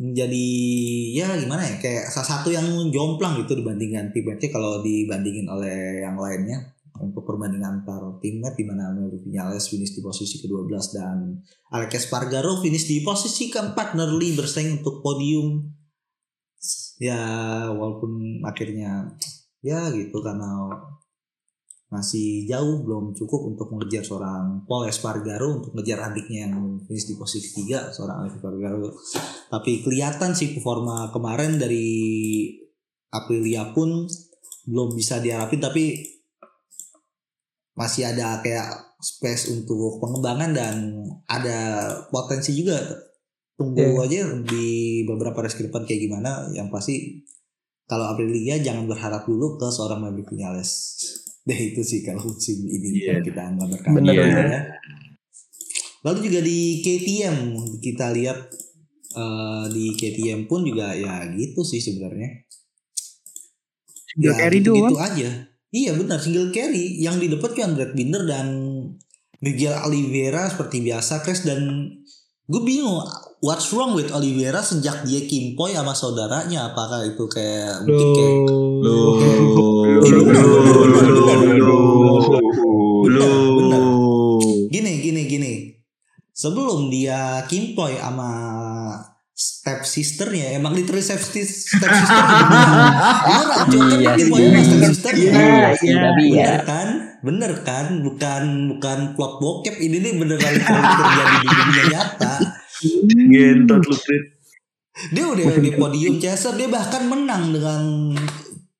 menjadi 0.00 0.48
ya 1.12 1.28
gimana 1.36 1.60
ya 1.60 1.76
kayak 1.76 2.08
salah 2.08 2.40
satu 2.40 2.48
yang 2.48 2.64
jomplang 2.88 3.36
gitu 3.44 3.52
dibandingkan 3.60 4.16
teammatenya 4.16 4.48
kalau 4.48 4.80
dibandingin 4.80 5.46
oleh 5.48 6.00
yang 6.04 6.16
lainnya. 6.16 6.76
Untuk 7.00 7.24
perbandingan 7.24 7.80
antar 7.80 8.20
teammate 8.20 8.60
di 8.60 8.64
mana 8.68 8.92
Maverick 8.92 9.24
Vinales 9.24 9.72
finish 9.72 9.96
di 9.96 10.04
posisi 10.04 10.36
ke-12 10.36 10.72
dan 10.92 11.40
Alex 11.72 11.96
Espargaro 11.96 12.60
finish 12.60 12.84
di 12.84 13.00
posisi 13.00 13.48
keempat 13.48 13.96
nearly 13.96 14.36
bersaing 14.36 14.84
untuk 14.84 15.00
podium. 15.00 15.64
Ya 17.00 17.24
walaupun 17.72 18.44
akhirnya 18.44 19.16
ya 19.64 19.88
gitu 19.96 20.20
karena 20.20 20.76
masih 21.90 22.46
jauh 22.46 22.86
belum 22.86 23.18
cukup 23.18 23.50
untuk 23.50 23.74
mengejar 23.74 24.06
seorang 24.06 24.62
Paul 24.62 24.86
Espargaro 24.86 25.58
untuk 25.58 25.74
mengejar 25.74 26.06
adiknya 26.06 26.46
yang 26.46 26.78
finish 26.86 27.10
di 27.10 27.18
posisi 27.18 27.50
ketiga 27.50 27.90
seorang 27.90 28.22
Alex 28.22 28.38
Espargaro. 28.38 28.94
Tapi 29.50 29.82
kelihatan 29.82 30.30
sih 30.38 30.54
performa 30.54 31.10
kemarin 31.10 31.58
dari 31.58 31.90
Aprilia 33.10 33.74
pun 33.74 34.06
belum 34.70 34.94
bisa 34.94 35.18
diharapin 35.18 35.58
tapi 35.58 35.98
masih 37.74 38.06
ada 38.06 38.38
kayak 38.38 38.94
space 39.02 39.50
untuk 39.50 39.98
pengembangan 39.98 40.54
dan 40.54 40.74
ada 41.26 41.90
potensi 42.14 42.54
juga. 42.54 42.78
Tunggu 43.58 43.98
aja 44.00 44.24
di 44.40 45.02
beberapa 45.04 45.42
race 45.42 45.58
ke 45.58 45.66
depan 45.66 45.84
kayak 45.84 46.06
gimana 46.06 46.48
yang 46.54 46.70
pasti 46.70 47.20
kalau 47.90 48.06
Aprilia 48.08 48.62
jangan 48.62 48.86
berharap 48.86 49.26
dulu 49.26 49.58
ke 49.58 49.66
seorang 49.68 50.06
Maverick 50.06 50.30
Vinales 50.30 50.70
deh 51.42 51.60
itu 51.66 51.80
sih 51.80 52.00
kalau 52.00 52.22
musim 52.22 52.60
ini 52.62 52.88
Iya. 52.94 53.06
kalau 53.10 53.22
kita 53.24 53.40
gambarkan 53.50 53.90
Bener, 53.92 54.12
Ya. 54.12 54.24
bener. 54.24 54.62
lalu 56.00 56.18
juga 56.26 56.40
di 56.40 56.58
KTM 56.80 57.36
kita 57.78 58.06
lihat 58.10 58.38
eh, 59.10 59.64
di 59.68 59.84
KTM 59.92 60.46
pun 60.46 60.62
juga 60.62 60.92
ya 60.92 61.26
gitu 61.30 61.60
sih 61.60 61.78
sebenarnya. 61.78 62.46
Single 64.06 64.34
carry 64.34 64.58
gitu, 64.58 64.70
doang. 64.72 64.94
aja. 64.96 65.30
Iya 65.68 65.90
benar 65.92 66.18
single 66.18 66.50
carry. 66.50 66.94
Yang 66.96 67.16
di 67.18 67.26
depan 67.28 67.50
kan 67.52 67.70
Brad 67.74 67.92
Binder 67.92 68.22
dan 68.22 68.46
Miguel 69.38 69.74
Oliveira 69.80 70.46
seperti 70.46 70.80
biasa 70.80 71.20
Chris. 71.20 71.42
Dan 71.42 71.90
gue 72.44 72.60
bingung 72.60 73.02
what's 73.40 73.70
wrong 73.70 73.94
with 73.94 74.10
Oliveira 74.10 74.58
sejak 74.60 75.02
dia 75.02 75.22
kimpoy 75.22 75.74
sama 75.74 75.90
saudaranya? 75.92 76.70
Apakah 76.70 77.02
itu 77.04 77.26
kayak 77.26 77.82
mungkin 77.82 78.08
kayak 78.12 78.38
Bener, 83.00 83.32
bener. 83.56 83.82
Gini, 84.70 84.92
gini, 85.00 85.22
gini. 85.26 85.52
Sebelum 86.30 86.88
dia 86.88 87.44
kimpoy 87.44 88.00
sama 88.00 88.30
step 89.34 89.84
sisternya, 89.84 90.56
emang 90.56 90.72
literally 90.72 91.00
step, 91.00 91.20
sis- 91.20 91.68
step 91.68 91.88
sister. 91.88 92.20
Cuy, 93.68 94.04
kan 94.04 94.16
Iya 94.16 94.24
sama 94.24 94.60
step 94.64 94.80
sisternya. 94.88 95.32
Iya 95.32 95.68
sih, 95.76 95.88
tapi 95.92 96.24
ya. 96.32 96.36
Bener 96.36 96.60
kan? 96.64 96.88
Bener 97.20 97.52
kan? 97.64 97.86
Bukan 98.00 98.42
bukan 98.76 98.98
plot 99.16 99.32
bokep 99.40 99.76
ini 99.80 99.96
nih 100.00 100.12
beneran 100.16 100.54
terjadi 100.60 101.36
di 101.40 101.48
dunia 101.48 101.84
nyata. 101.92 102.34
Gentot 103.32 103.82
lu. 103.84 103.96
Dia 105.12 105.24
udah 105.24 105.56
di 105.56 105.70
podium 105.76 106.20
chaser, 106.20 106.52
dia 106.56 106.68
bahkan 106.68 107.08
menang 107.08 107.52
dengan 107.52 108.12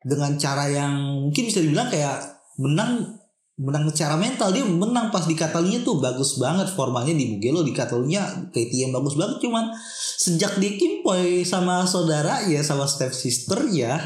dengan 0.01 0.33
cara 0.37 0.69
yang 0.69 0.93
mungkin 1.29 1.45
bisa 1.49 1.61
dibilang 1.61 1.89
kayak 1.89 2.40
menang 2.61 3.17
menang 3.61 3.89
secara 3.93 4.17
mental. 4.17 4.53
Dia 4.53 4.65
menang 4.65 5.13
pas 5.13 5.25
di 5.25 5.37
Catalunya 5.37 5.85
tuh 5.85 6.01
bagus 6.01 6.41
banget 6.41 6.69
formanya 6.73 7.13
di 7.13 7.29
Mugello 7.29 7.65
di 7.65 7.73
Catalunya 7.73 8.49
KTM 8.53 8.93
bagus 8.93 9.17
banget. 9.17 9.41
Cuman 9.41 9.73
sejak 10.17 10.57
di 10.61 10.81
Kimpoy 10.81 11.45
sama 11.45 11.85
saudara 11.89 12.45
ya 12.49 12.61
sama 12.61 12.85
step 12.85 13.13
sister 13.13 13.69
ya 13.73 13.97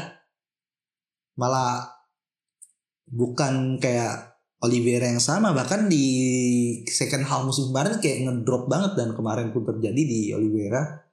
malah 1.35 1.83
bukan 3.07 3.79
kayak 3.79 4.35
Oliveira 4.63 5.07
yang 5.07 5.23
sama. 5.23 5.55
Bahkan 5.55 5.87
di 5.87 6.05
second 6.87 7.23
half 7.27 7.47
musim 7.47 7.71
kemarin 7.71 7.99
kayak 7.99 8.27
ngedrop 8.27 8.67
banget 8.71 8.95
dan 8.99 9.15
kemarin 9.15 9.51
pun 9.55 9.63
terjadi 9.63 10.01
di 10.03 10.19
Oliveira. 10.35 11.05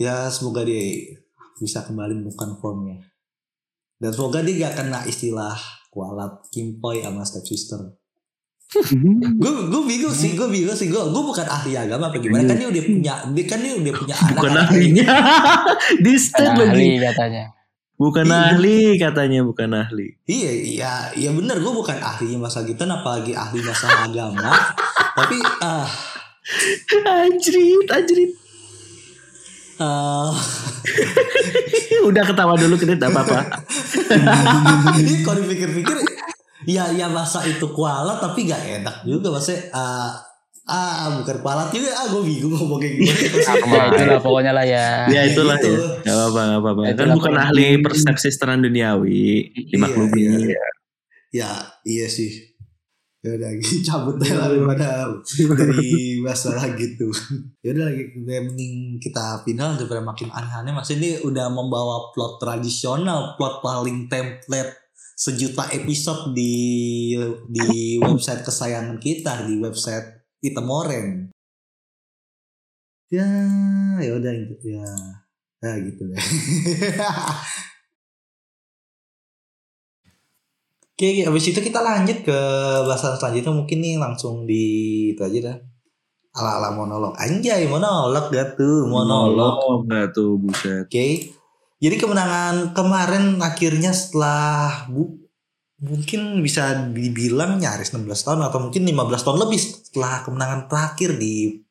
Ya 0.00 0.30
semoga 0.32 0.64
dia 0.64 0.80
bisa 1.60 1.84
kembali 1.84 2.22
menemukan 2.22 2.56
formnya. 2.56 3.04
Dan 4.00 4.16
semoga 4.16 4.40
dia 4.40 4.64
gak 4.64 4.80
kena 4.80 5.04
istilah 5.04 5.79
kualat 5.90 6.46
kimpoy 6.48 7.02
sama 7.02 7.22
step 7.22 7.44
sister 7.44 7.80
gue 8.70 9.52
gue 9.66 9.82
bingung 9.82 10.14
sih 10.14 10.38
gue 10.38 10.46
bingung 10.46 10.72
sih 10.72 10.86
gue 10.86 11.02
gue 11.02 11.22
bukan 11.26 11.42
ahli 11.42 11.74
agama 11.74 12.06
apa 12.06 12.22
gimana 12.22 12.46
kan 12.46 12.54
dia 12.54 12.70
udah 12.70 12.82
punya 12.86 13.14
dia 13.28 13.44
kan 13.44 13.58
dia 13.58 13.74
udah 13.74 13.92
punya 13.92 14.14
anak 14.14 14.30
Bukan 14.38 14.52
ahlinya. 14.54 15.06
Di 16.06 16.12
step 16.14 16.54
lagi. 16.54 16.70
ahli 16.70 16.88
katanya. 17.02 17.44
Bukan 17.98 18.24
Iya. 18.24 18.38
ahli 18.54 18.78
katanya, 18.96 19.40
bukan 19.42 19.70
ahli. 19.74 20.06
Iya, 20.24 20.50
iya, 20.54 20.92
iya 21.12 21.30
bener 21.34 21.58
gue 21.58 21.68
bukan 21.68 21.98
ahlinya 21.98 22.46
masalah 22.46 22.64
gitu, 22.64 22.80
apalagi 22.80 23.34
ahli 23.34 23.60
masalah 23.60 24.06
agama. 24.06 24.48
Tapi 25.18 25.36
ah 25.60 25.90
Anjrit, 27.04 27.90
anjrit. 27.90 28.32
Eh, 29.80 30.30
Udah 32.08 32.24
ketawa 32.24 32.54
dulu 32.56 32.74
Krit, 32.76 32.96
gak 32.96 33.12
apa-apa. 33.12 33.40
ini 34.96 35.20
kalau 35.26 35.40
dipikir-pikir, 35.44 35.96
ya 36.64 36.92
ya 36.92 37.06
masa 37.08 37.44
itu 37.44 37.68
kualat 37.72 38.20
tapi 38.20 38.48
gak 38.48 38.60
enak 38.80 38.96
juga 39.04 39.32
maksudnya. 39.36 39.68
ah 39.74 40.12
ah 40.70 41.10
bukan 41.18 41.42
kualat 41.42 41.68
juga, 41.74 41.90
ah 41.92 42.06
gue 42.08 42.22
bingung 42.22 42.54
ngomongnya 42.54 42.88
gimana. 42.94 43.18
Ya 43.66 43.82
itulah 43.90 44.20
pokoknya 44.22 44.52
lah 44.54 44.64
ya. 44.64 44.86
Ya 45.10 45.22
itulah 45.26 45.56
gitu. 45.58 45.74
ya. 45.74 45.78
Gak 46.06 46.14
apa-apa, 46.14 46.40
gak 46.40 46.60
apa-apa. 46.62 46.80
Kan 46.80 46.92
Itulah 46.94 47.14
bukan 47.18 47.34
ahli 47.36 47.66
persepsi 47.82 48.28
seteran 48.30 48.62
duniawi. 48.62 49.50
Dimaklumi. 49.70 50.22
Iya, 50.50 50.64
Ya 51.30 51.50
iya 51.86 52.06
sih. 52.10 52.49
Ya 53.20 53.36
udah 53.36 53.50
gitu 53.60 53.84
cabut 53.88 54.16
deh 54.16 54.32
lah 54.32 54.48
daripada 54.48 55.12
dari 55.36 56.16
masalah 56.24 56.72
gitu. 56.72 57.12
Ya 57.64 57.76
udah 57.76 57.92
lagi 57.92 58.16
mending 58.16 58.96
kita 58.96 59.44
final 59.44 59.76
daripada 59.76 60.00
makin 60.00 60.32
aneh-aneh. 60.32 60.72
Maksudnya 60.72 60.98
ini 61.00 61.10
udah 61.20 61.52
membawa 61.52 62.08
plot 62.16 62.40
tradisional, 62.40 63.36
plot 63.36 63.60
paling 63.60 64.08
template 64.08 64.72
sejuta 65.20 65.68
episode 65.76 66.32
di 66.32 67.12
di 67.52 68.00
website 68.00 68.40
kesayangan 68.40 68.96
kita 68.96 69.44
di 69.44 69.60
website 69.60 70.24
Itemoren. 70.40 71.28
Ya 73.12 73.28
ya 74.00 74.16
udah 74.16 74.32
ya 74.64 74.88
ya 75.60 75.72
gitu 75.84 76.08
deh 76.08 76.16
Oke, 81.00 81.24
habis 81.24 81.48
itu 81.48 81.64
kita 81.64 81.80
lanjut 81.80 82.28
ke 82.28 82.38
bahasan 82.84 83.16
selanjutnya 83.16 83.56
mungkin 83.56 83.80
nih 83.80 83.96
langsung 83.96 84.44
di 84.44 84.64
itu 85.16 85.24
aja 85.24 85.48
dah. 85.48 85.56
Ala-ala 86.36 86.76
monolog. 86.76 87.16
Anjay, 87.16 87.64
monolog 87.72 88.28
gak 88.28 88.60
tuh, 88.60 88.84
monolog. 88.84 89.56
Oh, 89.64 89.80
enggak 89.80 90.12
tuh 90.12 90.36
buset. 90.36 90.84
Oke. 90.84 91.32
Jadi 91.80 91.96
kemenangan 91.96 92.76
kemarin 92.76 93.40
akhirnya 93.40 93.96
setelah 93.96 94.92
bu, 94.92 95.24
mungkin 95.80 96.44
bisa 96.44 96.92
dibilang 96.92 97.56
nyaris 97.56 97.96
16 97.96 98.04
tahun 98.20 98.44
atau 98.52 98.68
mungkin 98.68 98.84
15 98.84 99.24
tahun 99.24 99.38
lebih 99.48 99.56
setelah 99.56 100.20
kemenangan 100.20 100.68
terakhir 100.68 101.16
di 101.16 101.64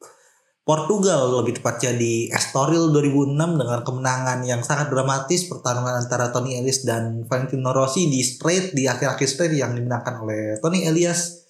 Portugal 0.69 1.41
lebih 1.41 1.58
tepatnya 1.58 1.97
di 1.97 2.29
Estoril 2.29 2.93
2006 2.93 3.34
dengan 3.58 3.82
kemenangan 3.82 4.45
yang 4.45 4.62
sangat 4.62 4.93
dramatis 4.93 5.49
pertarungan 5.49 5.97
antara 5.97 6.29
Tony 6.29 6.62
Elias 6.62 6.86
dan 6.86 7.25
Valentino 7.25 7.73
Rossi 7.73 8.05
di 8.05 8.21
straight 8.21 8.77
di 8.77 8.86
akhir-akhir 8.86 9.25
straight 9.25 9.58
yang 9.58 9.73
dimenangkan 9.73 10.21
oleh 10.21 10.62
Tony 10.62 10.86
Elias. 10.86 11.49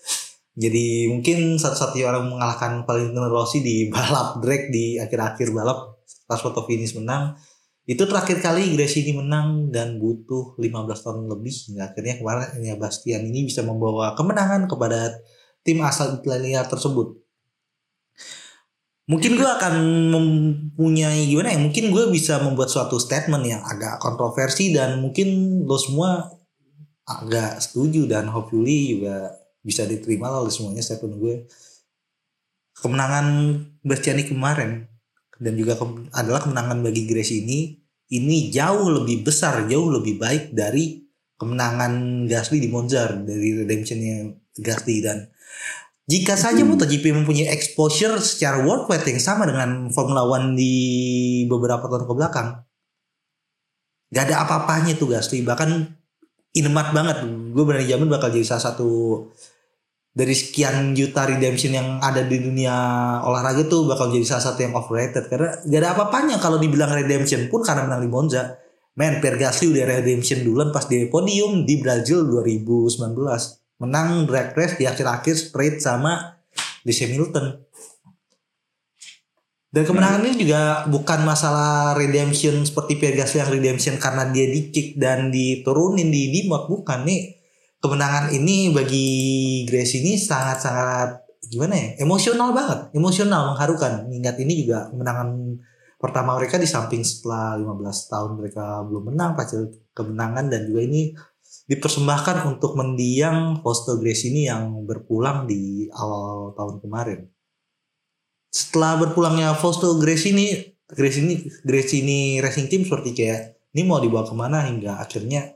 Jadi 0.55 1.12
mungkin 1.12 1.60
satu-satunya 1.60 2.15
orang 2.15 2.32
mengalahkan 2.32 2.88
Valentino 2.88 3.27
Rossi 3.27 3.60
di 3.60 3.75
balap 3.91 4.39
drag 4.39 4.71
di 4.71 4.95
akhir-akhir 4.95 5.51
balap 5.51 5.99
pas 6.23 6.39
foto 6.39 6.63
finish 6.63 6.95
menang. 6.95 7.36
Itu 7.84 8.08
terakhir 8.08 8.39
kali 8.39 8.71
Gracie 8.79 9.03
ini 9.03 9.19
menang 9.19 9.67
dan 9.67 9.99
butuh 9.99 10.55
15 10.55 10.95
tahun 10.95 11.27
lebih 11.27 11.51
hingga 11.67 11.91
akhirnya 11.91 12.23
kemarin 12.23 12.55
ya 12.63 12.79
Bastian 12.79 13.27
ini 13.27 13.51
bisa 13.51 13.67
membawa 13.67 14.15
kemenangan 14.15 14.63
kepada 14.71 15.12
tim 15.67 15.84
asal 15.84 16.23
Italia 16.23 16.63
tersebut. 16.63 17.19
Mungkin 19.10 19.41
gue 19.41 19.50
akan 19.50 19.76
mempunyai 20.13 21.26
gimana 21.26 21.50
ya? 21.50 21.58
Mungkin 21.58 21.89
gue 21.89 22.13
bisa 22.13 22.38
membuat 22.45 22.69
suatu 22.69 23.02
statement 23.02 23.41
yang 23.41 23.62
agak 23.65 23.98
kontroversi 23.98 24.69
dan 24.69 25.02
mungkin 25.02 25.62
lo 25.65 25.82
semua 25.82 26.30
agak 27.10 27.58
setuju 27.58 28.06
dan 28.06 28.30
hopefully 28.30 28.93
juga 28.93 29.34
bisa 29.65 29.89
diterima 29.89 30.30
lah 30.30 30.45
oleh 30.45 30.54
semuanya 30.54 30.86
statement 30.86 31.17
gue. 31.17 31.36
Kemenangan 32.78 33.26
Bastiani 33.82 34.30
kemarin 34.30 34.86
dan 35.41 35.58
juga 35.58 35.74
ke- 35.74 36.06
adalah 36.13 36.45
kemenangan 36.45 36.86
bagi 36.86 37.10
Grace 37.10 37.34
ini 37.34 37.82
ini 38.13 38.54
jauh 38.54 38.93
lebih 38.93 39.26
besar, 39.26 39.65
jauh 39.65 39.89
lebih 39.89 40.22
baik 40.22 40.54
dari 40.54 41.02
kemenangan 41.39 42.26
Gasly 42.30 42.62
di 42.62 42.69
Monza 42.69 43.10
dari 43.10 43.58
redemptionnya 43.58 44.38
Gasly 44.60 45.02
dan 45.02 45.34
jika 46.10 46.34
saja 46.34 46.65
MotoGP 46.65 47.13
mempunyai 47.13 47.54
exposure 47.54 48.17
secara 48.17 48.65
worldwide 48.65 49.06
yang 49.06 49.22
sama 49.22 49.45
dengan 49.45 49.93
Formula 49.93 50.26
One 50.26 50.58
di 50.58 50.74
beberapa 51.45 51.86
tahun 51.86 52.10
ke 52.10 52.13
belakang, 52.17 52.65
gak 54.10 54.24
ada 54.26 54.41
apa-apanya 54.41 54.98
tuh 54.98 55.13
Gasly. 55.13 55.45
Bahkan 55.45 55.69
inemat 56.58 56.98
banget. 56.98 57.22
Gue 57.54 57.62
berani 57.62 57.86
jamin 57.86 58.10
bakal 58.10 58.34
jadi 58.34 58.41
salah 58.41 58.74
satu 58.74 58.89
dari 60.10 60.34
sekian 60.34 60.98
juta 60.98 61.30
redemption 61.30 61.78
yang 61.78 62.02
ada 62.02 62.26
di 62.26 62.41
dunia 62.41 62.74
olahraga 63.22 63.69
tuh 63.69 63.86
bakal 63.86 64.10
jadi 64.10 64.26
salah 64.26 64.50
satu 64.50 64.65
yang 64.65 64.74
overrated 64.74 65.30
karena 65.30 65.62
gak 65.62 65.78
ada 65.78 65.89
apa-apanya 65.93 66.41
kalau 66.41 66.58
dibilang 66.58 66.89
redemption 66.89 67.54
pun 67.54 67.62
karena 67.62 67.86
menang 67.86 68.02
di 68.02 68.10
Monza. 68.10 68.58
Men, 68.98 69.22
Pierre 69.22 69.38
Gasly 69.38 69.69
udah 69.69 69.86
redemption 70.02 70.41
duluan 70.41 70.74
pas 70.74 70.89
di 70.89 71.06
podium 71.06 71.69
di 71.69 71.78
Brazil 71.78 72.26
2019 72.26 73.59
menang 73.80 74.28
drag 74.28 74.54
race 74.54 74.76
di 74.76 74.86
akhir-akhir 74.86 75.36
straight 75.36 75.80
sama 75.80 76.39
Lewis 76.84 77.00
Hamilton. 77.04 77.63
Dan 79.70 79.86
kemenangan 79.86 80.26
ini 80.26 80.34
juga 80.50 80.89
bukan 80.89 81.22
masalah 81.30 81.94
redemption 81.94 82.65
seperti 82.65 82.98
Pierre 82.98 83.22
Gasly 83.22 83.38
yang 83.46 83.54
redemption 83.54 84.02
karena 84.02 84.26
dia 84.34 84.50
di 84.50 84.74
kick 84.74 84.98
dan 84.98 85.30
diturunin 85.30 86.10
di 86.10 86.34
demote 86.34 86.68
bukan 86.68 87.06
nih. 87.06 87.38
Kemenangan 87.80 88.36
ini 88.36 88.76
bagi 88.76 89.08
Grace 89.70 89.96
ini 89.96 90.20
sangat-sangat 90.20 91.24
gimana 91.48 91.78
ya? 91.78 91.88
Emosional 92.04 92.52
banget, 92.52 92.80
emosional 92.92 93.54
mengharukan. 93.54 94.10
Ingat 94.12 94.36
ini 94.42 94.65
juga 94.65 94.92
kemenangan 94.92 95.30
pertama 96.02 96.36
mereka 96.36 96.56
di 96.56 96.68
samping 96.68 97.06
setelah 97.06 97.56
15 97.60 98.12
tahun 98.12 98.32
mereka 98.39 98.84
belum 98.88 99.13
menang 99.13 99.32
pasca 99.36 99.63
kemenangan 99.92 100.48
dan 100.48 100.65
juga 100.65 100.82
ini 100.82 101.12
dipersembahkan 101.69 102.49
untuk 102.49 102.73
mendiang 102.73 103.62
Fausto 103.62 104.01
Grace 104.01 104.25
ini 104.25 104.49
yang 104.49 104.89
berpulang 104.89 105.45
di 105.45 105.86
awal 105.93 106.58
tahun 106.58 106.82
kemarin. 106.82 107.29
Setelah 108.49 108.97
berpulangnya 108.97 109.53
Fausto 109.53 109.93
ini, 110.01 110.73
Grace 110.89 111.21
ini, 111.21 112.41
racing 112.41 112.65
team 112.65 112.82
seperti 112.82 113.13
kayak 113.13 113.62
ini 113.77 113.86
mau 113.86 114.01
dibawa 114.01 114.25
ke 114.25 114.34
mana 114.34 114.65
hingga 114.65 114.97
akhirnya 114.97 115.53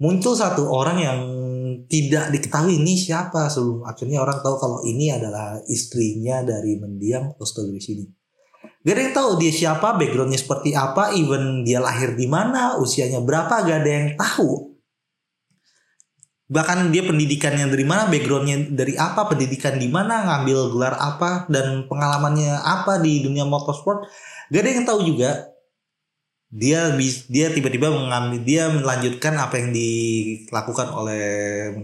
muncul 0.00 0.32
satu 0.32 0.64
orang 0.72 0.96
yang 0.96 1.20
tidak 1.84 2.32
diketahui 2.32 2.80
ini 2.80 2.96
siapa 2.96 3.52
sebelum 3.52 3.84
akhirnya 3.84 4.24
orang 4.24 4.40
tahu 4.40 4.56
kalau 4.56 4.80
ini 4.88 5.12
adalah 5.12 5.60
istrinya 5.68 6.40
dari 6.40 6.80
mendiang 6.80 7.36
Fausto 7.36 7.68
ini. 7.68 8.08
Gak 8.82 8.94
ada 8.96 9.02
yang 9.04 9.14
tahu 9.14 9.30
dia 9.36 9.52
siapa, 9.52 10.00
backgroundnya 10.00 10.40
seperti 10.40 10.72
apa, 10.72 11.12
even 11.12 11.62
dia 11.62 11.78
lahir 11.78 12.16
di 12.16 12.24
mana, 12.24 12.80
usianya 12.80 13.20
berapa, 13.20 13.62
gak 13.62 13.78
ada 13.84 13.90
yang 13.92 14.08
tahu 14.16 14.71
bahkan 16.52 16.92
dia 16.92 17.00
pendidikannya 17.00 17.64
dari 17.72 17.84
mana, 17.88 18.12
backgroundnya 18.12 18.76
dari 18.76 18.92
apa, 19.00 19.24
pendidikan 19.24 19.80
di 19.80 19.88
mana, 19.88 20.28
ngambil 20.28 20.76
gelar 20.76 20.94
apa, 21.00 21.48
dan 21.48 21.88
pengalamannya 21.88 22.60
apa 22.60 23.00
di 23.00 23.24
dunia 23.24 23.48
motorsport, 23.48 24.04
gak 24.52 24.60
ada 24.60 24.68
yang 24.68 24.84
tahu 24.84 25.00
juga. 25.08 25.48
Dia 26.52 26.92
dia 27.32 27.48
tiba-tiba 27.48 27.88
mengambil 27.88 28.44
dia 28.44 28.68
melanjutkan 28.68 29.40
apa 29.40 29.56
yang 29.56 29.72
dilakukan 29.72 30.92
oleh 30.92 31.24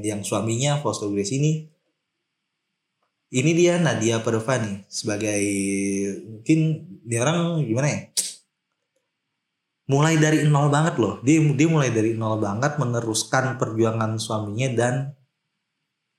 yang 0.04 0.20
suaminya 0.20 0.76
Fausto 0.84 1.08
Grace 1.08 1.32
ini. 1.32 1.64
Ini 3.32 3.50
dia 3.56 3.80
Nadia 3.80 4.20
Padovani 4.20 4.84
sebagai 4.92 5.40
mungkin 6.20 6.84
dia 7.08 7.24
orang 7.24 7.64
gimana 7.64 7.88
ya? 7.88 8.00
Mulai 9.88 10.20
dari 10.20 10.44
nol 10.44 10.68
banget 10.68 11.00
loh. 11.00 11.18
Dia 11.24 11.40
dia 11.56 11.68
mulai 11.68 11.90
dari 11.90 12.12
nol 12.14 12.38
banget 12.38 12.76
meneruskan 12.76 13.56
perjuangan 13.56 14.20
suaminya 14.20 14.68
dan 14.76 14.94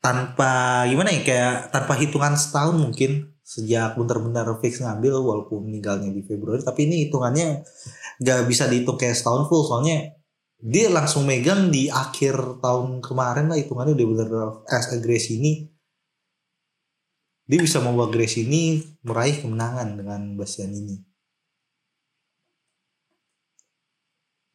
tanpa 0.01 0.83
gimana 0.89 1.13
ya 1.13 1.21
kayak 1.21 1.55
tanpa 1.69 1.93
hitungan 2.01 2.33
setahun 2.33 2.75
mungkin 2.75 3.29
sejak 3.45 3.97
benar-benar 3.97 4.47
fix 4.61 4.81
ngambil 4.81 5.21
walaupun 5.21 5.69
meninggalnya 5.69 6.13
di 6.13 6.21
Februari 6.21 6.61
tapi 6.61 6.85
ini 6.85 7.09
hitungannya 7.09 7.65
gak 8.21 8.45
bisa 8.45 8.69
dihitung 8.69 8.97
kayak 8.97 9.15
setahun 9.15 9.45
full. 9.45 9.63
Soalnya 9.65 10.17
dia 10.59 10.89
langsung 10.91 11.23
megang 11.29 11.69
di 11.71 11.87
akhir 11.87 12.59
tahun 12.59 12.99
kemarin 13.05 13.53
lah 13.53 13.57
hitungannya 13.61 13.93
udah 13.95 14.07
bener 14.09 14.29
as 14.65 14.89
a 14.91 14.97
Grace 14.97 15.29
ini. 15.29 15.69
Dia 17.49 17.61
bisa 17.61 17.81
membawa 17.81 18.09
Grace 18.09 18.41
ini 18.41 18.81
meraih 19.05 19.41
kemenangan 19.41 19.97
dengan 19.97 20.21
Bastian 20.37 20.73
ini 20.73 21.08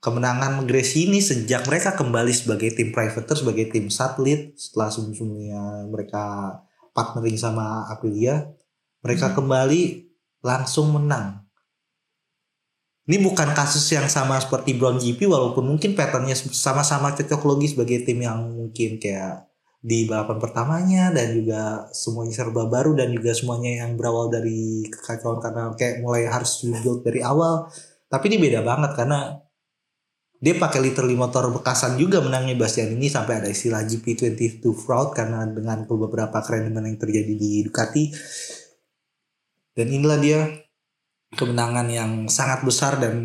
kemenangan 0.05 0.69
Grace 0.69 1.01
ini 1.01 1.25
sejak 1.25 1.65
mereka 1.65 1.97
kembali 1.97 2.29
sebagai 2.37 2.77
tim 2.77 2.93
privateer 2.93 3.41
sebagai 3.41 3.73
tim 3.73 3.89
satelit 3.89 4.53
setelah 4.61 4.93
sebelum-sebelumnya 4.93 5.89
mereka 5.89 6.25
partnering 6.93 7.41
sama 7.41 7.89
Aprilia 7.89 8.45
mereka 9.01 9.33
kembali 9.33 10.13
langsung 10.45 10.93
menang. 10.93 11.45
Ini 13.05 13.21
bukan 13.21 13.53
kasus 13.53 13.85
yang 13.93 14.09
sama 14.09 14.41
seperti 14.41 14.81
Brown 14.81 14.97
GP 14.97 15.29
walaupun 15.29 15.77
mungkin 15.77 15.93
patternnya 15.93 16.33
sama-sama 16.37 17.13
cocok 17.13 17.45
logis 17.45 17.77
sebagai 17.77 18.01
tim 18.01 18.25
yang 18.25 18.49
mungkin 18.49 18.97
kayak 18.97 19.45
di 19.85 20.09
balapan 20.09 20.41
pertamanya 20.41 21.13
dan 21.13 21.37
juga 21.37 21.85
semuanya 21.93 22.33
serba 22.33 22.65
baru 22.65 22.97
dan 22.97 23.13
juga 23.13 23.37
semuanya 23.37 23.85
yang 23.85 24.01
berawal 24.01 24.33
dari 24.33 24.89
kekacauan 24.89 25.45
karena 25.45 25.69
kayak 25.77 26.01
mulai 26.01 26.25
harus 26.25 26.65
rebuild 26.65 27.05
dari 27.05 27.21
awal. 27.21 27.69
Tapi 28.09 28.25
ini 28.33 28.41
beda 28.41 28.65
banget 28.65 28.97
karena 28.97 29.44
dia 30.45 30.61
pakai 30.61 30.85
literally 30.85 31.17
motor 31.17 31.49
bekasan 31.49 31.97
juga 31.97 32.21
menangnya 32.21 32.53
Bastian 32.61 32.93
ini 32.93 33.09
sampai 33.09 33.41
ada 33.41 33.49
istilah 33.49 33.81
GP22 33.89 34.61
fraud 34.77 35.17
karena 35.17 35.49
dengan 35.49 35.89
beberapa 35.89 36.37
kerendeman 36.45 36.85
yang 36.85 37.01
terjadi 37.01 37.33
di 37.33 37.65
Ducati 37.65 38.13
dan 39.73 39.89
inilah 39.89 40.21
dia 40.21 40.41
kemenangan 41.33 41.89
yang 41.89 42.13
sangat 42.29 42.61
besar 42.61 43.01
dan 43.01 43.17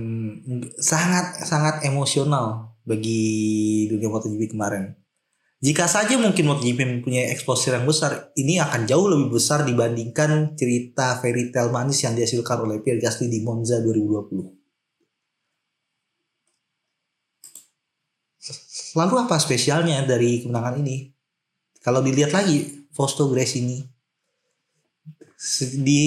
sangat 0.79 1.43
sangat 1.43 1.83
emosional 1.83 2.79
bagi 2.87 3.85
dunia 3.91 4.07
MotoGP 4.07 4.55
kemarin. 4.55 4.95
Jika 5.59 5.91
saja 5.91 6.15
mungkin 6.15 6.47
MotoGP 6.47 6.79
mempunyai 6.87 7.35
exposure 7.35 7.75
yang 7.75 7.83
besar, 7.83 8.31
ini 8.39 8.63
akan 8.63 8.87
jauh 8.87 9.11
lebih 9.11 9.35
besar 9.35 9.67
dibandingkan 9.67 10.55
cerita 10.55 11.19
fairy 11.19 11.51
tale 11.51 11.69
manis 11.69 11.99
yang 11.99 12.15
dihasilkan 12.15 12.63
oleh 12.63 12.79
Pierre 12.79 13.03
Gasly 13.03 13.27
di 13.27 13.43
Monza 13.43 13.83
2020. 13.83 14.58
Lalu 18.97 19.27
apa 19.27 19.35
spesialnya 19.37 20.01
dari 20.07 20.41
kemenangan 20.41 20.79
ini? 20.81 21.11
Kalau 21.83 22.01
dilihat 22.01 22.33
lagi, 22.33 22.89
Fausto 22.93 23.29
Grace 23.29 23.55
ini 23.57 23.79
di 25.79 26.03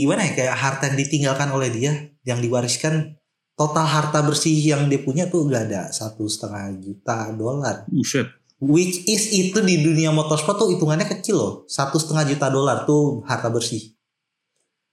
gimana 0.00 0.24
ya 0.24 0.32
kayak 0.32 0.56
harta 0.56 0.88
yang 0.88 0.96
ditinggalkan 0.96 1.52
oleh 1.52 1.68
dia 1.68 1.92
yang 2.24 2.40
diwariskan 2.40 3.12
total 3.52 3.84
harta 3.84 4.24
bersih 4.24 4.56
yang 4.56 4.88
dia 4.88 5.04
punya 5.04 5.28
tuh 5.28 5.44
gak 5.52 5.68
ada 5.68 5.92
satu 5.92 6.24
setengah 6.24 6.80
juta 6.80 7.28
dolar 7.36 7.84
Buset. 7.92 8.24
which 8.56 9.04
is 9.04 9.36
itu 9.36 9.60
di 9.60 9.84
dunia 9.84 10.08
motorsport 10.16 10.56
tuh 10.56 10.72
hitungannya 10.72 11.04
kecil 11.04 11.36
loh 11.36 11.52
satu 11.68 12.00
setengah 12.00 12.24
juta 12.32 12.48
dolar 12.48 12.88
tuh 12.88 13.20
harta 13.28 13.52
bersih 13.52 13.92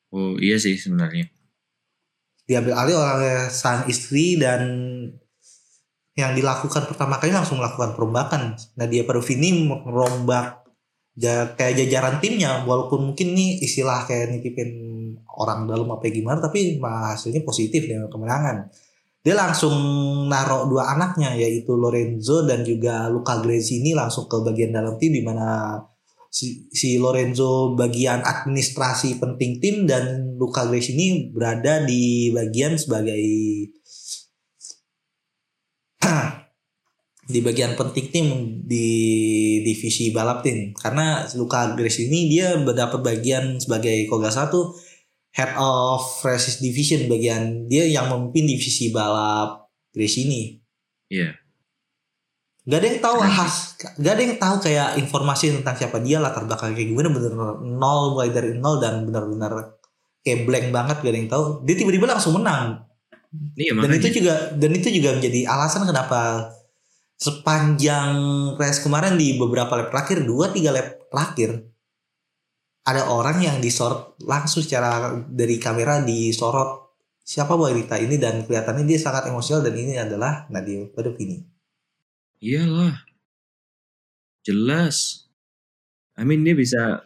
Oh 0.07 0.39
iya 0.39 0.55
sih 0.55 0.79
sebenarnya. 0.79 1.27
diambil 2.47 2.79
alih 2.79 2.95
oleh 2.95 3.51
sang 3.51 3.87
istri 3.91 4.39
dan 4.39 4.63
yang 6.17 6.33
dilakukan 6.33 6.89
pertama 6.89 7.21
kali 7.21 7.29
langsung 7.29 7.61
melakukan 7.61 7.93
perombakan. 7.93 8.57
Nadia 8.73 9.05
Paruvini 9.05 9.69
merombak 9.69 10.65
ja- 11.13 11.53
kayak 11.53 11.77
jajaran 11.85 12.17
timnya 12.17 12.65
walaupun 12.65 13.13
mungkin 13.13 13.37
nih 13.37 13.61
istilah 13.61 14.09
kayak 14.09 14.33
nitipin 14.33 14.69
orang 15.37 15.69
dalam 15.69 15.85
apa 15.93 16.09
gimana 16.09 16.41
tapi 16.41 16.81
hasilnya 16.81 17.45
positif 17.45 17.85
dengan 17.85 18.09
kemenangan. 18.09 18.65
Dia 19.21 19.37
langsung 19.37 19.75
naruh 20.25 20.65
dua 20.65 20.97
anaknya 20.97 21.37
yaitu 21.37 21.77
Lorenzo 21.77 22.49
dan 22.49 22.65
juga 22.65 23.05
Luca 23.13 23.37
Gresini 23.37 23.93
langsung 23.93 24.25
ke 24.25 24.41
bagian 24.41 24.73
dalam 24.73 24.97
tim 24.97 25.13
di 25.13 25.21
mana 25.21 25.77
si, 26.33 26.65
si 26.73 26.97
Lorenzo 26.97 27.77
bagian 27.77 28.25
administrasi 28.25 29.21
penting 29.21 29.61
tim 29.61 29.75
dan 29.85 30.33
Luca 30.39 30.65
Gresini 30.65 31.29
berada 31.29 31.85
di 31.85 32.33
bagian 32.33 32.79
sebagai 32.79 33.21
di 37.33 37.39
bagian 37.43 37.75
penting 37.75 38.07
tim 38.07 38.27
di 38.63 38.87
divisi 39.63 40.15
balap 40.15 40.47
tim 40.47 40.71
karena 40.71 41.27
Luca 41.35 41.75
Gresini 41.75 42.31
dia 42.31 42.55
mendapat 42.55 43.03
bagian 43.03 43.59
sebagai 43.59 44.07
kalau 44.07 44.23
nggak 44.23 44.33
salah 44.33 44.49
tuh 44.49 44.65
head 45.35 45.51
of 45.59 46.01
races 46.23 46.63
division 46.63 47.11
bagian 47.11 47.67
dia 47.67 47.83
yang 47.83 48.07
memimpin 48.07 48.47
divisi 48.47 48.95
balap 48.95 49.67
Gresini 49.91 50.63
Iya. 51.07 51.39
Gak 52.67 52.83
ada 52.83 52.87
yang 52.91 52.99
tahu 52.99 53.17
khas, 53.23 53.79
gak 53.95 54.13
ada 54.19 54.21
yang 54.27 54.35
tahu 54.35 54.55
kayak 54.59 54.99
informasi 54.99 55.55
tentang 55.55 55.79
siapa 55.79 56.03
dia 56.03 56.19
latar 56.19 56.43
belakang 56.43 56.75
kayak 56.75 56.91
gimana 56.91 57.07
bener 57.15 57.31
nol 57.63 58.19
mulai 58.19 58.27
dari 58.27 58.59
nol 58.59 58.83
dan 58.83 59.07
benar-benar 59.07 59.79
kayak 60.19 60.43
blank 60.43 60.67
banget 60.75 60.95
gak 60.99 61.11
ada 61.15 61.19
yang 61.23 61.31
tahu. 61.31 61.43
Dia 61.63 61.75
tiba-tiba 61.79 62.11
langsung 62.11 62.35
menang 62.35 62.83
Iya 63.57 63.73
dan 63.73 63.91
itu 63.97 64.09
juga 64.21 64.33
dan 64.53 64.71
itu 64.73 64.87
juga 64.93 65.17
menjadi 65.17 65.39
alasan 65.49 65.85
kenapa 65.89 66.51
sepanjang 67.17 68.13
race 68.61 68.81
kemarin 68.85 69.17
di 69.17 69.37
beberapa 69.37 69.73
lap 69.73 69.89
terakhir 69.89 70.21
dua 70.25 70.53
tiga 70.53 70.69
lap 70.69 71.09
terakhir 71.09 71.65
ada 72.87 73.09
orang 73.11 73.41
yang 73.43 73.57
disorot 73.59 74.15
langsung 74.23 74.63
secara 74.63 75.17
dari 75.27 75.59
kamera 75.59 75.99
disorot 76.05 76.87
siapa 77.27 77.59
wanita 77.59 77.99
ini 77.99 78.15
dan 78.15 78.47
kelihatannya 78.47 78.87
dia 78.87 78.95
sangat 78.95 79.27
emosional 79.27 79.59
dan 79.59 79.75
ini 79.75 79.99
adalah 79.99 80.47
Nadia 80.47 80.87
Padovini. 80.87 81.43
Iyalah. 82.39 83.03
Jelas. 84.47 85.27
I 86.15 86.23
mean 86.23 86.47
dia 86.47 86.55
bisa 86.55 87.03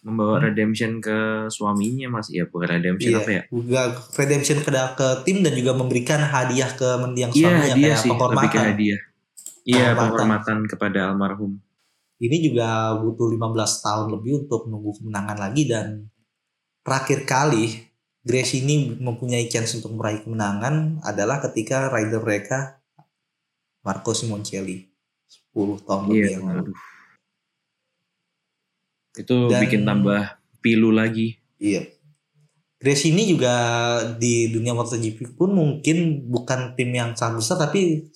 membawa 0.00 0.40
redemption 0.40 0.98
ke 0.98 1.18
suaminya 1.48 2.08
mas. 2.10 2.28
Iya 2.28 2.46
bukan 2.46 2.68
redemption 2.70 3.10
Iya, 3.10 3.20
apa 3.20 3.30
ya? 3.30 3.42
juga 3.48 3.80
redemption 4.14 4.58
ke, 4.58 4.70
ke 4.70 5.08
tim 5.22 5.44
dan 5.44 5.52
juga 5.52 5.72
memberikan 5.72 6.20
hadiah 6.20 6.70
ke 6.70 6.88
mendiang 6.98 7.30
Iya 7.30 7.40
suaminya 7.42 7.74
dia 7.76 7.84
kayak 7.86 7.98
sih 7.98 8.08
lebih 8.08 8.16
ke 8.16 8.18
penghormatan. 8.18 8.62
hadiah. 8.66 9.00
Iya 9.60 9.76
Penghormatan. 9.92 9.98
penghormatan 9.98 10.58
kepada 10.66 11.00
almarhum. 11.08 11.52
Ini 12.16 12.36
juga 12.42 12.68
butuh 12.96 13.28
15 13.28 13.40
tahun 13.80 14.06
lebih 14.10 14.32
untuk 14.44 14.68
menunggu 14.68 14.92
kemenangan 14.94 15.36
lagi 15.36 15.62
dan 15.64 15.86
terakhir 16.80 17.24
kali 17.24 17.88
Grace 18.20 18.52
ini 18.52 19.00
mempunyai 19.00 19.48
chance 19.48 19.72
untuk 19.72 19.96
meraih 19.96 20.20
kemenangan 20.20 21.00
adalah 21.00 21.40
ketika 21.40 21.88
rider 21.88 22.20
mereka 22.20 22.76
Marco 23.80 24.12
Simoncelli 24.12 24.92
10 25.56 25.80
tahun 25.80 26.02
lebih 26.06 26.20
Iya. 26.20 26.28
yang 26.36 26.44
lalu. 26.46 26.60
Aduh. 26.68 26.76
Itu 29.20 29.52
Dan- 29.52 29.60
bikin 29.60 29.82
tambah 29.84 30.40
pilu 30.64 30.90
lagi. 30.92 31.36
Iya. 31.60 31.84
Grace 32.80 33.12
ini 33.12 33.28
juga 33.28 33.52
di 34.16 34.48
dunia 34.48 34.72
MotoGP 34.72 35.36
pun 35.36 35.52
mungkin 35.52 36.24
bukan 36.32 36.72
tim 36.80 36.88
yang 36.96 37.12
sangat 37.12 37.44
besar 37.44 37.56
tapi 37.60 38.08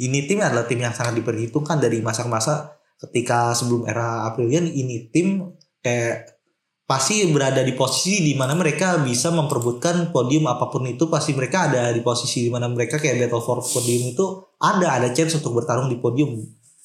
ini 0.00 0.18
tim 0.24 0.40
adalah 0.40 0.64
tim 0.64 0.80
yang 0.80 0.96
sangat 0.96 1.20
diperhitungkan 1.20 1.84
dari 1.84 2.00
masa-masa 2.00 2.80
ketika 3.04 3.52
sebelum 3.52 3.84
era 3.84 4.24
Aprilian 4.24 4.64
ini 4.64 5.12
tim 5.12 5.52
kayak 5.84 6.32
pasti 6.84 7.28
berada 7.28 7.60
di 7.60 7.76
posisi 7.76 8.24
di 8.24 8.32
mana 8.36 8.56
mereka 8.56 9.00
bisa 9.00 9.32
memperebutkan 9.32 10.12
podium 10.12 10.48
apa 10.48 10.68
pun 10.68 10.84
itu 10.84 11.08
pasti 11.08 11.32
mereka 11.32 11.68
ada 11.68 11.92
di 11.92 12.00
posisi 12.04 12.44
di 12.44 12.50
mana 12.52 12.68
mereka 12.68 13.00
kayak 13.00 13.24
battle 13.24 13.44
for 13.44 13.60
podium 13.60 14.16
itu 14.16 14.24
ada 14.60 14.96
ada 14.96 15.08
chance 15.12 15.36
untuk 15.36 15.60
bertarung 15.60 15.88
di 15.88 15.96
podium 15.96 16.40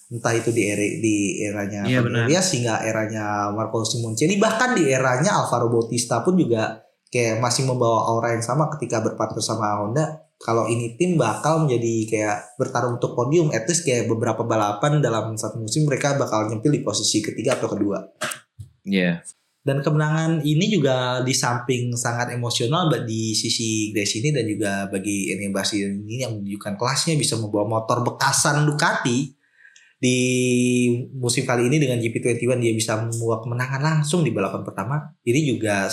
entah 0.10 0.34
itu 0.34 0.50
di 0.50 0.66
era 0.66 0.82
di 0.82 1.16
eranya 1.46 1.82
Iya, 1.86 2.02
benar. 2.02 2.26
Arias 2.26 2.50
hingga 2.52 2.82
eranya 2.82 3.54
Marco 3.54 3.86
Simoncelli 3.86 4.42
bahkan 4.42 4.74
di 4.74 4.90
eranya 4.90 5.38
Alvaro 5.38 5.70
Bautista 5.70 6.26
pun 6.26 6.34
juga 6.34 6.82
kayak 7.10 7.38
masih 7.38 7.70
membawa 7.70 8.10
aura 8.10 8.34
yang 8.34 8.42
sama 8.42 8.70
ketika 8.74 9.02
berpartner 9.02 9.42
sama 9.42 9.82
Honda 9.82 10.26
kalau 10.40 10.66
ini 10.66 10.96
tim 10.98 11.14
bakal 11.14 11.66
menjadi 11.68 11.94
kayak 12.10 12.38
bertarung 12.58 12.98
untuk 12.98 13.14
podium 13.14 13.54
at 13.54 13.70
least 13.70 13.86
kayak 13.86 14.10
beberapa 14.10 14.42
balapan 14.42 14.98
dalam 14.98 15.34
satu 15.36 15.62
musim 15.62 15.86
mereka 15.86 16.18
bakal 16.18 16.50
nyempil 16.50 16.74
di 16.74 16.82
posisi 16.82 17.22
ketiga 17.22 17.58
atau 17.58 17.70
kedua 17.70 18.02
Iya. 18.86 19.22
dan 19.60 19.84
kemenangan 19.86 20.42
ini 20.42 20.72
juga 20.72 21.22
di 21.22 21.36
samping 21.36 21.94
sangat 21.94 22.34
emosional 22.34 22.90
di 23.06 23.36
sisi 23.38 23.94
Grace 23.94 24.18
ini 24.18 24.34
dan 24.34 24.48
juga 24.48 24.90
bagi 24.90 25.30
Bastian 25.54 26.02
ini 26.08 26.26
yang 26.26 26.34
menunjukkan 26.40 26.74
kelasnya 26.80 27.14
bisa 27.20 27.38
membawa 27.38 27.78
motor 27.78 28.02
bekasan 28.02 28.66
Ducati 28.66 29.39
di 30.00 30.20
musim 31.12 31.44
kali 31.44 31.68
ini 31.68 31.76
dengan 31.76 32.00
GP21 32.00 32.64
dia 32.64 32.72
bisa 32.72 32.96
membawa 33.04 33.44
kemenangan 33.44 33.82
langsung 33.84 34.24
di 34.24 34.32
balapan 34.32 34.64
pertama. 34.64 35.12
Ini 35.28 35.44
juga 35.44 35.92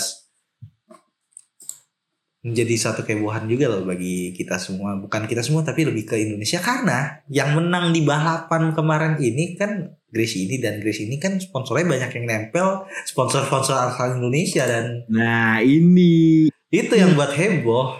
menjadi 2.47 2.75
satu 2.79 3.03
kehebohan 3.03 3.43
juga 3.51 3.67
loh 3.67 3.83
bagi 3.83 4.31
kita 4.31 4.55
semua. 4.55 4.95
Bukan 4.95 5.27
kita 5.27 5.43
semua 5.43 5.67
tapi 5.67 5.83
lebih 5.83 6.07
ke 6.07 6.15
Indonesia. 6.15 6.63
Karena 6.63 7.19
yang 7.27 7.51
menang 7.59 7.91
di 7.91 8.07
balapan 8.07 8.71
kemarin 8.71 9.19
ini 9.19 9.59
kan 9.59 9.91
Grace 10.07 10.39
ini 10.39 10.55
dan 10.63 10.79
Grace 10.79 11.03
ini 11.03 11.19
kan 11.19 11.35
sponsornya 11.43 11.83
banyak 11.83 12.11
yang 12.15 12.25
nempel 12.31 12.87
sponsor-sponsor 13.03 13.75
asal 13.75 14.15
Indonesia 14.15 14.63
dan 14.63 15.03
Nah 15.11 15.59
ini. 15.59 16.47
Itu 16.71 16.95
yang 16.95 17.19
buat 17.19 17.35
heboh. 17.35 17.99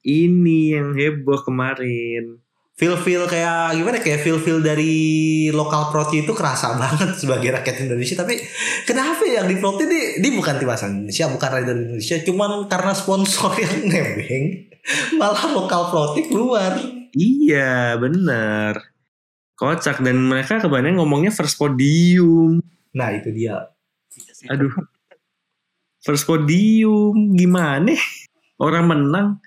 Ini 0.00 0.80
yang 0.80 0.96
heboh 0.96 1.44
kemarin. 1.44 2.45
Feel-feel 2.76 3.24
kayak 3.24 3.72
gimana 3.72 3.98
kayak 4.04 4.20
feel-feel 4.20 4.60
dari 4.60 4.92
lokal 5.48 5.88
proti 5.88 6.28
itu 6.28 6.36
kerasa 6.36 6.76
banget 6.76 7.16
sebagai 7.16 7.56
rakyat 7.56 7.88
Indonesia 7.88 8.20
tapi 8.20 8.36
kenapa 8.84 9.24
yang 9.24 9.48
di 9.48 9.56
proti 9.56 9.88
ini 9.88 10.20
ini 10.20 10.28
bukan 10.36 10.60
tim 10.60 10.68
asal 10.68 10.92
Indonesia 10.92 11.24
bukan 11.32 11.48
rider 11.56 11.76
Indonesia 11.76 12.16
cuman 12.20 12.68
karena 12.68 12.92
sponsor 12.92 13.50
yang 13.64 13.74
nebeng 13.88 14.44
malah 15.16 15.48
lokal 15.56 15.88
proti 15.88 16.28
keluar 16.28 16.76
Iya 17.16 17.96
bener. 17.96 18.92
Kocak 19.56 20.04
dan 20.04 20.20
mereka 20.20 20.60
kebanyakan 20.60 21.00
ngomongnya 21.00 21.32
first 21.32 21.56
podium. 21.56 22.60
nah 22.92 23.08
itu 23.08 23.32
dia 23.32 23.72
Aduh. 24.52 24.72
First 26.04 26.28
podium 26.28 27.32
gimana? 27.32 27.96
Orang 28.60 28.92
menang. 28.92 29.40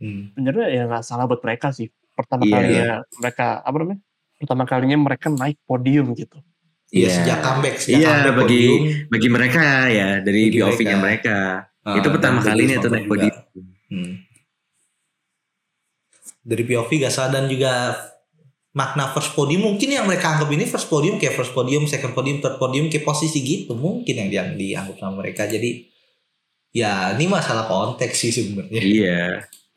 Hmm. 0.00 0.32
Sebenarnya 0.32 0.66
ya 0.72 0.82
nggak 0.88 1.04
salah 1.04 1.28
buat 1.28 1.44
mereka 1.44 1.76
sih. 1.76 1.92
Pertama 2.20 2.42
Iya, 2.42 2.52
kalinya 2.52 2.86
mereka 3.16 3.46
apa 3.58 3.76
namanya? 3.76 4.00
Pertama 4.36 4.62
kalinya 4.64 4.96
mereka 5.00 5.26
naik 5.28 5.58
podium 5.64 6.06
gitu. 6.12 6.38
Iya 6.90 7.00
Iya. 7.00 7.10
sejak 7.16 7.38
comeback 7.40 7.74
sejak 7.78 7.96
Iya, 7.96 8.08
comeback 8.10 8.34
bagi- 8.34 8.40
podium 8.66 8.82
Bagi 9.08 9.28
mereka 9.28 9.64
ya 9.88 10.08
dari 10.20 10.42
Bagi 10.44 10.58
POV-nya 10.58 10.96
mereka. 10.96 11.00
mereka. 11.00 11.36
Ah, 11.80 11.96
Itu 11.96 12.08
pertama 12.10 12.38
kalinya 12.40 12.76
sponsor 12.76 12.90
naik 12.90 13.00
juga. 13.00 13.10
podium. 13.10 13.36
Hmm. 13.88 14.12
Dari 16.40 16.62
POV 16.62 16.90
gak 16.98 17.10
salah 17.10 17.30
dan 17.32 17.44
juga 17.46 17.72
makna 18.70 19.10
first 19.10 19.34
podium 19.34 19.66
mungkin 19.66 19.88
yang 19.88 20.06
mereka 20.06 20.30
anggap 20.30 20.48
ini 20.48 20.62
first 20.64 20.86
podium 20.86 21.16
kayak 21.16 21.34
first 21.34 21.50
podium, 21.50 21.84
second 21.84 22.12
podium, 22.12 22.38
third 22.38 22.56
podium 22.56 22.86
kayak 22.86 23.02
posisi 23.02 23.40
gitu 23.40 23.74
mungkin 23.74 24.14
yang 24.16 24.30
yang 24.30 24.48
dianggap 24.54 24.96
sama 24.96 25.20
mereka. 25.20 25.44
Jadi 25.44 25.90
ya 26.70 27.12
ini 27.12 27.26
masalah 27.26 27.66
konteks 27.66 28.14
sih 28.16 28.32
sebenarnya. 28.32 28.80
Iya. 28.80 29.22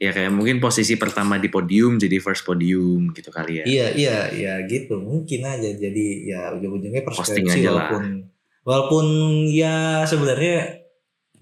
Ya 0.01 0.09
kayak 0.11 0.33
mungkin 0.33 0.57
posisi 0.57 0.97
pertama 0.97 1.37
di 1.37 1.47
podium 1.47 2.01
jadi 2.01 2.17
first 2.19 2.43
podium 2.43 3.13
gitu 3.13 3.29
kali 3.29 3.61
ya. 3.61 3.65
Iya 3.65 3.87
iya 3.93 4.17
iya 4.33 4.53
gitu 4.67 4.99
mungkin 4.99 5.45
aja 5.45 5.69
jadi 5.69 6.05
ya 6.27 6.41
ujung-ujungnya 6.57 7.05
persepsi 7.05 7.45
aja 7.45 7.71
lah. 7.71 7.87
walaupun 7.87 8.03
walaupun 8.67 9.05
ya 9.53 10.03
sebenarnya 10.03 10.83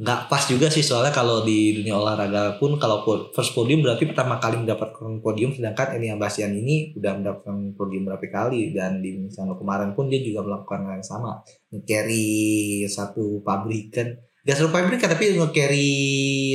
nggak 0.01 0.33
pas 0.33 0.41
juga 0.49 0.65
sih 0.65 0.81
soalnya 0.81 1.13
kalau 1.13 1.45
di 1.45 1.77
dunia 1.77 1.93
olahraga 1.93 2.57
pun 2.57 2.81
kalau 2.81 3.05
first 3.37 3.53
podium 3.53 3.85
berarti 3.85 4.09
pertama 4.09 4.41
kali 4.41 4.57
mendapatkan 4.57 5.21
podium 5.21 5.53
sedangkan 5.53 5.93
Enia 5.93 6.17
Bastian 6.17 6.57
ini 6.57 6.97
udah 6.97 7.21
mendapatkan 7.21 7.77
podium 7.77 8.09
berapa 8.09 8.25
kali 8.25 8.73
dan 8.73 8.97
di 9.05 9.29
misalnya 9.29 9.53
kemarin 9.61 9.93
pun 9.93 10.09
dia 10.09 10.25
juga 10.25 10.41
melakukan 10.41 10.89
hal 10.89 10.93
yang 10.97 11.05
sama 11.05 11.45
carry 11.85 12.81
satu 12.89 13.45
pabrikan 13.45 14.17
Gak 14.41 14.57
survive 14.57 14.89
mereka 14.89 15.05
tapi 15.05 15.37
nge-carry 15.37 15.89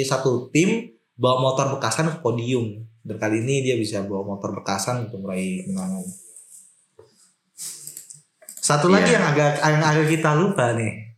satu 0.02 0.50
tim 0.50 0.95
bawa 1.16 1.40
motor 1.42 1.76
bekasan 1.76 2.08
ke 2.08 2.18
podium. 2.20 2.66
Dan 3.00 3.16
kali 3.16 3.40
ini 3.40 3.62
dia 3.62 3.76
bisa 3.76 4.02
bawa 4.02 4.22
motor 4.26 4.52
bekasan 4.52 5.06
untuk 5.06 5.22
meraih 5.22 5.64
kemenangan. 5.64 6.04
Satu 8.58 8.90
lagi 8.90 9.08
Iya. 9.08 9.22
yang 9.22 9.24
agak 9.30 9.52
yang 9.62 9.82
agak 9.84 10.06
kita 10.10 10.30
lupa 10.34 10.74
nih. 10.74 11.14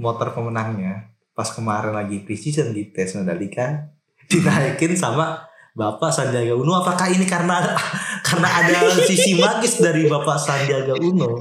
Motor 0.00 0.32
pemenangnya 0.32 1.12
pas 1.32 1.48
kemarin 1.48 1.92
lagi 1.92 2.24
preseason 2.24 2.72
di 2.72 2.88
tes 2.88 3.12
Mandalika 3.12 3.88
dinaikin 4.30 4.96
sama 4.96 5.44
Bapak 5.72 6.08
Sandiaga 6.10 6.52
Uno. 6.52 6.80
Apakah 6.80 7.08
ini 7.08 7.24
karena 7.24 7.60
karena 8.26 8.48
ada 8.48 8.88
sisi 9.08 9.36
magis 9.36 9.78
dari 9.78 10.08
Bapak 10.08 10.40
Sandiaga 10.40 10.96
Uno? 10.96 11.36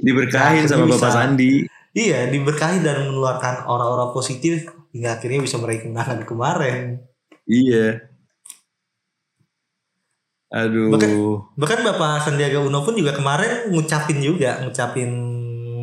Diberkahin 0.00 0.64
Nah, 0.64 0.70
sama 0.70 0.86
bisa. 0.86 0.94
Bapak 0.96 1.10
Sandi. 1.12 1.52
Iya, 1.90 2.28
diberkahi 2.28 2.84
dan 2.84 3.08
mengeluarkan 3.08 3.64
aura-aura 3.64 4.12
positif 4.12 4.68
hingga 4.92 5.16
akhirnya 5.16 5.40
bisa 5.40 5.56
meraih 5.56 5.80
kemenangan 5.80 6.28
kemarin. 6.28 7.00
Iya. 7.46 7.86
Aduh. 10.46 10.94
Bahkan- 10.94 11.14
Bahkan 11.58 11.80
Bapak 11.82 12.12
Sandiaga 12.22 12.62
Uno 12.62 12.82
pun 12.82 12.94
juga 12.94 13.10
kemarin 13.10 13.70
ngucapin 13.70 14.22
juga, 14.22 14.62
ngucapin 14.62 15.10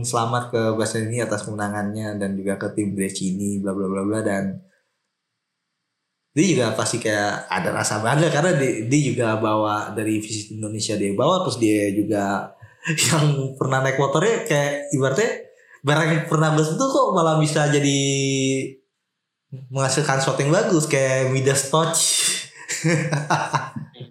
selamat 0.03 0.51
ke 0.51 0.61
Baseni 0.75 1.19
atas 1.19 1.43
kemenangannya 1.43 2.15
dan 2.15 2.35
juga 2.35 2.59
ke 2.59 2.67
tim 2.75 2.91
Brecini 2.91 3.59
bla 3.59 3.71
bla 3.71 3.87
bla 3.87 4.03
bla 4.03 4.19
dan 4.19 4.59
dia 6.33 6.45
juga 6.49 6.75
pasti 6.75 6.99
kayak 6.99 7.47
ada 7.47 7.71
rasa 7.71 8.03
bangga 8.03 8.27
karena 8.27 8.51
dia, 8.57 8.83
dia 8.83 9.01
juga 9.13 9.39
bawa 9.39 9.93
dari 9.95 10.19
visit 10.19 10.51
Indonesia 10.51 10.97
dia 10.97 11.15
bawa 11.15 11.47
terus 11.47 11.55
dia 11.55 11.87
juga 11.95 12.51
yang 13.07 13.55
pernah 13.55 13.79
naik 13.79 13.95
motornya 13.95 14.43
kayak 14.43 14.91
ibaratnya 14.91 15.31
barang 15.79 16.09
yang 16.09 16.23
pernah 16.27 16.51
gue 16.51 16.65
sentuh 16.65 16.89
kok 16.89 17.15
malah 17.15 17.39
bisa 17.39 17.71
jadi 17.71 17.99
menghasilkan 19.69 20.17
sesuatu 20.21 20.41
yang 20.41 20.53
bagus 20.53 20.85
kayak 20.89 21.29
Midas 21.29 21.69
Touch. 21.69 22.01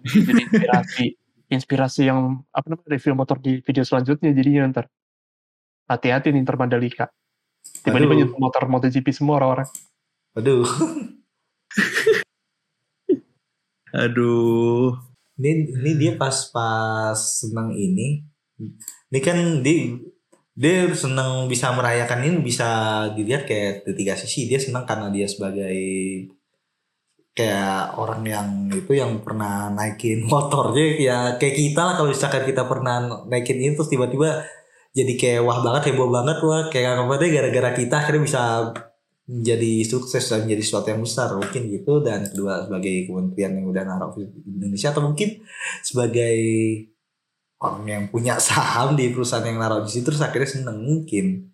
Jadi 0.03 0.41
inspirasi 0.47 1.05
inspirasi 1.53 2.01
yang 2.09 2.41
apa 2.49 2.65
namanya 2.65 2.89
review 2.89 3.13
motor 3.13 3.37
di 3.37 3.61
video 3.61 3.83
selanjutnya 3.85 4.33
jadinya 4.33 4.71
ntar. 4.73 4.85
Hati-hati 5.85 6.31
nih 6.31 6.41
ntar 6.41 6.57
Mandalika. 6.57 7.11
Tiba-tiba 7.83 8.15
Aduh. 8.15 8.19
nyentuh 8.23 8.39
motor 8.39 8.63
MotoGP 8.67 9.07
semua 9.11 9.39
orang-orang. 9.39 9.69
Waduh 10.33 10.65
Aduh. 13.93 14.97
ini 15.37 15.69
ini 15.69 15.91
dia 15.97 16.13
pas 16.17 16.49
pas 16.49 17.17
senang 17.17 17.73
ini. 17.77 18.25
Ini 19.09 19.19
kan 19.21 19.61
dia 19.61 19.97
dia 20.53 20.85
senang 20.93 21.49
bisa 21.49 21.73
merayakan 21.73 22.29
ini 22.29 22.37
bisa 22.45 22.69
dilihat 23.17 23.49
kayak 23.49 23.89
di 23.89 23.93
tiga 23.97 24.13
sisi. 24.13 24.45
Dia 24.45 24.61
senang 24.61 24.85
karena 24.85 25.09
dia 25.09 25.25
sebagai 25.25 25.73
kayak 27.33 27.97
orang 27.97 28.21
yang 28.21 28.47
itu 28.69 28.93
yang 28.93 29.25
pernah 29.25 29.73
naikin 29.73 30.25
motornya. 30.31 30.85
Ya 31.01 31.17
kayak 31.41 31.55
kita 31.57 31.81
lah 31.81 31.93
kalau 31.97 32.09
misalkan 32.13 32.45
kita 32.45 32.69
pernah 32.69 33.25
naikin 33.25 33.57
ini 33.57 33.73
terus 33.73 33.89
tiba-tiba 33.89 34.45
jadi 34.93 35.13
kayak 35.17 35.41
wah 35.41 35.59
banget 35.65 35.89
heboh 35.89 36.13
banget. 36.13 36.37
Wah 36.45 36.69
kayak 36.69 37.01
apa 37.01 37.13
deh 37.17 37.29
gara-gara 37.33 37.69
kita 37.73 37.95
akhirnya 37.97 38.21
bisa 38.21 38.41
menjadi 39.23 39.73
sukses 39.87 40.21
dan 40.29 40.45
menjadi 40.45 40.61
sesuatu 40.69 40.87
yang 40.93 41.01
besar. 41.01 41.33
Mungkin 41.33 41.61
gitu. 41.73 41.93
Dan 42.05 42.29
kedua 42.29 42.69
sebagai 42.69 43.09
kementerian 43.09 43.57
yang 43.57 43.65
udah 43.73 43.83
naruh 43.89 44.13
Indonesia 44.45 44.93
atau 44.93 45.01
mungkin 45.01 45.41
sebagai 45.81 46.37
orang 47.63 47.85
yang 47.87 48.03
punya 48.11 48.35
saham 48.43 48.99
di 48.99 49.09
perusahaan 49.15 49.47
yang 49.47 49.57
naruh 49.57 49.81
di 49.87 49.91
situ 49.91 50.11
terus 50.11 50.21
akhirnya 50.21 50.49
seneng 50.51 50.77
mungkin 50.83 51.49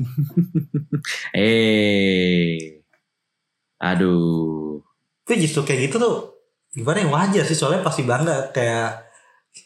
Eh. 1.36 2.80
Aduh. 3.80 4.80
itu 5.24 5.46
justru 5.46 5.60
kayak 5.68 5.80
gitu 5.88 5.96
tuh 6.02 6.16
gimana 6.74 7.02
yang 7.02 7.12
wajar 7.14 7.44
sih 7.46 7.54
soalnya 7.58 7.82
pasti 7.86 8.02
bangga 8.06 8.50
kayak 8.54 9.09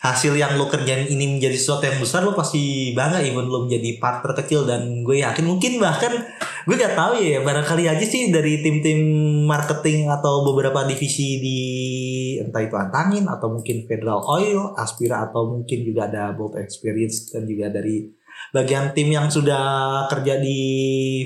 hasil 0.00 0.36
yang 0.36 0.56
lo 0.58 0.66
kerjain 0.68 1.06
ini 1.08 1.38
menjadi 1.38 1.56
sesuatu 1.56 1.86
yang 1.86 1.98
besar 2.00 2.24
lo 2.24 2.36
pasti 2.36 2.92
bangga 2.92 3.24
even 3.24 3.46
lo 3.48 3.68
menjadi 3.68 3.96
part 4.02 4.20
terkecil 4.24 4.66
dan 4.66 5.04
gue 5.06 5.22
yakin 5.22 5.44
mungkin 5.46 5.80
bahkan 5.80 6.12
gue 6.64 6.76
gak 6.76 6.96
tahu 6.96 7.20
ya 7.20 7.44
barangkali 7.44 7.84
aja 7.88 8.04
sih 8.04 8.32
dari 8.32 8.64
tim-tim 8.64 9.00
marketing 9.44 10.08
atau 10.08 10.44
beberapa 10.44 10.84
divisi 10.88 11.40
di 11.40 11.58
entah 12.40 12.64
itu 12.64 12.76
Antangin 12.76 13.28
atau 13.28 13.52
mungkin 13.52 13.84
Federal 13.84 14.24
Oil, 14.24 14.72
Aspira 14.76 15.28
atau 15.28 15.52
mungkin 15.56 15.84
juga 15.84 16.08
ada 16.08 16.32
Bolt 16.32 16.56
Experience 16.56 17.32
dan 17.32 17.44
juga 17.44 17.68
dari 17.70 18.08
bagian 18.50 18.92
tim 18.92 19.08
yang 19.12 19.30
sudah 19.30 20.06
kerja 20.10 20.40
di 20.40 20.58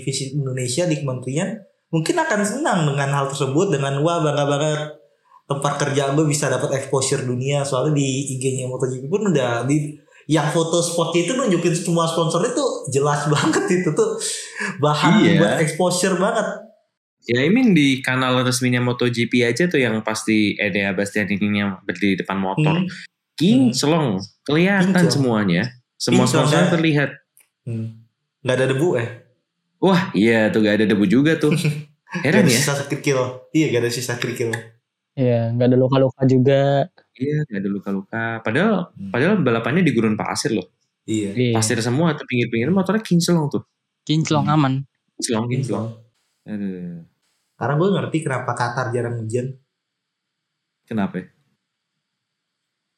Visit 0.04 0.36
Indonesia 0.36 0.84
di 0.84 0.96
kementerian 0.98 1.56
mungkin 1.88 2.16
akan 2.20 2.40
senang 2.44 2.84
dengan 2.84 3.10
hal 3.16 3.32
tersebut 3.32 3.72
dengan 3.72 4.04
wah 4.04 4.20
bangga 4.20 4.44
banget 4.44 4.80
tempat 5.48 5.80
kerja 5.80 6.12
gue 6.12 6.24
bisa 6.24 6.46
dapat 6.46 6.76
exposure 6.76 7.24
dunia 7.24 7.64
soalnya 7.64 7.96
di 7.96 8.06
IG-nya 8.36 8.68
MotoGP 8.68 9.08
pun 9.08 9.32
udah 9.32 9.64
di 9.64 9.96
yang 10.26 10.44
foto 10.46 10.78
spotnya 10.78 11.24
itu 11.24 11.32
nunjukin 11.32 11.72
semua 11.72 12.04
sponsor 12.04 12.44
itu 12.44 12.60
jelas 12.90 13.24
banget 13.32 13.64
itu 13.74 13.90
tuh 13.90 14.20
bahan 14.76 15.24
Iya. 15.24 15.40
buat 15.40 15.54
exposure 15.58 16.14
banget 16.14 16.68
Ya 17.24 17.44
I 17.44 17.50
mean 17.50 17.72
di 17.72 18.00
kanal 18.00 18.40
resminya 18.40 18.80
MotoGP 18.80 19.44
aja 19.44 19.68
tuh 19.68 19.76
yang 19.76 20.00
pasti 20.00 20.56
Enea 20.56 20.92
Bastianini 20.92 21.60
yang 21.60 21.76
berdiri 21.82 22.16
di 22.16 22.24
depan 22.24 22.40
motor. 22.40 22.80
Hmm. 22.80 22.88
Kinclong. 23.36 24.16
Kelihatan 24.42 24.96
Kinclong. 24.96 25.12
semuanya. 25.12 25.62
Semua 25.94 26.24
sponsor 26.24 26.56
kan? 26.58 26.72
terlihat. 26.72 27.10
Hmm. 27.62 28.00
nggak 28.40 28.54
ada 28.54 28.66
debu 28.70 28.88
eh 28.96 29.08
Wah 29.76 30.08
iya 30.10 30.48
tuh 30.48 30.62
gak 30.62 30.80
ada 30.80 30.86
debu 30.88 31.04
juga 31.04 31.36
tuh. 31.36 31.52
Heran 32.24 32.40
Gak 32.40 32.48
ada 32.48 32.48
ya. 32.48 32.56
sisa 32.56 32.72
kerikil 32.80 33.18
iya 33.52 33.66
gak 33.68 33.82
ada 33.84 33.90
sisa 33.92 34.14
kerikil 34.16 34.48
Iya, 35.18 35.50
nggak 35.54 35.66
ada 35.68 35.76
luka-luka 35.82 36.22
juga. 36.30 36.86
Iya 37.18 37.36
gak 37.50 37.58
ada 37.62 37.70
luka-luka. 37.76 38.22
Padahal 38.46 38.74
Hmm. 38.94 39.10
padahal 39.10 39.34
balapannya 39.42 39.82
di 39.82 39.90
gurun 39.96 40.14
pasir 40.14 40.54
loh. 40.54 40.66
iya 41.08 41.34
Iya. 41.34 41.52
Pasir 41.58 41.78
semua 41.82 42.14
tuh 42.14 42.22
pinggir-pinggir 42.30 42.70
motornya 42.70 43.02
kinclong 43.02 43.48
tuh. 43.50 43.62
Kinclong 44.06 44.46
aman. 44.46 44.74
Kinclong 45.18 45.46
kinclong. 45.50 45.86
Kinclong. 45.88 45.88
Aduh. 46.48 47.02
karena 47.58 47.74
gue 47.74 47.88
ngerti 47.90 48.18
kenapa 48.22 48.50
Qatar 48.54 48.86
jarang 48.94 49.18
hujan 49.18 49.46
Kenapa? 50.86 51.18
ya? 51.18 51.26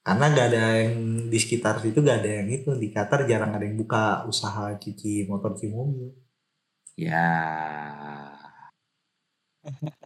karena 0.01 0.25
gak 0.33 0.47
ada 0.53 0.63
yang 0.81 0.95
di 1.29 1.39
sekitar 1.41 1.81
situ 1.81 1.99
gak 2.01 2.21
ada 2.25 2.31
yang 2.41 2.49
itu 2.53 2.71
di 2.77 2.89
Qatar 2.93 3.25
jarang 3.25 3.53
ada 3.53 3.65
yang 3.65 3.77
buka 3.77 4.25
usaha 4.29 4.77
cuci 4.77 5.25
motor 5.25 5.57
cuci 5.57 5.69
mobil 5.73 6.09
Ya. 6.95 7.25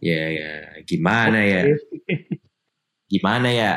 Ya 0.03 0.23
ya. 0.31 0.51
Gimana 0.83 1.39
ya? 1.43 1.61
Gimana 3.07 3.49
ya? 3.51 3.73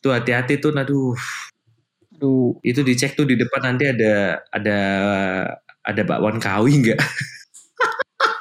Tuh 0.00 0.14
hati-hati 0.14 0.56
tuh, 0.62 0.72
aduh. 0.72 1.18
Aduh, 2.16 2.56
Itu 2.60 2.84
dicek 2.84 3.16
tuh 3.16 3.24
di 3.24 3.34
depan 3.36 3.74
nanti 3.74 3.88
ada 3.88 4.44
ada 4.52 4.78
ada 5.80 6.02
bakwan 6.04 6.36
kawi 6.36 6.72
nggak? 6.84 7.00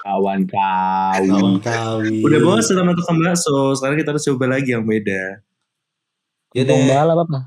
kawan 0.04 0.48
kawan 0.50 1.22
Kawan 1.28 1.56
kawi 1.64 2.20
Udah 2.26 2.40
bosan 2.44 2.76
sama 2.80 2.92
tukang 2.98 3.18
bakso. 3.24 3.76
Sekarang 3.78 3.98
kita 4.00 4.12
harus 4.12 4.26
coba 4.28 4.46
lagi 4.58 4.76
yang 4.76 4.84
beda. 4.84 5.44
yaudah 6.58 6.74
bong 6.74 6.90
balap 6.90 7.18
apa? 7.30 7.40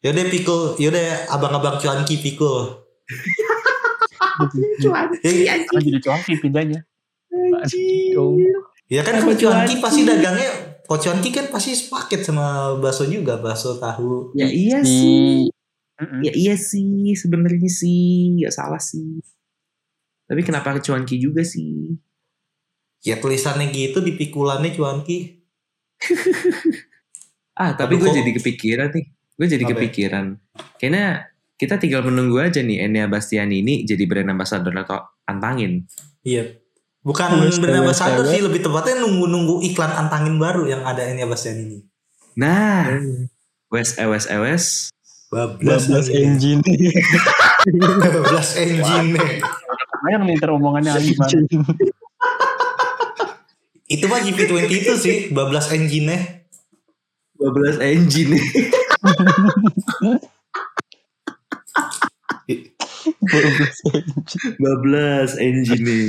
yaudah 0.00 0.24
pikul 0.32 0.80
yaudah 0.80 1.28
abang-abang 1.28 1.76
cuanki 1.76 2.16
pikul 2.24 2.88
ya, 4.80 5.60
Karena 5.68 5.80
jadi 5.84 6.00
cuanki 6.00 6.40
pindahnya 6.40 6.80
Dong. 8.14 8.36
ya 8.90 9.00
kan 9.04 9.22
cuanki? 9.22 9.78
pasti 9.78 10.02
dagangnya 10.02 10.50
kalau 10.82 10.98
cuanki 10.98 11.30
kan 11.30 11.46
pasti 11.46 11.70
sepaket 11.72 12.26
sama 12.26 12.74
bakso 12.82 13.06
juga 13.06 13.38
bakso 13.38 13.78
tahu 13.78 14.34
Ya 14.34 14.50
iya 14.50 14.82
Di 14.82 14.90
sih. 14.90 15.46
Ya 16.24 16.32
iya 16.34 16.54
sih. 16.56 17.12
Sebenarnya 17.14 17.70
sih. 17.70 18.34
Gak 18.42 18.50
salah 18.50 18.80
sih. 18.82 19.20
Tapi 20.26 20.40
kenapa 20.42 20.78
cuanki 20.78 21.18
juga 21.18 21.42
sih? 21.42 21.94
ya 23.00 23.16
tulisannya 23.16 23.72
gitu 23.72 24.04
di 24.04 24.12
pikulannya 24.12 24.76
cuanki 24.76 25.40
Ah, 27.56 27.72
tapi 27.72 27.96
gue 27.96 28.08
jadi 28.08 28.30
kepikiran 28.36 28.88
nih. 28.92 29.04
Gue 29.36 29.46
jadi 29.48 29.64
Apa 29.64 29.72
ya? 29.72 29.74
kepikiran. 29.76 30.26
Kayaknya 30.76 31.06
kita 31.56 31.76
tinggal 31.76 32.04
menunggu 32.04 32.40
aja 32.40 32.60
nih 32.60 32.88
Enea 32.88 33.04
Bastian 33.04 33.52
ini 33.52 33.84
jadi 33.84 34.04
brand 34.04 34.32
ambassador 34.32 34.72
atau 34.72 35.00
antangin. 35.24 35.84
iya 36.20 36.59
bukan 37.00 37.28
ambassador 37.64 38.24
wes. 38.28 38.32
sih 38.32 38.40
lebih 38.44 38.60
tepatnya 38.60 39.00
nunggu-nunggu 39.04 39.64
iklan 39.64 39.92
antangin 39.96 40.36
baru 40.36 40.68
yang 40.68 40.82
ada 40.84 41.04
ini 41.08 41.24
Bastian 41.24 41.56
ini 41.60 41.78
Nah, 42.38 42.86
wes 43.68 43.98
ewes 43.98 44.24
ewes. 44.30 44.64
bablas 45.30 45.86
Bablas 45.86 46.08
engine. 46.10 46.62
bablas 48.14 48.58
engine 48.58 49.14
Bayang 50.00 50.24
nih 50.26 50.34
ntar 50.40 50.50
omongannya 50.50 50.90
Ali 50.96 51.12
itu 53.90 54.06
mah 54.06 54.22
GP20 54.22 54.70
itu 54.70 54.94
sih 54.94 55.16
bablas 55.34 55.66
engine 55.74 56.40
12 57.40 57.80
engine. 57.80 58.36
bablas 64.60 65.30
engine 65.40 65.82
nih. 65.88 66.08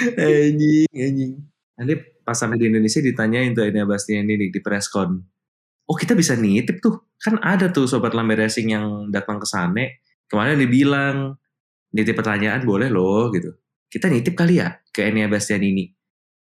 Anjing, 0.00 0.88
anjing. 0.92 1.32
Nanti 1.76 1.94
pas 2.22 2.36
sampai 2.38 2.56
di 2.60 2.70
Indonesia 2.70 3.02
ditanyain 3.02 3.52
tuh 3.52 3.66
Enia 3.66 3.84
Bastian 3.84 4.28
ini 4.28 4.48
di 4.48 4.60
presscon. 4.62 5.18
Oh 5.88 5.96
kita 5.98 6.14
bisa 6.14 6.38
nitip 6.38 6.78
tuh. 6.78 7.12
Kan 7.18 7.38
ada 7.42 7.70
tuh 7.70 7.86
sobat 7.86 8.14
lambe 8.14 8.34
racing 8.38 8.72
yang 8.72 8.86
datang 9.12 9.42
ke 9.42 9.46
sana. 9.46 9.86
Kemarin 10.26 10.58
dia 10.58 10.70
bilang, 10.70 11.16
nitip 11.92 12.16
pertanyaan 12.16 12.64
boleh 12.64 12.88
loh 12.88 13.28
gitu. 13.30 13.52
Kita 13.92 14.08
nitip 14.08 14.32
kali 14.32 14.58
ya 14.62 14.72
ke 14.88 15.04
Enia 15.10 15.28
Bastian 15.28 15.60
ini. 15.60 15.90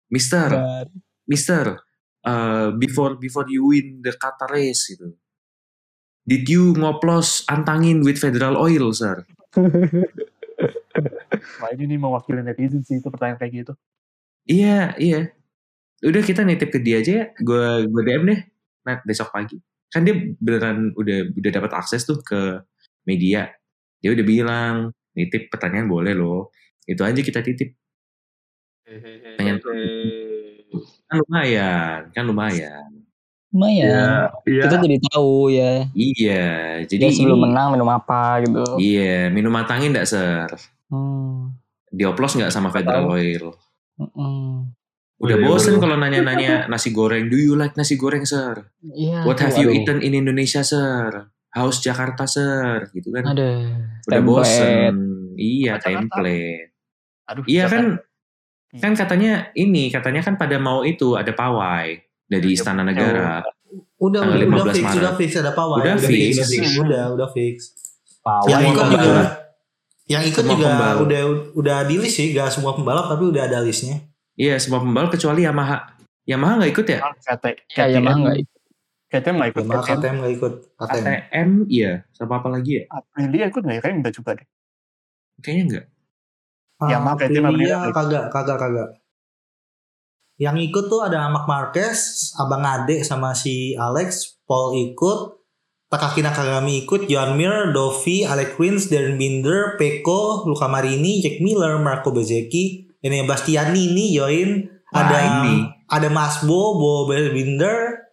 Mister. 0.09 0.49
Mister, 1.25 1.81
uh, 2.25 2.69
before 2.77 3.17
before 3.17 3.49
you 3.49 3.73
win 3.73 4.05
the 4.05 4.13
Qatar 4.17 4.53
race 4.53 4.93
gitu. 4.93 5.17
Did 6.25 6.49
you 6.49 6.73
ngoplos 6.73 7.45
antangin 7.53 8.01
with 8.01 8.17
Federal 8.17 8.57
Oil, 8.57 8.93
sir? 8.97 9.29
Wah 11.61 11.71
ini 11.75 11.95
nih 11.95 11.99
mewakili 11.99 12.41
netizen 12.41 12.83
sih 12.87 12.99
itu 13.03 13.09
pertanyaan 13.11 13.39
kayak 13.41 13.53
gitu. 13.65 13.73
Iya, 14.49 14.95
iya. 15.01 15.21
Udah 16.05 16.23
kita 16.23 16.45
nitip 16.45 16.69
ke 16.75 16.79
dia 16.85 17.01
aja 17.01 17.13
ya. 17.13 17.25
Gue 17.41 17.89
gue 17.89 18.03
DM 18.05 18.25
deh. 18.29 18.41
Nah, 18.85 18.97
besok 19.09 19.33
pagi. 19.33 19.57
Kan 19.89 20.05
dia 20.05 20.15
beneran 20.39 20.93
udah 20.95 21.33
udah 21.33 21.51
dapat 21.51 21.73
akses 21.73 22.05
tuh 22.05 22.21
ke 22.21 22.61
media. 23.09 23.49
Dia 24.05 24.13
udah 24.13 24.25
bilang 24.27 24.75
nitip 25.17 25.49
pertanyaan 25.49 25.89
boleh 25.89 26.13
loh. 26.13 26.53
Itu 26.85 27.01
aja 27.07 27.21
kita 27.21 27.41
titip. 27.41 27.73
Pengen 29.39 29.57
kan 31.09 31.17
lumayan, 31.25 32.01
kan 32.13 32.25
lumayan. 32.29 32.94
Lumayan. 33.55 34.35
Iya. 34.43 34.63
Kita 34.67 34.77
jadi 34.83 34.99
tahu 35.07 35.47
ya. 35.49 35.87
Iya, 35.95 36.47
jadi 36.91 37.03
Jadi 37.07 37.15
sebelum 37.15 37.39
ini- 37.39 37.45
menang 37.47 37.69
minum 37.71 37.87
apa 37.87 38.43
gitu. 38.43 38.67
Iya, 38.77 39.31
minum 39.31 39.55
matangin 39.55 39.95
enggak, 39.95 40.11
Sir? 40.11 40.51
Hmm. 40.91 41.55
Dioplos 41.89 42.35
nggak 42.35 42.51
sama 42.51 42.75
Federal 42.75 43.07
Oil? 43.07 43.55
Mm-mm. 43.95 44.75
Udah 45.15 45.37
Oh, 45.39 45.41
iya, 45.41 45.47
bosen 45.47 45.79
kalau 45.79 45.95
nanya-nanya 45.95 46.67
nasi 46.67 46.91
goreng. 46.91 47.31
Do 47.31 47.39
you 47.39 47.55
like 47.55 47.79
nasi 47.79 47.95
goreng, 47.95 48.27
Sir? 48.27 48.67
Iya. 48.83 49.23
What 49.23 49.39
have 49.39 49.55
you 49.55 49.71
aduh. 49.71 49.79
eaten 49.79 50.03
in 50.03 50.13
Indonesia, 50.13 50.67
Sir? 50.67 51.31
How's 51.55 51.79
Jakarta, 51.79 52.27
Sir? 52.27 52.91
Gitu 52.91 53.15
kan. 53.15 53.23
Aduh. 53.31 53.71
Udah 54.03 54.11
template. 54.11 54.27
bosen. 54.27 54.95
Iya, 55.39 55.79
Jakarta. 55.79 55.95
template. 56.03 56.67
Aduh. 57.25 57.43
Iya 57.47 57.65
kan, 57.71 57.85
Jakarta. 57.95 58.83
kan 58.83 58.93
katanya 58.99 59.33
ini, 59.55 59.87
katanya 59.89 60.21
kan 60.21 60.35
pada 60.35 60.59
mau 60.59 60.83
itu 60.83 61.15
ada 61.15 61.31
pawai 61.31 62.03
dari 62.25 62.49
Iya, 62.49 62.57
Istana 62.57 62.81
iya. 62.81 62.89
Negara. 62.89 63.31
Udah 63.97 64.21
Tanggal 64.21 64.39
udah, 64.39 64.47
udah 64.47 64.65
15 64.65 64.75
fix, 64.75 64.85
Maret. 64.85 65.01
udah 65.01 65.15
fix 65.15 65.31
ada 65.35 65.53
pawai. 65.53 65.79
Udah 65.81 65.97
fix. 65.97 66.31
udah 66.31 66.47
fix, 66.47 66.65
udah 66.79 67.05
udah 67.13 67.29
fix. 67.31 67.57
Pawai 68.21 68.49
yang 68.49 68.63
ikut 68.65 68.81
pembalap. 68.81 69.05
juga 69.05 69.25
yang 70.05 70.23
ikut 70.23 70.37
Semua 70.39 70.53
juga 70.53 70.69
pembalap. 70.71 70.99
udah 71.01 71.21
udah 71.55 71.79
di 71.85 71.95
list 71.97 72.15
sih, 72.15 72.29
gak 72.31 72.49
semua 72.51 72.73
pembalap 72.73 73.07
tapi 73.07 73.25
udah 73.25 73.43
ada 73.43 73.59
listnya. 73.61 74.05
Iya, 74.35 74.59
semua 74.59 74.79
pembalap 74.79 75.09
kecuali 75.09 75.43
Yamaha. 75.43 75.97
Yamaha 76.25 76.53
nggak 76.59 76.73
ikut 76.73 76.87
ya? 76.87 76.99
Ah, 77.01 77.13
KT, 77.15 77.45
Ya, 77.73 77.85
ya 77.87 78.01
mah 78.01 78.15
enggak. 78.15 78.37
KTM 79.07 79.35
nggak 79.37 79.51
ikut. 79.53 79.63
Yamaha 79.63 79.83
KTM. 79.83 79.95
KTM 79.95 80.17
gak 80.17 80.33
ikut 80.35 80.53
KTM. 80.75 81.49
Iya. 81.69 81.93
Sama 82.11 82.35
apa 82.37 82.49
lagi 82.49 82.73
ya? 82.75 82.83
Aprilia 82.91 83.45
ikut 83.47 83.63
nggak 83.63 83.77
ya? 83.77 83.81
Kayaknya 83.81 83.99
enggak 84.01 84.15
juga 84.15 84.31
deh. 84.35 84.47
Kayaknya 85.39 85.63
enggak. 85.65 85.85
Ah, 86.75 86.89
Yamaha 86.91 87.15
KTM 87.15 87.45
Aprilia 87.45 87.47
Aprilia. 87.79 87.93
kagak 87.93 88.25
kagak 88.29 88.57
kagak. 88.59 88.89
Yang 90.35 90.57
ikut 90.71 90.85
tuh 90.91 91.07
ada 91.07 91.31
Mark 91.31 91.47
Marquez, 91.47 92.31
Abang 92.35 92.67
Ade 92.67 93.07
sama 93.07 93.35
si 93.39 93.79
Alex, 93.79 94.43
Paul 94.49 94.75
ikut, 94.91 95.39
Takaki 95.87 96.27
Nakagami 96.27 96.83
ikut, 96.83 97.07
John 97.07 97.39
Mir, 97.39 97.71
Dovi, 97.71 98.27
Alex 98.27 98.59
Rins, 98.59 98.91
Darren 98.91 99.15
Binder, 99.15 99.79
Peko, 99.79 100.43
Luca 100.43 100.67
Marini, 100.67 101.23
Jack 101.23 101.39
Miller, 101.39 101.79
Marco 101.79 102.11
Bezzecchi, 102.11 102.91
ini 102.99 103.23
Bastiani 103.23 103.95
ini 103.95 104.11
join, 104.11 104.51
Wah, 104.91 105.07
ada 105.07 105.19
ini. 105.23 105.71
ada 105.87 106.11
Masbo, 106.11 106.83
Bo 106.83 107.07
Binder, 107.07 108.11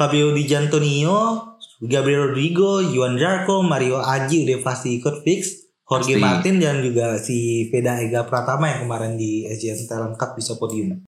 Fabio 0.00 0.32
Di 0.32 0.48
Giantonio, 0.48 1.60
Gabriel 1.84 2.32
Rodrigo, 2.32 2.80
Yuan 2.80 3.20
Jarko, 3.20 3.60
Mario 3.60 4.00
Aji 4.00 4.48
udah 4.48 4.64
pasti 4.64 4.96
ikut 4.96 5.20
fix, 5.20 5.68
Jorge 5.84 6.16
Pasti. 6.16 6.24
Martin 6.24 6.56
dan 6.56 6.80
juga 6.80 7.20
si 7.20 7.68
Veda 7.68 8.00
Ega 8.00 8.24
Pratama 8.24 8.70
yang 8.70 8.88
kemarin 8.88 9.20
di 9.20 9.44
Asian 9.44 9.76
Talent 9.84 10.16
Cup 10.16 10.38
bisa 10.38 10.56
podium. 10.56 11.04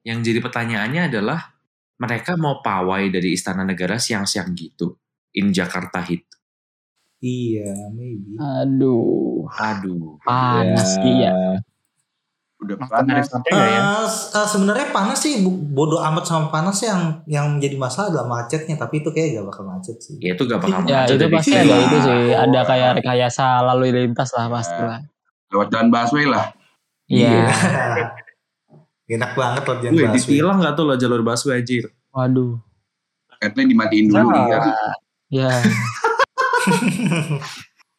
Yang 0.00 0.18
jadi 0.26 0.38
pertanyaannya 0.40 1.02
adalah 1.12 1.40
mereka 2.00 2.32
mau 2.34 2.58
pawai 2.58 3.12
dari 3.12 3.36
Istana 3.36 3.60
Negara 3.60 4.00
siang-siang 4.00 4.56
gitu 4.56 4.96
in 5.36 5.52
Jakarta 5.52 6.00
Hit. 6.00 6.24
Iya, 7.20 7.92
maybe. 7.92 8.40
Aduh. 8.40 9.44
Aduh. 9.44 10.16
Panas 10.24 10.96
ya. 11.04 11.60
Udah 12.56 12.76
Nonton 12.76 13.04
dari 13.04 13.20
panas. 13.20 13.44
ya? 13.44 13.52
Eh, 13.52 14.04
s- 14.04 14.28
eh, 14.32 14.48
sebenarnya 14.48 14.88
panas 14.88 15.20
sih 15.20 15.40
bo- 15.40 15.52
bodoh 15.52 16.00
amat 16.00 16.24
sama 16.24 16.48
panas 16.48 16.80
yang 16.80 17.20
yang 17.24 17.56
menjadi 17.56 17.76
masalah 17.76 18.08
adalah 18.08 18.28
macetnya 18.30 18.76
tapi 18.76 19.00
itu 19.00 19.12
kayak 19.12 19.36
gak 19.36 19.46
bakal 19.48 19.64
macet 19.68 19.96
sih. 20.00 20.16
Ya 20.20 20.32
itu 20.32 20.44
gak 20.44 20.60
bakal 20.60 20.80
Ya 20.84 21.04
macet 21.04 21.08
itu 21.10 21.16
dari 21.18 21.34
pasti 21.36 21.52
ada 21.52 21.76
itu 21.76 21.96
sih. 22.00 22.20
Ada 22.32 22.60
kayak 22.64 22.90
rekayasa 23.00 23.44
lalu 23.64 23.84
lintas 23.92 24.30
lah 24.32 24.46
pasti 24.48 24.80
lah. 24.80 25.00
Lewat 25.52 25.68
jalan 25.68 25.88
busway 25.88 26.24
lah. 26.24 26.44
Iya. 27.04 27.48
Enak 29.10 29.30
banget 29.34 29.62
loh 29.66 29.76
Wih, 29.90 30.06
busway. 30.06 30.38
ditilang 30.38 30.56
gak 30.60 30.72
tuh 30.72 30.84
lo 30.86 30.94
jalur 30.94 31.20
busway 31.20 31.58
anjir? 31.58 31.84
Waduh. 32.10 32.56
Katanya 33.36 33.66
dimatiin 33.68 34.04
dulu 34.06 34.22
Nah. 34.22 34.40
iya. 34.40 34.58
Ya. 35.30 35.50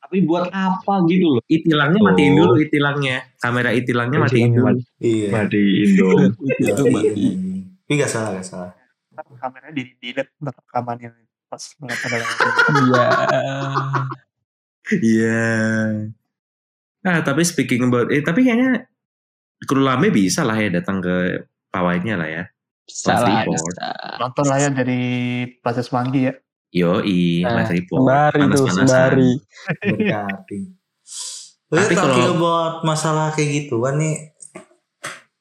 Tapi 0.01 0.17
buat 0.23 0.47
apa 0.51 0.93
gitu 1.07 1.25
loh? 1.35 1.41
Itilangnya 1.45 1.99
Oh. 1.99 2.05
matiin 2.07 2.31
dulu 2.35 2.53
itilangnya. 2.57 3.17
Kamera 3.37 3.69
itilangnya 3.71 4.17
matiin 4.19 4.49
dulu. 4.51 4.75
Iya. 4.99 5.27
Matiin 5.31 5.89
dong. 5.95 6.19
Itu 6.61 6.83
Tapi 7.81 7.91
gak 7.93 8.07
salah, 8.07 8.29
gak 8.33 8.45
salah. 8.45 8.71
Kameranya 9.37 9.71
di 9.71 9.83
delete 9.97 10.31
rekamannya 10.39 11.09
pas 11.45 11.61
banget 11.77 11.97
ada 12.01 12.17
Iya. 12.81 13.05
Iya. 14.91 15.43
Nah, 17.01 17.17
tapi 17.21 17.41
speaking 17.41 17.83
about 17.83 18.07
eh 18.07 18.19
tapi 18.19 18.41
kayaknya 18.41 18.87
kru 19.65 19.81
lame 19.81 20.09
bisa 20.09 20.41
lah 20.41 20.57
ya 20.57 20.69
datang 20.73 21.01
ke 21.01 21.45
pawainya 21.69 22.17
lah 22.17 22.29
ya. 22.29 22.43
Bisa 22.85 23.15
lah. 23.15 23.45
bisa. 23.45 23.89
nonton 24.19 24.45
lah 24.49 24.57
ya 24.59 24.69
dari 24.73 25.01
Plaza 25.61 25.81
Semanggi 25.85 26.27
ya. 26.27 26.33
Yo, 26.71 27.03
i, 27.03 27.43
Nah, 27.43 27.67
live 27.67 27.83
report. 27.83 27.99
Sembari 27.99 28.41
tuh, 28.47 28.67
sembari. 28.71 29.31
Tapi 30.15 30.59
Tapi 31.67 31.93
kalau- 31.95 32.35
buat 32.39 32.75
masalah 32.83 33.31
kayak 33.35 33.67
gituan 33.67 33.99
nih, 33.99 34.31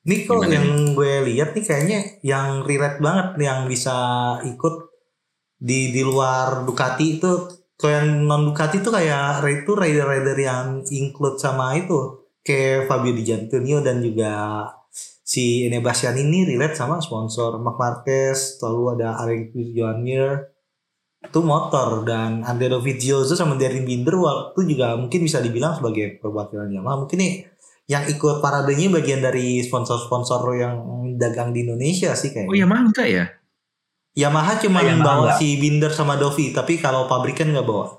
ini 0.07 0.27
kok 0.27 0.43
Gimana 0.43 0.55
yang 0.59 0.69
gue 0.95 1.13
lihat 1.27 1.55
nih 1.55 1.65
kayaknya 1.67 1.99
yang 2.23 2.63
relate 2.67 2.99
banget 3.03 3.39
nih, 3.39 3.47
yang 3.47 3.61
bisa 3.67 3.97
ikut 4.47 4.75
di 5.61 5.91
di 5.95 6.03
luar 6.03 6.65
Ducati 6.67 7.21
itu 7.21 7.31
kalau 7.79 7.93
yang 7.95 8.09
non 8.27 8.43
Ducati 8.51 8.83
tuh 8.83 8.93
kayak 8.95 9.43
itu 9.47 9.71
rider-rider 9.75 10.39
yang 10.39 10.83
include 10.89 11.39
sama 11.39 11.75
itu 11.79 12.20
kayak 12.41 12.89
Fabio 12.89 13.13
Di 13.13 13.23
Gianantonio 13.23 13.85
dan 13.85 14.01
juga 14.01 14.33
si 15.25 15.65
Ene 15.69 15.79
Bastian 15.79 16.19
ini 16.19 16.43
relate 16.43 16.75
sama 16.75 16.99
sponsor 16.99 17.61
Marc 17.63 17.79
Marquez 17.79 18.59
lalu 18.65 18.99
ada 18.99 19.21
Alex 19.23 19.55
Johan 19.55 20.03
Mir 20.03 20.51
itu 21.21 21.41
motor 21.45 22.03
dan 22.09 22.41
Andre 22.49 22.73
Dovizioso 22.73 23.37
sama 23.37 23.55
Darren 23.61 23.85
Binder 23.85 24.17
waktu 24.17 24.65
juga 24.65 24.97
mungkin 24.97 25.21
bisa 25.21 25.39
dibilang 25.45 25.77
sebagai 25.77 26.17
perwakilan 26.19 26.73
Yamaha 26.73 27.05
mungkin 27.05 27.21
nih 27.21 27.35
yang 27.91 28.07
ikut 28.07 28.39
paradenya 28.39 28.87
bagian 28.89 29.19
dari 29.19 29.61
sponsor-sponsor 29.67 30.41
yang 30.55 30.75
dagang 31.19 31.51
di 31.51 31.67
Indonesia 31.67 32.15
sih 32.15 32.31
kayaknya. 32.31 32.55
Oh, 32.55 32.55
Yamaha 32.55 32.83
enggak 32.87 33.09
ya? 33.11 33.25
Yamaha 34.15 34.63
cuma 34.63 34.79
Oh, 34.79 34.87
Yamaha 34.87 35.03
bawa 35.03 35.23
enggak. 35.35 35.39
si 35.43 35.47
Binder 35.59 35.91
sama 35.91 36.15
Dovi, 36.15 36.55
tapi 36.55 36.79
kalau 36.79 37.11
pabrikan 37.11 37.51
nggak 37.51 37.67
bawa. 37.67 37.99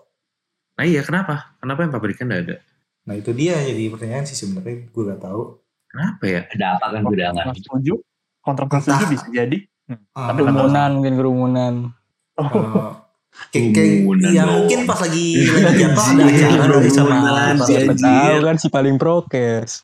Nah, 0.80 0.86
iya 0.88 1.04
kenapa? 1.04 1.60
Kenapa 1.60 1.84
yang 1.84 1.92
pabrikan 1.92 2.32
enggak 2.32 2.42
ada? 2.48 2.56
Nah 3.02 3.16
itu 3.18 3.32
dia 3.34 3.58
jadi 3.58 3.90
pertanyaan 3.90 4.26
sih 4.26 4.38
sebenarnya 4.38 4.90
gue 4.90 5.04
gak 5.10 5.22
tahu. 5.22 5.42
Kenapa 5.90 6.24
ya? 6.24 6.42
Ada 6.48 6.66
apa 6.78 6.86
kan 6.94 7.02
gudangan? 7.04 7.36
Kontrak 7.36 7.58
setuju, 7.60 7.94
kontrak 8.40 8.68
setuju 8.80 9.04
bisa 9.10 9.26
jadi. 9.28 9.58
Ah, 10.16 10.32
Tapi 10.32 10.40
Kerumunan 10.46 10.90
mungkin 10.96 11.14
kerumunan. 11.20 11.74
Oh, 12.40 12.48
eh, 13.52 13.72
kayak, 13.76 14.08
ya 14.32 14.44
mungkin 14.48 14.88
pas 14.88 15.00
lagi 15.04 15.44
lagi 15.52 15.84
jatuh 15.84 16.04
ada 16.16 16.24
acara 16.32 16.66
dari 16.72 16.90
sama 16.90 17.16
Siapa 17.60 17.92
anjir. 17.92 18.00
tahu 18.00 18.38
kan 18.48 18.56
si 18.56 18.68
paling 18.72 18.96
prokes. 18.96 19.72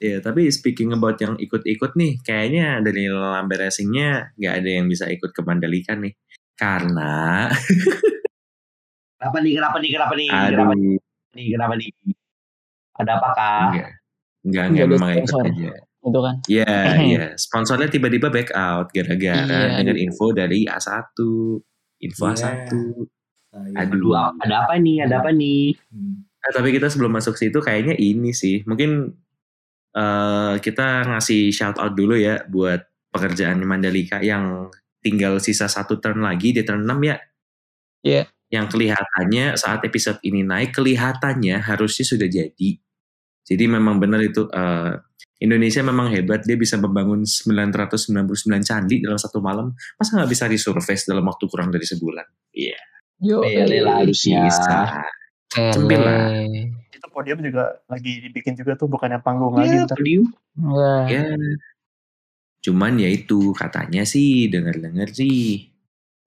Ya, 0.00 0.16
tapi 0.20 0.48
speaking 0.48 0.96
about 0.96 1.20
yang 1.20 1.36
ikut-ikut 1.36 1.92
nih, 1.92 2.16
kayaknya 2.24 2.80
dari 2.80 3.04
Lambe 3.04 3.56
Racingnya 3.56 4.32
nggak 4.32 4.54
ada 4.64 4.70
yang 4.80 4.86
bisa 4.88 5.08
ikut 5.12 5.28
ke 5.32 5.40
Mandalika 5.44 5.92
nih. 5.92 6.16
Karena, 6.56 7.48
Kenapa 9.20 9.36
nih? 9.40 9.52
Kenapa 9.56 9.76
nih? 9.80 9.90
Kenapa 9.92 10.14
nih? 10.16 10.28
aduh, 10.28 10.48
Kenapa 10.56 10.74
nih? 10.76 10.96
Kenapa 11.34 11.74
nih? 11.74 11.90
Ada 12.94 13.12
apakah? 13.18 13.58
enggak. 13.68 13.90
Enggak, 14.44 14.64
Nggak 14.64 14.64
enggak, 14.70 14.86
memang 14.88 15.10
ikut 15.18 15.42
aja. 15.42 15.72
Itu 16.04 16.18
kan. 16.20 16.34
Iya, 16.46 16.76
iya. 17.10 17.24
Sponsornya 17.34 17.88
tiba-tiba 17.88 18.28
back 18.28 18.52
out 18.52 18.92
gara-gara 18.92 19.42
Iya, 19.42 19.80
dengan 19.80 19.96
aduh. 19.96 20.04
info 20.04 20.26
dari 20.30 20.68
A1. 20.68 21.16
Info 22.00 22.24
Iya. 22.28 22.34
A1. 22.36 22.70
Nah, 23.54 23.64
iya. 23.72 23.76
Aduh. 23.82 24.12
Ada 24.38 24.54
apa 24.68 24.74
nih? 24.76 24.96
Ada 25.02 25.14
apa 25.18 25.30
nih? 25.32 25.72
Hmm. 25.90 26.22
Nah, 26.28 26.50
tapi 26.52 26.68
kita 26.70 26.92
sebelum 26.92 27.12
masuk 27.14 27.34
situ 27.34 27.56
kayaknya 27.58 27.96
ini 27.96 28.36
sih. 28.36 28.60
Mungkin 28.68 29.16
eh, 29.94 30.54
kita 30.60 31.08
ngasih 31.08 31.48
shout 31.50 31.80
out 31.80 31.94
dulu 31.96 32.14
ya 32.14 32.44
buat 32.46 32.84
pekerjaan 33.14 33.62
Mandalika 33.62 34.18
yang 34.20 34.68
tinggal 35.00 35.38
sisa 35.38 35.70
satu 35.70 36.02
turn 36.02 36.20
lagi 36.20 36.52
di 36.52 36.60
turn 36.66 36.84
6 36.84 36.98
ya. 37.00 37.16
Iya. 38.04 38.22
Yang 38.54 38.66
kelihatannya 38.78 39.58
saat 39.58 39.82
episode 39.82 40.22
ini 40.22 40.46
naik 40.46 40.78
kelihatannya 40.78 41.58
harusnya 41.58 42.06
sudah 42.06 42.30
jadi. 42.30 42.70
Jadi 43.44 43.64
memang 43.66 43.98
benar 43.98 44.22
itu 44.22 44.46
eh, 44.46 44.94
Indonesia 45.42 45.82
memang 45.82 46.08
hebat 46.14 46.46
dia 46.46 46.54
bisa 46.54 46.78
membangun 46.78 47.26
999 47.26 48.14
candi 48.62 49.02
dalam 49.02 49.18
satu 49.18 49.42
malam. 49.42 49.74
Masa 49.98 50.22
nggak 50.22 50.30
bisa 50.30 50.44
resurface 50.46 51.10
dalam 51.10 51.26
waktu 51.26 51.44
kurang 51.50 51.74
dari 51.74 51.84
sebulan? 51.84 52.24
Iya. 52.54 52.78
Yo, 53.18 53.42
Pele 53.42 53.82
lah 53.82 54.00
harusnya. 54.00 54.46
Bisa. 54.46 54.78
Lah. 55.58 56.30
Itu 56.94 57.06
podium 57.10 57.42
juga 57.42 57.82
lagi 57.90 58.22
dibikin 58.24 58.54
juga 58.54 58.78
tuh 58.78 58.86
bukannya 58.90 59.18
panggung 59.20 59.58
Iya, 59.58 59.84
lagi 59.84 59.98
podium. 59.98 60.26
Ya. 60.54 60.94
Ya. 61.10 61.24
Cuman 62.64 62.96
ya 62.96 63.12
itu 63.12 63.52
katanya 63.52 64.08
sih 64.08 64.48
dengar-dengar 64.48 65.12
sih 65.12 65.73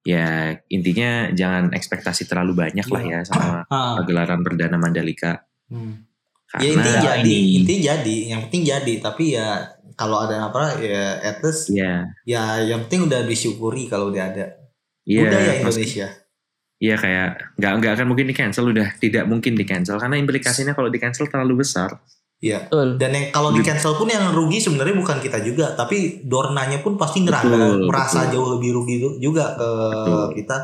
ya 0.08 0.56
intinya 0.72 1.28
jangan 1.36 1.76
ekspektasi 1.76 2.32
terlalu 2.32 2.64
banyak 2.64 2.88
lah 2.88 3.04
ya 3.04 3.20
sama 3.28 3.68
Ah, 3.76 4.00
pagelaran 4.00 4.40
perdana 4.40 4.80
Mandalika. 4.80 5.44
hmm. 5.68 6.08
Karena 6.48 6.64
Ya 6.64 6.70
intinya 6.72 7.02
jadi, 7.04 7.28
ini 7.28 7.56
intinya 7.60 7.84
jadi, 7.92 8.18
yang 8.32 8.42
penting 8.48 8.64
jadi. 8.64 8.94
Tapi 9.04 9.36
ya 9.36 9.68
kalau 10.00 10.24
ada 10.24 10.48
apa 10.48 10.80
ya 10.80 11.20
at 11.20 11.44
least 11.44 11.68
ya 11.76 12.08
ya 12.24 12.64
yang 12.64 12.88
penting 12.88 13.12
udah 13.12 13.28
disyukuri 13.28 13.92
kalau 13.92 14.16
udah 14.16 14.32
ada. 14.32 14.56
Iya, 15.04 15.28
udah 15.28 15.40
ya 15.44 15.54
Indonesia. 15.60 16.08
Iya 16.80 16.96
kayak 16.96 17.30
nggak 17.60 17.74
nggak 17.84 17.94
akan 18.00 18.08
mungkin 18.08 18.28
di 18.32 18.36
cancel 18.38 18.72
udah 18.72 18.88
tidak 18.96 19.28
mungkin 19.28 19.60
di 19.60 19.68
cancel 19.68 20.00
karena 20.00 20.16
implikasinya 20.16 20.72
kalau 20.72 20.88
di 20.88 21.04
cancel 21.04 21.28
terlalu 21.28 21.68
besar. 21.68 22.00
Iya. 22.38 22.70
Dan 22.70 23.10
yang 23.18 23.26
kalau 23.34 23.50
di 23.50 23.66
cancel 23.66 23.98
pun 23.98 24.06
yang 24.06 24.30
rugi 24.30 24.62
sebenarnya 24.62 24.94
bukan 24.94 25.18
kita 25.18 25.42
juga, 25.42 25.74
tapi 25.74 26.22
Dornanya 26.22 26.86
pun 26.86 26.94
pasti 26.94 27.26
ngerasa 27.26 27.50
Betul, 27.50 27.90
merasa 27.90 28.30
betul. 28.30 28.34
jauh 28.38 28.50
lebih 28.58 28.70
rugi 28.78 28.96
juga 29.18 29.58
ke 29.58 29.70
Betul. 29.74 30.28
kita. 30.38 30.58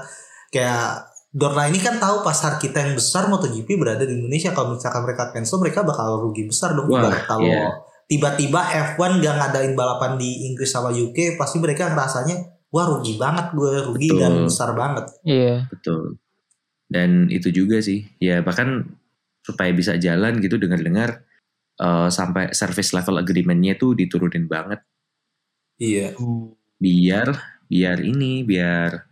Kayak 0.54 0.86
Dorna 1.34 1.66
ini 1.66 1.82
kan 1.82 1.98
tahu 1.98 2.22
pasar 2.22 2.62
kita 2.62 2.86
yang 2.86 2.94
besar 2.94 3.26
MotoGP 3.26 3.66
berada 3.82 4.06
di 4.06 4.22
Indonesia. 4.22 4.54
Kalau 4.54 4.78
misalkan 4.78 5.02
mereka 5.02 5.34
cancel, 5.34 5.58
mereka 5.58 5.82
bakal 5.82 6.22
rugi 6.22 6.46
besar 6.46 6.78
dong. 6.78 6.86
Wah, 6.94 7.10
kalau 7.26 7.50
iya. 7.50 7.74
tiba-tiba 8.06 8.62
F1 8.94 9.18
gak 9.18 9.36
ngadain 9.42 9.74
balapan 9.74 10.22
di 10.22 10.46
Inggris 10.54 10.70
sama 10.70 10.94
UK, 10.94 11.42
pasti 11.42 11.58
mereka 11.58 11.90
ngerasanya, 11.90 12.70
wah 12.70 12.86
rugi 12.86 13.18
banget 13.18 13.50
gue, 13.50 13.82
rugi 13.82 14.14
Betul. 14.14 14.22
dan 14.22 14.34
besar 14.46 14.70
banget. 14.78 15.06
Iya. 15.26 15.66
Betul. 15.74 16.22
Dan 16.86 17.34
itu 17.34 17.50
juga 17.50 17.82
sih, 17.82 18.06
ya 18.22 18.46
bahkan 18.46 18.94
supaya 19.42 19.74
bisa 19.74 19.98
jalan 19.98 20.38
gitu 20.38 20.62
dengar-dengar 20.62 21.26
eh, 21.80 22.10
sampai 22.10 22.54
service 22.54 22.94
level 22.94 23.18
agreement-nya 23.18 23.74
tuh 23.76 23.98
diturunin 23.98 24.46
banget 24.46 24.82
Iya. 25.82 26.14
biar 26.78 27.28
biar 27.66 27.98
ini 28.04 28.46
biar 28.46 29.10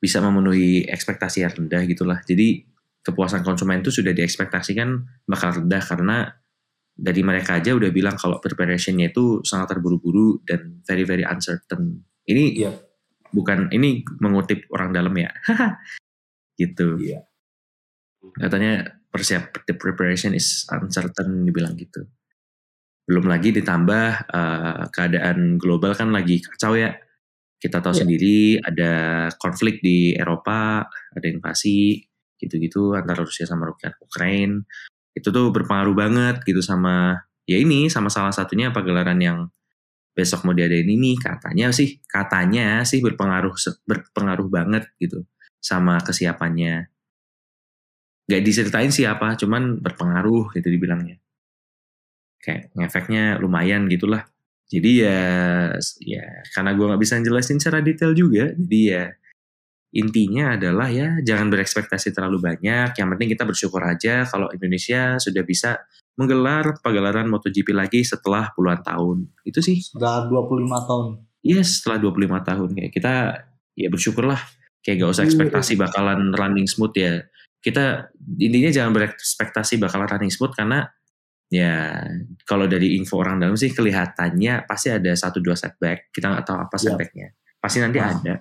bisa 0.00 0.20
memenuhi 0.20 0.84
ekspektasi 0.84 1.44
yang 1.44 1.52
rendah 1.52 1.84
gitulah. 1.84 2.20
Jadi 2.24 2.64
kepuasan 3.04 3.44
konsumen 3.44 3.80
itu 3.84 3.92
sudah 3.92 4.12
diekspektasikan 4.12 5.00
bakal 5.28 5.60
rendah 5.60 5.80
karena 5.80 6.16
dari 6.94 7.20
mereka 7.26 7.58
aja 7.60 7.74
udah 7.76 7.90
bilang 7.92 8.16
kalau 8.16 8.38
preparationnya 8.40 9.10
itu 9.12 9.40
sangat 9.44 9.76
terburu-buru 9.76 10.40
dan 10.46 10.80
very 10.88 11.04
very 11.04 11.24
uncertain. 11.24 12.00
Ini 12.24 12.44
Iya. 12.64 12.72
bukan 13.34 13.68
ini 13.74 14.00
mengutip 14.22 14.64
orang 14.72 14.94
dalam 14.94 15.12
ya, 15.16 15.28
gitu. 16.60 16.96
Iya. 16.96 17.26
Katanya 18.40 19.03
persiap 19.14 19.62
the 19.70 19.78
preparation 19.78 20.34
is 20.34 20.66
uncertain 20.74 21.46
dibilang 21.46 21.78
gitu. 21.78 22.02
Belum 23.06 23.30
lagi 23.30 23.54
ditambah 23.54 24.06
eh, 24.26 24.82
keadaan 24.90 25.54
global 25.62 25.94
kan 25.94 26.10
lagi 26.10 26.42
kacau 26.42 26.74
ya. 26.74 26.90
Kita 27.62 27.78
tahu 27.78 27.94
Iya. 27.94 28.00
sendiri 28.02 28.38
ada 28.58 28.92
konflik 29.38 29.78
di 29.78 30.12
Eropa, 30.18 30.82
ada 30.90 31.26
invasi 31.30 32.02
gitu-gitu 32.36 32.98
antara 32.98 33.22
Rusia 33.22 33.46
sama 33.46 33.70
Ukraina. 33.70 34.58
Itu 35.14 35.30
tuh 35.30 35.54
berpengaruh 35.54 35.94
banget 35.94 36.42
gitu 36.42 36.58
sama 36.60 37.22
ya 37.46 37.56
ini 37.60 37.86
sama 37.86 38.10
salah 38.10 38.34
satunya 38.34 38.74
pagelaran 38.74 39.20
yang 39.22 39.38
besok 40.14 40.46
mau 40.46 40.54
diadain 40.54 40.86
ini 40.86 41.18
katanya 41.18 41.74
sih 41.74 41.98
katanya 42.06 42.86
sih 42.86 43.02
berpengaruh 43.02 43.54
berpengaruh 43.84 44.46
banget 44.46 44.86
gitu 45.02 45.26
sama 45.58 45.98
kesiapannya 46.00 46.93
nggak 48.24 48.42
diceritain 48.44 48.88
siapa 48.88 49.36
cuman 49.36 49.80
berpengaruh 49.80 50.52
gitu 50.56 50.68
dibilangnya. 50.68 51.20
Kayak 52.40 52.72
ngefeknya 52.76 53.40
lumayan 53.40 53.88
gitulah. 53.88 54.24
Jadi 54.68 55.04
ya 55.04 55.20
ya 56.00 56.24
karena 56.56 56.72
gue 56.72 56.86
nggak 56.88 57.02
bisa 57.02 57.20
jelasin 57.20 57.60
secara 57.60 57.84
detail 57.84 58.16
juga 58.16 58.48
jadi 58.56 58.80
ya 58.80 59.04
intinya 59.94 60.58
adalah 60.58 60.90
ya 60.90 61.22
jangan 61.22 61.48
berekspektasi 61.54 62.10
terlalu 62.10 62.42
banyak. 62.42 62.98
Yang 62.98 63.08
penting 63.14 63.28
kita 63.30 63.44
bersyukur 63.46 63.80
aja 63.86 64.26
kalau 64.26 64.50
Indonesia 64.50 65.22
sudah 65.22 65.42
bisa 65.46 65.86
menggelar 66.18 66.82
pagelaran 66.82 67.30
MotoGP 67.30 67.70
lagi 67.70 68.02
setelah 68.02 68.50
puluhan 68.58 68.82
tahun. 68.82 69.30
Itu 69.46 69.62
sih. 69.62 69.78
Sudah 69.78 70.26
25 70.26 70.90
tahun. 70.90 71.06
Iya 71.46 71.62
setelah 71.62 71.98
25 72.02 72.42
tahun. 72.42 72.68
Kayak 72.74 72.92
kita 72.94 73.14
ya 73.78 73.88
bersyukurlah. 73.90 74.40
Kayak 74.84 74.96
gak 75.00 75.12
usah 75.16 75.24
ekspektasi 75.24 75.72
bakalan 75.80 76.34
running 76.36 76.68
smooth 76.68 76.92
ya. 76.92 77.24
Kita 77.64 78.12
intinya 78.36 78.68
jangan 78.68 78.92
berekspektasi 78.92 79.80
bakalan 79.80 80.04
running 80.04 80.28
smooth 80.28 80.52
karena 80.52 80.84
ya 81.48 81.96
kalau 82.44 82.68
dari 82.68 82.92
info 82.94 83.16
orang 83.16 83.40
dalam 83.40 83.56
sih 83.56 83.72
kelihatannya 83.72 84.68
pasti 84.68 84.92
ada 84.92 85.16
satu 85.16 85.40
dua 85.40 85.56
setback. 85.56 86.12
Kita 86.12 86.28
nggak 86.28 86.44
tahu 86.44 86.56
apa 86.60 86.76
Ya. 86.76 86.82
setbacknya. 86.84 87.28
Pasti 87.56 87.78
nanti 87.80 87.98
Ah. 87.98 88.12
ada. 88.12 88.34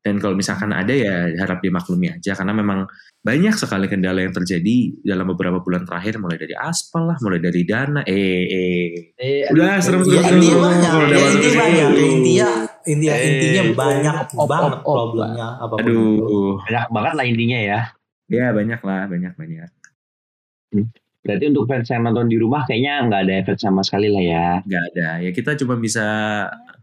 Dan 0.00 0.16
kalau 0.16 0.32
misalkan 0.32 0.72
ada 0.72 0.96
ya 0.96 1.28
harap 1.36 1.60
dimaklumi 1.60 2.08
aja 2.08 2.32
karena 2.32 2.56
memang 2.56 2.88
banyak 3.20 3.52
sekali 3.52 3.84
kendala 3.84 4.24
yang 4.24 4.32
terjadi 4.32 4.96
dalam 5.04 5.28
beberapa 5.28 5.60
bulan 5.60 5.84
terakhir 5.84 6.16
mulai 6.16 6.40
dari 6.40 6.56
aspal 6.56 7.04
lah, 7.04 7.20
mulai 7.20 7.36
dari 7.36 7.68
dana. 7.68 8.00
Eh, 8.08 8.16
eh. 8.48 9.12
Eh, 9.20 9.52
Udah 9.52 9.76
serem 9.76 10.00
Ya 10.08 10.24
serem 10.24 10.40
intinya 10.40 10.72
serem. 10.80 11.04
ya 11.04 11.18
intinya 11.20 11.36
situ. 11.36 11.60
banyak, 11.60 11.76
ya 11.76 12.08
intinya 12.08 12.48
intinya 12.80 13.12
Eh, 13.12 13.28
intinya 13.28 13.62
banyak 13.76 14.14
banget 14.40 14.72
problemnya. 14.80 15.48
Aduh. 15.60 16.56
banyak 16.64 16.84
banget 16.88 17.12
lah 17.12 17.24
intinya 17.28 17.58
ya. 17.60 17.80
Ya 18.30 18.54
banyak 18.54 18.80
lah, 18.80 19.10
banyak 19.10 19.34
banyak. 19.34 19.70
Berarti 21.20 21.44
untuk 21.52 21.68
fans 21.68 21.90
yang 21.90 22.06
nonton 22.06 22.30
di 22.30 22.38
rumah 22.40 22.64
kayaknya 22.64 23.04
nggak 23.10 23.20
ada 23.28 23.34
efek 23.44 23.56
sama 23.60 23.82
sekali 23.84 24.08
lah 24.08 24.22
ya. 24.24 24.46
Nggak 24.64 24.84
ada. 24.94 25.08
Ya 25.20 25.30
kita 25.34 25.58
cuma 25.60 25.76
bisa 25.76 26.06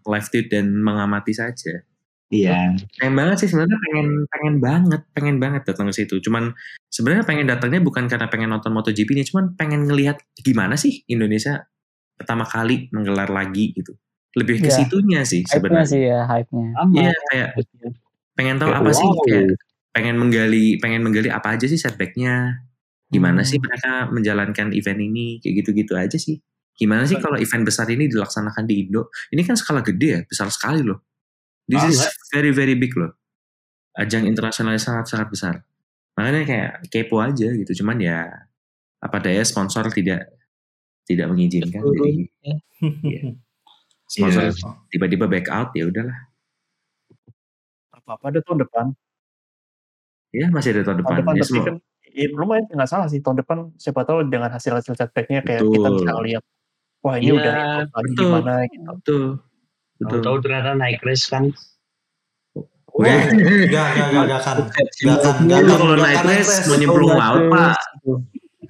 live 0.05 0.27
tweet 0.29 0.47
dan 0.51 0.75
mengamati 0.77 1.33
saja. 1.33 1.81
Iya. 2.27 2.75
Pengen 2.99 3.15
banget 3.15 3.35
sih 3.41 3.49
sebenarnya 3.49 3.79
pengen 3.87 4.07
pengen 4.27 4.55
banget, 4.59 5.01
pengen 5.15 5.35
banget 5.39 5.61
datang 5.63 5.87
ke 5.89 5.95
situ. 5.95 6.19
Cuman 6.19 6.51
sebenarnya 6.91 7.23
pengen 7.23 7.47
datangnya 7.47 7.79
bukan 7.79 8.11
karena 8.11 8.27
pengen 8.27 8.51
nonton 8.51 8.75
MotoGP 8.75 9.15
nih, 9.15 9.25
cuman 9.31 9.55
pengen 9.55 9.87
ngelihat 9.87 10.19
gimana 10.43 10.75
sih 10.75 11.07
Indonesia 11.07 11.63
pertama 12.19 12.43
kali 12.43 12.91
menggelar 12.91 13.31
lagi 13.31 13.71
gitu. 13.73 13.95
Lebih 14.35 14.59
ke 14.59 14.69
Iya. 14.69 14.75
situnya 14.83 15.21
sih 15.23 15.47
Hype-nya 15.47 15.55
sebenarnya. 15.81 15.87
sih 15.87 16.01
ya, 16.03 16.19
hype-nya. 16.27 16.67
Iya 16.93 17.13
kayak 17.31 17.49
pengen 18.37 18.55
tahu 18.59 18.69
Kayak, 18.69 18.81
apa 18.83 18.91
sih 18.93 19.07
wow. 19.07 19.23
kayak 19.23 19.45
pengen 19.97 20.21
menggali 20.21 20.77
pengen 20.77 21.01
menggali 21.01 21.33
apa 21.33 21.57
aja 21.57 21.65
sih 21.65 21.81
setbacknya 21.81 22.61
gimana 23.09 23.41
Hmm. 23.41 23.49
sih 23.49 23.57
mereka 23.57 24.05
menjalankan 24.13 24.69
event 24.77 25.01
ini 25.01 25.41
kayak 25.41 25.65
gitu-gitu 25.65 25.97
aja 25.97 26.21
sih 26.21 26.37
gimana 26.77 27.09
sih 27.09 27.17
kalau 27.17 27.41
event 27.41 27.65
besar 27.65 27.89
ini 27.89 28.05
dilaksanakan 28.05 28.69
di 28.69 28.85
Indo 28.85 29.09
ini 29.33 29.41
kan 29.41 29.57
skala 29.57 29.81
gede 29.81 30.07
ya 30.13 30.19
besar 30.29 30.53
sekali 30.53 30.85
loh 30.85 31.01
this 31.65 31.81
is 31.89 31.97
Banget. 31.97 32.13
very 32.29 32.51
very 32.53 32.75
big 32.77 32.93
loh 32.93 33.17
ajang 33.97 34.29
internasional 34.29 34.77
yang 34.77 34.83
sangat 34.85 35.09
sangat 35.09 35.27
besar 35.33 35.55
makanya 36.13 36.45
kayak 36.45 36.71
kepo 36.93 37.17
aja 37.17 37.49
gitu 37.49 37.81
cuman 37.81 37.97
ya 37.97 38.29
apa 39.01 39.17
daya 39.17 39.41
sponsor 39.41 39.89
tidak 39.89 40.29
tidak 41.09 41.25
mengizinkan 41.33 41.81
Betul. 41.81 41.97
jadi 41.97 42.11
Ya. 42.45 42.55
Iya. 43.09 43.21
sponsor 44.05 44.43
Iya. 44.53 44.69
tiba-tiba 44.93 45.25
back 45.25 45.49
out 45.49 45.73
ya 45.73 45.89
udahlah 45.89 46.29
Apa-apa 47.91 48.25
ada 48.31 48.39
tahun 48.39 48.63
depan. 48.63 48.85
Ya 50.29 50.45
masih 50.49 50.69
ada 50.73 50.81
tahun 50.83 50.97
Tahun 50.97 50.97
depan, 50.99 51.15
depan 51.17 51.33
Ya, 51.33 51.39
tapi 51.39 51.49
semua- 51.49 51.65
kan 51.65 51.75
ya, 52.07 52.25
lumayan 52.33 52.63
nggak 52.67 52.89
salah 52.89 53.07
sih 53.07 53.19
tahun 53.19 53.37
depan 53.41 53.57
siapa 53.75 54.01
tahu 54.01 54.17
dengan 54.25 54.49
hasil-hasil 54.49 54.93
setbacknya 54.93 55.39
kayak 55.41 55.63
kita 55.65 55.87
Betul. 55.87 55.97
bisa 55.99 56.11
lihat 56.21 56.43
wah 56.99 57.15
ini 57.15 57.25
Iya, 57.25 57.33
udah 57.33 57.53
lagi 57.87 57.91
betul. 58.09 58.23
gimana 58.25 58.53
gitu. 58.65 58.89
betul 58.91 59.23
betul 59.97 60.19
Tahu 60.21 60.35
ternyata 60.41 60.69
naik 60.73 60.99
race 61.01 61.25
kan. 61.25 61.43
Weh. 62.91 63.13
Enggak, 63.13 63.29
enggak, 63.29 63.87
enggak, 63.93 64.23
enggak 64.25 64.39
akan. 64.41 64.55
Enggak 64.65 65.17
akan, 65.21 65.35
kalau 65.69 65.85
enggak 65.85 66.01
naik 66.01 66.21
naik 66.25 66.45
mau 66.65 66.75
nyemplung 66.75 67.11
Oh, 67.13 67.17
laut 67.17 67.43
pak. 67.47 67.77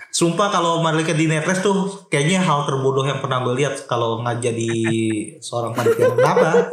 Sumpah 0.09 0.51
kalau 0.51 0.83
mereka 0.83 1.15
di 1.15 1.25
net 1.25 1.41
race 1.41 1.63
tuh 1.63 2.03
kayaknya 2.07 2.43
hal 2.43 2.67
terbodoh 2.67 3.01
yang 3.01 3.17
pernah 3.17 3.39
gue 3.39 3.55
lihat 3.55 3.87
kalau 3.87 4.19
nggak 4.19 4.43
jadi 4.43 4.71
seorang 5.39 5.71
panitia. 5.71 6.11
Kenapa? 6.11 6.67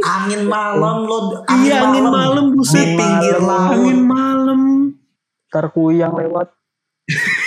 Angin 0.00 0.46
malam 0.46 1.02
lo, 1.02 1.18
angin, 1.44 1.66
Iya, 1.66 1.82
angin 1.82 2.06
malam, 2.06 2.44
buset. 2.52 2.78
di 2.78 2.94
pinggir 2.94 3.36
angin 3.36 3.50
laut. 3.98 4.06
malam 4.06 4.60
Ntar 5.50 5.66
kuyang 5.70 6.14
lewat. 6.14 6.54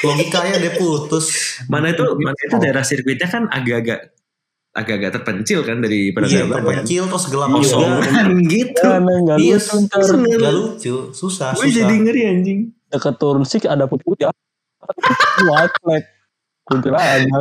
Logikanya 0.01 0.59
dia 0.59 0.75
putus. 0.75 1.55
Mana 1.65 1.89
itu 1.89 2.03
mana 2.13 2.35
itu 2.37 2.55
daerah 2.57 2.83
sirkuitnya 2.83 3.25
kan 3.25 3.43
agak-agak 3.47 4.11
agak-agak 4.71 5.11
terpencil 5.17 5.63
kan 5.63 5.79
dari 5.79 6.11
Iya, 6.11 6.13
peradaban. 6.13 6.51
terpencil 6.53 7.03
terus 7.07 7.25
gelap 7.27 7.49
Iya. 7.49 7.63
juga. 7.63 7.87
Kan 8.03 8.27
gitu. 8.45 8.85
Nggak 8.85 9.37
Iya, 9.39 9.55
lucu 9.57 9.75
ntar. 9.81 9.99
Gak 10.37 10.53
lucu, 10.53 10.95
susah, 11.11 11.49
Gue 11.51 11.65
susah. 11.65 11.73
jadi 11.73 11.93
ngeri 11.95 12.21
anjing. 12.27 12.59
Deket 12.87 13.15
turun 13.15 13.43
sih 13.43 13.63
ada 13.63 13.87
putih. 13.87 14.29
White 15.47 15.75
flag. 15.83 16.03
Ada. 16.67 17.39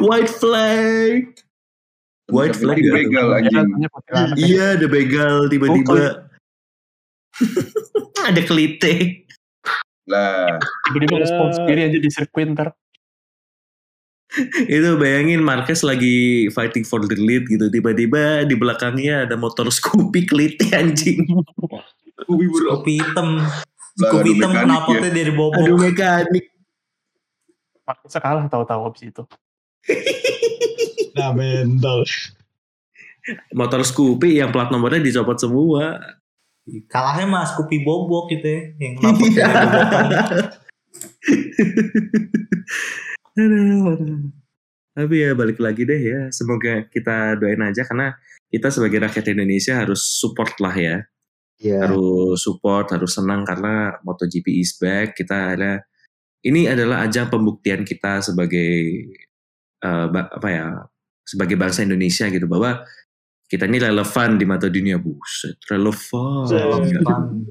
White 0.00 0.32
flag. 0.32 1.20
White 2.32 2.56
flag 2.56 2.78
Lagi 2.80 2.88
ya. 2.88 2.94
begal 2.96 3.26
anjing. 3.36 3.66
Katanya 3.68 3.88
kuntilanak 3.92 4.36
ya. 4.38 4.46
Iya, 4.46 4.66
ada 4.80 4.86
begal 4.88 5.36
tiba-tiba. 5.52 6.00
ada 8.28 8.40
kelite. 8.46 8.94
Lah, 10.08 10.58
Tiba-tiba 10.88 11.16
respons 11.20 11.60
sendiri 11.60 11.92
aja 11.92 11.98
di 12.00 12.10
sirkuit 12.10 12.48
ntar. 12.56 12.72
Itu 14.64 14.96
bayangin 14.96 15.44
Marquez 15.44 15.84
lagi 15.84 16.48
fighting 16.56 16.88
for 16.88 17.04
the 17.04 17.18
lead 17.20 17.44
gitu. 17.52 17.68
Tiba-tiba 17.68 18.48
di 18.48 18.56
belakangnya 18.56 19.28
ada 19.28 19.36
motor 19.36 19.68
Scoopy 19.68 20.24
kelite 20.24 20.72
anjing. 20.72 21.28
Scoopy 22.24 22.92
hitam. 22.96 23.44
Aduh, 24.00 24.24
hitam 24.24 24.48
mekanik 24.48 24.68
knalpotnya 24.72 25.10
dari 25.12 25.32
Aduh 25.32 25.52
bobok. 25.52 25.76
mekanik. 25.84 26.44
Makanya 27.82 28.18
kalah 28.22 28.44
tahu-tahu 28.48 28.82
abis 28.88 29.02
itu. 29.12 29.22
Nah 31.12 31.28
mental. 31.36 32.08
Motor 33.52 33.84
Scoopy 33.84 34.40
yang 34.40 34.48
plat 34.48 34.72
nomornya 34.72 35.04
dicopot 35.04 35.36
semua. 35.36 36.00
Kalahnya 36.88 37.28
mas 37.28 37.52
kopi 37.52 37.84
bobok 37.84 38.32
gitu 38.32 38.48
ya. 38.48 38.72
Yang. 38.80 38.92
Aduh, 43.32 43.96
aduh. 43.96 44.28
Tapi 44.92 45.14
ya 45.24 45.32
balik 45.32 45.56
lagi 45.60 45.88
deh 45.88 46.00
ya. 46.00 46.20
Semoga 46.32 46.84
kita 46.88 47.40
doain 47.40 47.60
aja 47.64 47.84
karena 47.88 48.12
kita 48.52 48.68
sebagai 48.68 49.00
rakyat 49.08 49.32
Indonesia 49.32 49.80
harus 49.80 50.04
support 50.20 50.52
lah 50.60 50.76
ya. 50.76 50.96
Iya. 51.62 51.86
Harus 51.86 52.42
support, 52.42 52.90
harus 52.90 53.14
senang 53.14 53.46
karena 53.46 53.94
MotoGP 54.02 54.46
is 54.58 54.74
back. 54.76 55.14
Kita 55.14 55.54
ada 55.54 55.78
ini 56.42 56.66
adalah 56.66 57.06
ajang 57.06 57.30
pembuktian 57.30 57.86
kita 57.86 58.18
sebagai 58.18 58.70
eh, 59.78 60.06
ba- 60.10 60.30
apa 60.30 60.48
ya? 60.50 60.66
sebagai 61.22 61.54
bangsa 61.54 61.86
Indonesia 61.86 62.26
gitu 62.26 62.50
bahwa 62.50 62.82
kita 63.46 63.70
ini 63.70 63.78
relevan 63.78 64.34
di 64.34 64.42
mata 64.42 64.66
dunia 64.66 64.98
buset 64.98 65.54
relevan 65.70 66.50
Relevan. 66.50 67.46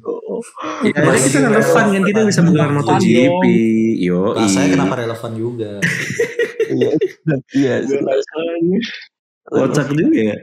ya, 0.91 0.91
kita 1.15 1.39
relevan 1.47 1.85
kan 1.87 2.03
kita 2.03 2.19
bisa 2.27 2.39
menggelar 2.43 2.67
Relevan 2.75 2.99
MotoGP 2.99 3.43
yo 3.95 4.35
Rasanya 4.35 4.67
kenapa 4.75 4.95
relevan 4.99 5.31
juga. 5.39 5.71
Iya. 6.67 6.91
Iya. 7.55 7.75
kocak 9.47 9.87
juga 9.87 10.19
ya 10.19 10.37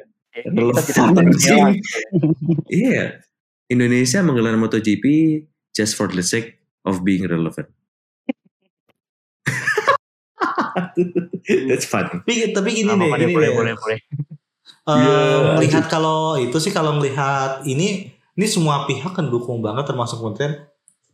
relevan. 0.47 1.73
Iya. 2.73 3.05
Indonesia 3.69 4.19
menggelar 4.21 4.57
MotoGP 4.57 5.05
just 5.71 5.95
for 5.95 6.09
the 6.09 6.25
sake 6.25 6.59
of 6.83 7.05
being 7.05 7.25
relevant. 7.25 7.69
That's 11.69 11.87
funny. 11.87 12.21
Tapi 12.23 12.53
tapi 12.53 12.69
gini 12.73 12.89
Nggak 12.89 12.99
deh, 12.99 13.09
apa-apa 13.09 13.17
deh, 13.17 13.25
gini 13.25 13.35
boleh, 13.37 13.49
deh. 13.49 13.57
boleh, 13.57 13.75
boleh. 13.77 13.99
Eh, 14.89 14.89
Iya. 14.89 15.21
melihat 15.57 15.85
kalau 15.87 16.41
itu 16.41 16.57
sih 16.57 16.73
kalau 16.73 16.97
melihat 16.97 17.61
ini 17.65 18.09
ini 18.09 18.47
semua 18.49 18.89
pihak 18.89 19.13
kan 19.13 19.29
dukung 19.29 19.61
banget 19.61 19.85
termasuk 19.85 20.17
kementerian 20.17 20.65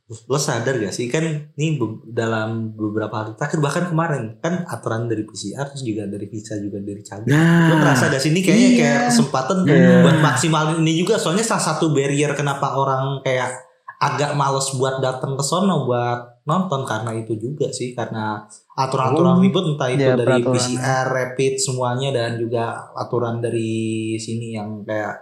lo 0.07 0.37
sadar 0.37 0.77
gak 0.77 0.93
sih 0.93 1.09
kan 1.09 1.25
ini 1.51 1.75
be- 1.75 2.05
dalam 2.07 2.71
beberapa 2.71 3.11
hari 3.19 3.33
terakhir 3.35 3.57
bahkan 3.59 3.85
kemarin 3.87 4.37
kan 4.39 4.61
aturan 4.67 5.05
dari 5.05 5.25
PCR 5.25 5.65
terus 5.67 5.81
juga 5.81 6.05
dari 6.05 6.27
visa 6.27 6.55
juga 6.57 6.77
dari 6.79 7.01
cabut 7.01 7.25
Nah, 7.27 7.69
lo 7.69 7.81
ngerasa 7.81 8.09
ada 8.09 8.19
sini 8.19 8.39
kayaknya 8.39 8.69
iya. 8.69 8.79
kayak 8.79 9.01
kesempatan 9.09 9.65
Iya. 9.65 10.03
buat 10.03 10.19
maksimal 10.21 10.63
ini 10.77 10.93
juga 10.95 11.17
soalnya 11.17 11.41
salah 11.43 11.65
satu 11.67 11.91
barrier 11.91 12.33
kenapa 12.33 12.75
orang 12.75 13.21
kayak 13.21 13.49
agak 13.97 14.35
males 14.35 14.69
buat 14.73 15.01
datang 15.01 15.35
ke 15.35 15.43
sono 15.43 15.85
buat 15.85 16.45
nonton 16.45 16.85
karena 16.85 17.17
itu 17.17 17.33
juga 17.35 17.69
sih 17.71 17.97
karena 17.97 18.45
aturan-aturan 18.75 19.35
Oh. 19.35 19.41
ribet 19.41 19.65
entah 19.67 19.89
itu 19.89 20.05
Iya, 20.05 20.13
dari 20.15 20.29
peraturan. 20.37 20.53
PCR 20.55 21.07
rapid 21.09 21.55
semuanya 21.57 22.09
dan 22.13 22.37
juga 22.37 22.65
aturan 22.93 23.41
dari 23.41 23.73
sini 24.15 24.53
yang 24.53 24.85
kayak 24.85 25.17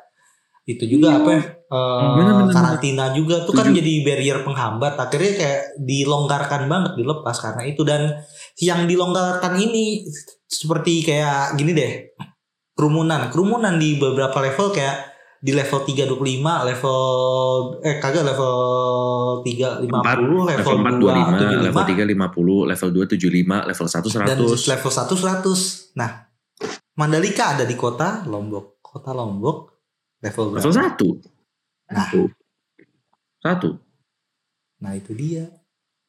itu 0.63 0.87
juga 0.87 1.19
apa 1.19 1.31
ya, 1.35 1.43
eh, 1.43 2.09
Bener-bener. 2.23 2.55
karantina 2.55 3.11
juga. 3.11 3.43
Tuh 3.43 3.51
kan 3.51 3.75
jadi 3.75 4.07
barrier 4.07 4.47
penghambat. 4.47 4.95
Akhirnya 4.95 5.33
kayak 5.35 5.63
dilonggarkan 5.83 6.71
banget 6.71 6.93
dilepas 6.95 7.35
karena 7.43 7.63
itu. 7.67 7.83
Dan 7.83 8.15
yang 8.63 8.87
dilonggarkan 8.87 9.59
ini 9.59 10.07
seperti 10.47 11.03
kayak 11.03 11.59
gini 11.59 11.75
deh. 11.75 12.15
Kerumunan. 12.79 13.27
Kerumunan 13.35 13.75
di 13.75 13.99
beberapa 13.99 14.39
level 14.39 14.71
kayak 14.71 15.11
di 15.43 15.51
level 15.51 15.83
325 15.83 16.71
level 16.71 16.99
eh 17.83 17.99
kagak 17.99 18.23
level 18.23 18.55
350 19.43 19.91
Empat, 19.91 20.17
level, 20.23 20.47
level 20.47 20.75
4 20.79 21.03
25, 21.03 21.59
2 21.59 21.67
level 21.67 21.83
3 21.83 22.07
50, 22.07 22.71
level 22.71 22.89
2 22.95 23.11
75, 23.11 23.67
level 23.67 23.87
1 23.91 24.07
dan 24.23 24.39
100. 24.39 24.71
level 24.71 24.91
1 24.95 25.19
100 25.19 25.99
nah 25.99 26.11
Mandalika 26.95 27.59
ada 27.59 27.65
di 27.67 27.75
kota 27.75 28.23
Lombok. 28.29 28.79
Kota 28.85 29.11
Lombok 29.11 29.72
level 30.23 30.45
berapa? 30.51 30.63
Level 30.63 30.73
1. 30.73 31.93
Nah. 31.93 32.09
Satu. 33.39 33.69
nah 34.79 34.95
itu 34.95 35.13
dia 35.13 35.47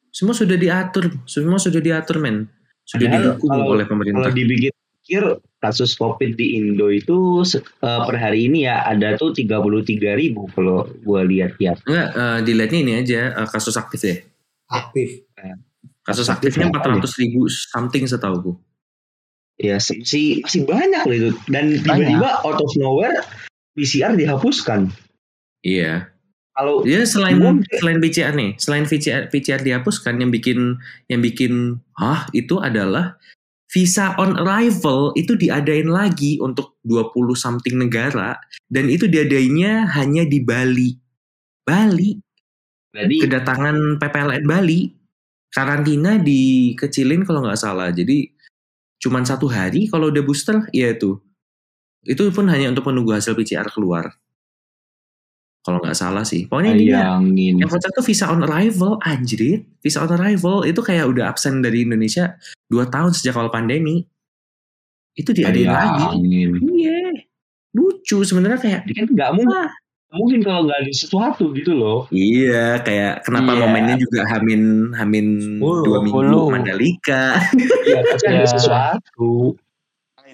Semua 0.08 0.30
sudah 0.30 0.54
diatur, 0.54 1.10
semua 1.26 1.58
sudah 1.58 1.78
diatur 1.78 2.22
men. 2.22 2.46
Sudah 2.84 3.04
Padahal 3.04 3.22
didukung 3.34 3.50
kalau- 3.50 3.70
oleh 3.74 3.82
pemerintah. 3.82 4.22
Kalau 4.22 4.30
dipikir 4.32 5.22
kasus 5.58 5.90
COVID 5.94 6.30
di 6.32 6.54
Indo 6.54 6.86
itu 6.86 7.42
eh, 7.82 8.00
per 8.00 8.14
hari 8.14 8.46
ini 8.46 8.62
ya 8.62 8.86
ada 8.86 9.18
tuh 9.18 9.34
33 9.34 9.58
ribu 10.14 10.46
kalau 10.48 10.86
gua 11.02 11.26
lihat 11.26 11.58
ya. 11.58 11.74
Enggak, 11.82 12.08
eh, 12.14 12.38
dilihatnya 12.40 12.78
ini 12.80 12.92
aja 12.96 13.20
eh, 13.34 13.48
kasus 13.50 13.74
aktif 13.74 14.00
deh. 14.00 14.18
aktif 14.66 15.26
Kasus 16.04 16.28
Aktif 16.28 16.54
aktifnya 16.54 16.68
ya, 16.68 17.00
400 17.00 17.16
ribu 17.18 17.40
something 17.48 18.04
setahu 18.04 18.54
Ya 19.56 19.80
se- 19.80 19.98
masih 19.98 20.40
masih 20.40 20.62
banyak 20.62 21.02
loh 21.02 21.16
itu 21.16 21.30
dan 21.48 21.74
tiba-tiba 21.74 22.28
out 22.44 22.58
of 22.58 22.70
nowhere 22.76 23.18
PCR 23.74 24.14
dihapuskan. 24.14 24.90
Iya. 25.66 26.10
Kalau 26.54 26.86
Ya 26.86 27.02
selain 27.02 27.42
Umum. 27.42 27.66
selain 27.82 27.98
PCR 27.98 28.30
nih, 28.30 28.54
selain 28.62 28.86
PCR 28.86 29.26
PCR 29.26 29.58
dihapuskan 29.58 30.22
yang 30.22 30.30
bikin 30.30 30.78
yang 31.10 31.18
bikin 31.18 31.82
hah 31.98 32.30
itu 32.30 32.62
adalah 32.62 33.18
visa 33.74 34.14
on 34.22 34.38
arrival 34.38 35.10
itu 35.18 35.34
diadain 35.34 35.90
lagi 35.90 36.38
untuk 36.38 36.78
20 36.86 37.34
something 37.34 37.74
negara 37.74 38.38
dan 38.70 38.86
itu 38.86 39.10
diadainnya 39.10 39.90
hanya 39.98 40.22
di 40.22 40.38
Bali. 40.38 40.94
Bali, 41.66 42.14
jadi 42.94 43.16
kedatangan 43.26 43.98
PPLN 43.98 44.46
Bali. 44.46 44.94
Karantina 45.54 46.18
dikecilin 46.18 47.22
kalau 47.22 47.46
nggak 47.46 47.58
salah. 47.58 47.94
Jadi 47.94 48.26
cuman 48.98 49.22
satu 49.22 49.46
hari 49.46 49.86
kalau 49.86 50.10
udah 50.10 50.22
booster 50.22 50.66
ya 50.74 50.90
itu. 50.94 51.18
Itu 52.04 52.28
pun 52.30 52.46
hanya 52.52 52.70
untuk 52.70 52.84
menunggu 52.88 53.16
hasil 53.16 53.32
PCR 53.32 53.68
keluar. 53.72 54.12
Kalau 55.64 55.80
nggak 55.80 55.96
salah 55.96 56.28
sih. 56.28 56.44
Pokoknya 56.44 56.76
intinya 56.76 57.00
bayangin 57.16 57.64
yang 57.64 57.70
kocak 57.72 57.88
tuh 57.96 58.04
visa 58.04 58.28
on 58.28 58.44
arrival, 58.44 59.00
anjir. 59.00 59.64
Visa 59.80 60.04
on 60.04 60.12
arrival 60.12 60.60
itu 60.68 60.84
kayak 60.84 61.08
udah 61.08 61.32
absen 61.32 61.64
dari 61.64 61.88
Indonesia 61.88 62.36
2 62.68 62.84
tahun 62.92 63.16
sejak 63.16 63.32
awal 63.40 63.48
pandemi. 63.48 64.04
Itu 65.16 65.32
diadain 65.32 65.72
lagi. 65.72 66.20
Iya. 66.60 67.24
Lucu 67.72 68.20
sebenarnya 68.28 68.60
kayak 68.60 68.80
Jadi 68.84 68.92
kan 68.92 69.06
nggak 69.16 69.30
mungkin 69.40 69.66
mungkin 70.14 70.40
kalau 70.46 70.68
nggak 70.68 70.78
ada 70.84 70.92
sesuatu 70.92 71.50
gitu 71.56 71.72
loh. 71.74 72.06
Iya, 72.12 72.84
kayak 72.84 73.24
kenapa 73.24 73.56
Iya. 73.56 73.60
momennya 73.64 73.94
juga 73.98 74.20
Hamin 74.30 74.92
Hamin 74.94 75.26
dua 75.58 75.98
minggu. 76.04 76.52
Mandalika. 76.52 77.40
Iya, 77.88 77.98
pasti 78.04 78.26
ada 78.36 78.46
sesuatu. 78.46 79.56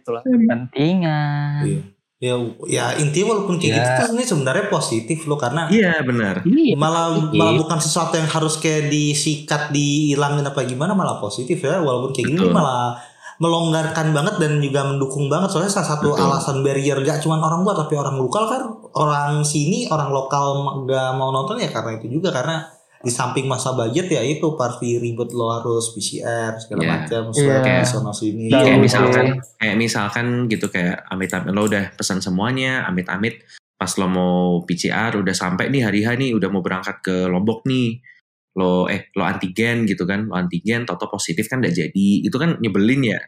Itulah. 0.01 0.23
Pentingan. 0.25 1.63
Iya. 1.63 1.81
ya 2.21 2.37
ya 2.67 2.85
intinya 2.95 3.33
walaupun 3.33 3.57
kayak 3.57 3.71
Ya. 3.71 3.77
gitu 3.79 3.91
tuh 4.03 4.13
ini 4.13 4.25
sebenarnya 4.27 4.69
positif 4.69 5.25
loh 5.25 5.37
karena 5.37 5.65
Iya 5.67 6.03
benar. 6.03 6.45
Iya. 6.45 6.77
malah 6.77 7.17
positif. 7.17 7.33
malah 7.35 7.55
bukan 7.57 7.79
sesuatu 7.79 8.15
yang 8.15 8.29
harus 8.29 8.55
kayak 8.57 8.89
disikat 8.89 9.63
dihilangin 9.71 10.45
apa 10.45 10.61
gimana 10.63 10.93
malah 10.93 11.17
positif 11.17 11.57
ya 11.59 11.81
walaupun 11.81 12.13
kayak 12.13 12.29
gini 12.29 12.41
Betul. 12.43 12.53
malah 12.53 13.01
melonggarkan 13.39 14.13
banget 14.13 14.37
dan 14.37 14.61
juga 14.61 14.85
mendukung 14.85 15.27
banget 15.27 15.49
soalnya 15.49 15.73
salah 15.73 15.89
satu 15.91 16.13
Betul. 16.13 16.21
alasan 16.23 16.57
barrier 16.61 17.01
gak 17.01 17.25
cuma 17.25 17.41
orang 17.41 17.65
luar 17.65 17.73
tapi 17.79 17.97
orang 17.97 18.13
lokal 18.15 18.45
kan 18.47 18.63
orang 18.93 19.41
sini 19.41 19.89
orang 19.89 20.13
lokal 20.13 20.45
gak 20.85 21.17
mau 21.17 21.33
nonton 21.33 21.57
ya 21.57 21.73
karena 21.73 21.97
itu 21.97 22.13
juga 22.13 22.29
karena 22.31 22.69
di 23.01 23.09
samping 23.09 23.49
masa 23.49 23.73
budget 23.73 24.07
ya 24.07 24.21
itu 24.21 24.45
party 24.53 25.01
ribet 25.01 25.33
lo 25.33 25.49
harus 25.51 25.89
PCR 25.91 26.53
segala 26.55 26.81
Iya. 26.81 26.91
macam 26.95 27.23
Iya. 27.27 27.35
swab 27.35 27.65
sono 27.83 28.13
sini 28.13 28.47
Iya, 28.47 28.61
kayak 28.61 28.69
betul. 28.71 28.85
misalkan 28.85 29.27
kayak 29.57 29.77
misalkan 29.77 30.27
gitu 30.47 30.67
kayak 30.69 30.97
amit-amit 31.09 31.49
lo 31.49 31.63
udah 31.65 31.85
pesan 31.95 32.21
semuanya 32.21 32.85
amit-amit 32.85 33.41
pas 33.75 33.89
lo 33.97 34.05
mau 34.05 34.41
PCR 34.63 35.17
udah 35.17 35.33
sampai 35.33 35.69
nih 35.69 35.83
hari 35.83 36.05
H 36.05 36.13
nih 36.15 36.37
udah 36.37 36.49
mau 36.49 36.61
berangkat 36.61 37.01
ke 37.01 37.25
Lombok 37.25 37.65
nih 37.65 38.05
lo 38.53 38.85
eh 38.85 39.09
lo 39.15 39.25
antigen 39.25 39.87
gitu 39.87 40.05
kan 40.05 40.27
lo 40.27 40.37
antigen 40.37 40.85
toto 40.85 41.09
positif 41.09 41.47
kan 41.47 41.65
udah 41.65 41.73
jadi 41.73 42.09
itu 42.21 42.37
kan 42.37 42.61
nyebelin 42.61 43.01
ya 43.07 43.21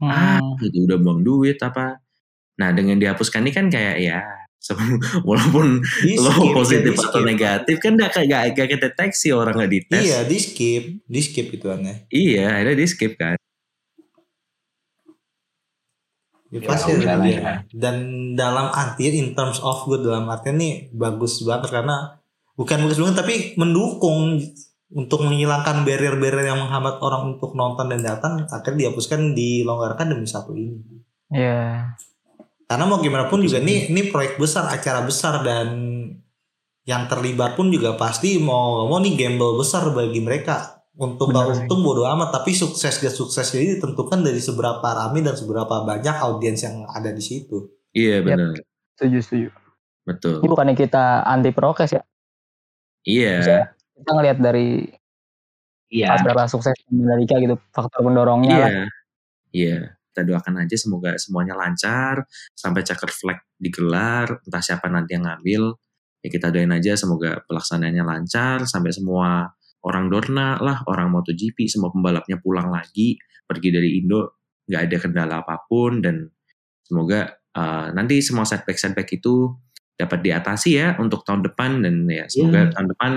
ah 0.00 0.40
Hmm. 0.40 0.58
gitu 0.58 0.88
udah 0.88 0.98
buang 0.98 1.20
duit 1.20 1.60
apa 1.60 2.00
nah 2.56 2.72
dengan 2.72 2.96
dihapuskan 2.96 3.44
ini 3.44 3.52
kan 3.52 3.68
kayak 3.68 3.96
ya 4.00 4.18
walaupun 5.28 5.80
Di 5.98 6.14
lo 6.14 6.30
skip, 6.30 6.52
positif 6.52 6.92
ya, 6.92 7.00
atau 7.02 7.20
skip. 7.20 7.26
negatif 7.26 7.76
kan 7.78 7.92
gak 7.96 8.12
gak 8.22 8.42
gak 8.52 8.68
kedeteksi 8.70 9.28
orang 9.30 9.56
nggak 9.56 9.72
dites 9.72 10.02
Iya, 10.02 10.18
di 10.22 10.36
skip, 10.36 10.84
di 11.02 11.20
skip 11.20 11.46
itu 11.50 11.66
aneh. 11.66 12.04
iya 12.08 12.60
ada 12.60 12.72
di 12.72 12.84
skip 12.84 13.16
kan 13.16 13.36
Ya, 16.50 16.58
Ya, 16.58 16.66
pasti 16.66 16.90
udah 16.92 17.06
ada 17.06 17.14
lah 17.14 17.24
dia. 17.24 17.38
ya. 17.38 17.52
Dan 17.70 17.96
dalam 18.34 18.74
artian 18.74 19.14
in 19.14 19.28
terms 19.32 19.62
of 19.62 19.86
good 19.86 20.02
dalam 20.02 20.26
artian 20.26 20.58
nih 20.58 20.90
bagus 20.92 21.46
banget 21.46 21.70
karena 21.70 22.18
bukan 22.52 22.78
bagus 22.82 22.98
banget 22.98 23.16
tapi 23.16 23.34
mendukung 23.54 24.42
untuk 24.90 25.22
menghilangkan 25.22 25.86
barrier-barrier 25.86 26.50
yang 26.50 26.58
menghambat 26.58 26.98
orang 26.98 27.32
untuk 27.32 27.54
nonton 27.54 27.86
dan 27.86 28.02
datang 28.02 28.50
akhirnya 28.50 28.90
dihapuskan 28.90 29.30
dilonggarkan 29.30 30.10
demi 30.10 30.26
satu 30.26 30.50
ini. 30.52 30.74
Iya. 31.30 31.94
Karena 32.70 32.86
mau 32.86 33.02
gimana 33.02 33.26
pun 33.26 33.42
juga 33.42 33.58
nih 33.58 33.90
ini 33.90 34.14
proyek 34.14 34.38
besar, 34.38 34.70
acara 34.70 35.02
besar 35.02 35.42
dan 35.42 35.66
yang 36.86 37.10
terlibat 37.10 37.58
pun 37.58 37.66
juga 37.66 37.98
pasti 37.98 38.38
mau 38.38 38.86
mau 38.86 39.02
nih 39.02 39.18
gamble 39.18 39.58
besar 39.58 39.90
bagi 39.90 40.22
mereka. 40.22 40.78
Untuk 40.94 41.32
sih. 41.32 41.64
untung 41.64 41.80
bodo 41.80 42.04
amat, 42.04 42.28
tapi 42.30 42.52
sukses 42.52 43.00
gak 43.00 43.10
sukses 43.10 43.46
jadi 43.48 43.78
ditentukan 43.78 44.20
dari 44.20 44.36
seberapa 44.36 44.84
rame 44.84 45.24
dan 45.24 45.32
seberapa 45.32 45.80
banyak 45.82 46.12
audiens 46.12 46.60
yang 46.60 46.84
ada 46.86 47.08
di 47.10 47.22
situ. 47.24 47.72
iya 47.90 48.20
Yap. 48.20 48.26
benar 48.28 48.52
Setuju, 48.94 49.18
setuju. 49.24 49.48
betul 50.04 50.34
Ini 50.38 50.48
bukannya 50.50 50.74
kita 50.76 51.24
anti 51.24 51.50
prokes 51.50 51.90
ya. 51.90 52.02
iya 53.02 53.32
Maksudnya 53.40 53.64
kita 53.96 54.10
ngelihat 54.14 54.38
dari 54.38 54.68
Iya. 55.90 56.20
seberapa 56.22 56.46
sukses 56.46 56.76
Mandalika 56.86 57.34
gitu, 57.42 57.58
faktor 57.74 58.06
pendorongnya 58.06 58.54
Iya, 58.54 58.62
lah. 58.62 58.70
iya. 59.50 59.76
Kita 60.20 60.36
doakan 60.36 60.68
aja 60.68 60.76
semoga 60.76 61.16
semuanya 61.16 61.56
lancar 61.56 62.28
sampai 62.52 62.84
checker 62.84 63.08
flag 63.08 63.40
digelar, 63.56 64.36
entah 64.44 64.60
siapa 64.60 64.92
nanti 64.92 65.16
yang 65.16 65.24
ngambil. 65.24 65.72
Ya 66.20 66.28
kita 66.28 66.52
doain 66.52 66.68
aja 66.76 66.92
semoga 67.00 67.40
pelaksanaannya 67.48 68.04
lancar 68.04 68.68
sampai 68.68 68.92
semua 68.92 69.48
orang 69.80 70.12
Dorna 70.12 70.60
lah, 70.60 70.84
orang 70.84 71.08
MotoGP, 71.08 71.64
semua 71.72 71.88
pembalapnya 71.88 72.36
pulang 72.36 72.68
lagi, 72.68 73.16
pergi 73.48 73.72
dari 73.72 73.96
Indo, 73.96 74.44
nggak 74.68 74.82
ada 74.92 74.96
kendala 75.00 75.34
apa 75.40 75.64
pun 75.64 76.04
dan 76.04 76.28
semoga 76.84 77.32
uh, 77.56 77.88
nanti 77.96 78.20
semua 78.20 78.44
setback 78.44 78.76
setback 78.76 79.08
itu 79.16 79.56
dapat 79.96 80.20
diatasi 80.20 80.70
ya 80.76 81.00
untuk 81.00 81.24
tahun 81.24 81.48
depan 81.48 81.80
dan 81.80 82.04
ya 82.12 82.28
semoga 82.28 82.68
Iya. 82.68 82.72
tahun 82.76 82.86
depan 82.92 83.12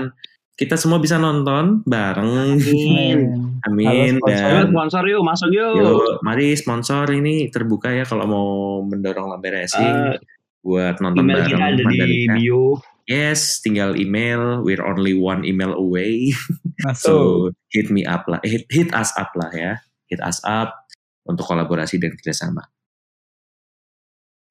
kita 0.54 0.78
semua 0.78 1.02
bisa 1.02 1.18
nonton 1.18 1.82
bareng. 1.82 2.62
Amin. 2.62 3.18
Amin 3.66 4.22
Halo, 4.22 4.22
sponsor. 4.22 4.50
Dan 4.54 4.66
sponsor 4.70 5.02
yuk, 5.10 5.22
masuk 5.26 5.50
yuk. 5.50 5.74
Yuk, 5.82 6.10
mari 6.22 6.46
sponsor 6.54 7.04
ini 7.10 7.50
terbuka 7.50 7.90
ya 7.90 8.06
kalau 8.06 8.24
mau 8.30 8.48
mendorong 8.86 9.34
Lambe 9.34 9.50
Racing 9.50 10.14
Eh, 10.14 10.16
buat 10.62 11.02
nonton 11.02 11.26
email 11.26 11.42
bareng 11.42 11.50
kita 11.50 11.64
ada 11.74 11.84
di 11.90 12.30
bio. 12.30 12.78
Yes, 13.04 13.60
tinggal 13.60 14.00
email. 14.00 14.64
We're 14.64 14.80
only 14.80 15.12
one 15.12 15.44
email 15.44 15.74
away. 15.74 16.32
So 17.00 17.48
hit 17.72 17.88
me 17.88 18.04
up 18.04 18.28
lah, 18.28 18.44
hit, 18.44 18.68
hit 18.68 18.92
us 18.92 19.08
up 19.16 19.32
lah 19.32 19.48
ya, 19.56 19.80
hit 20.04 20.20
us 20.20 20.36
up 20.44 20.84
untuk 21.24 21.48
kolaborasi 21.48 21.96
dan 21.96 22.12
kerjasama. 22.12 22.60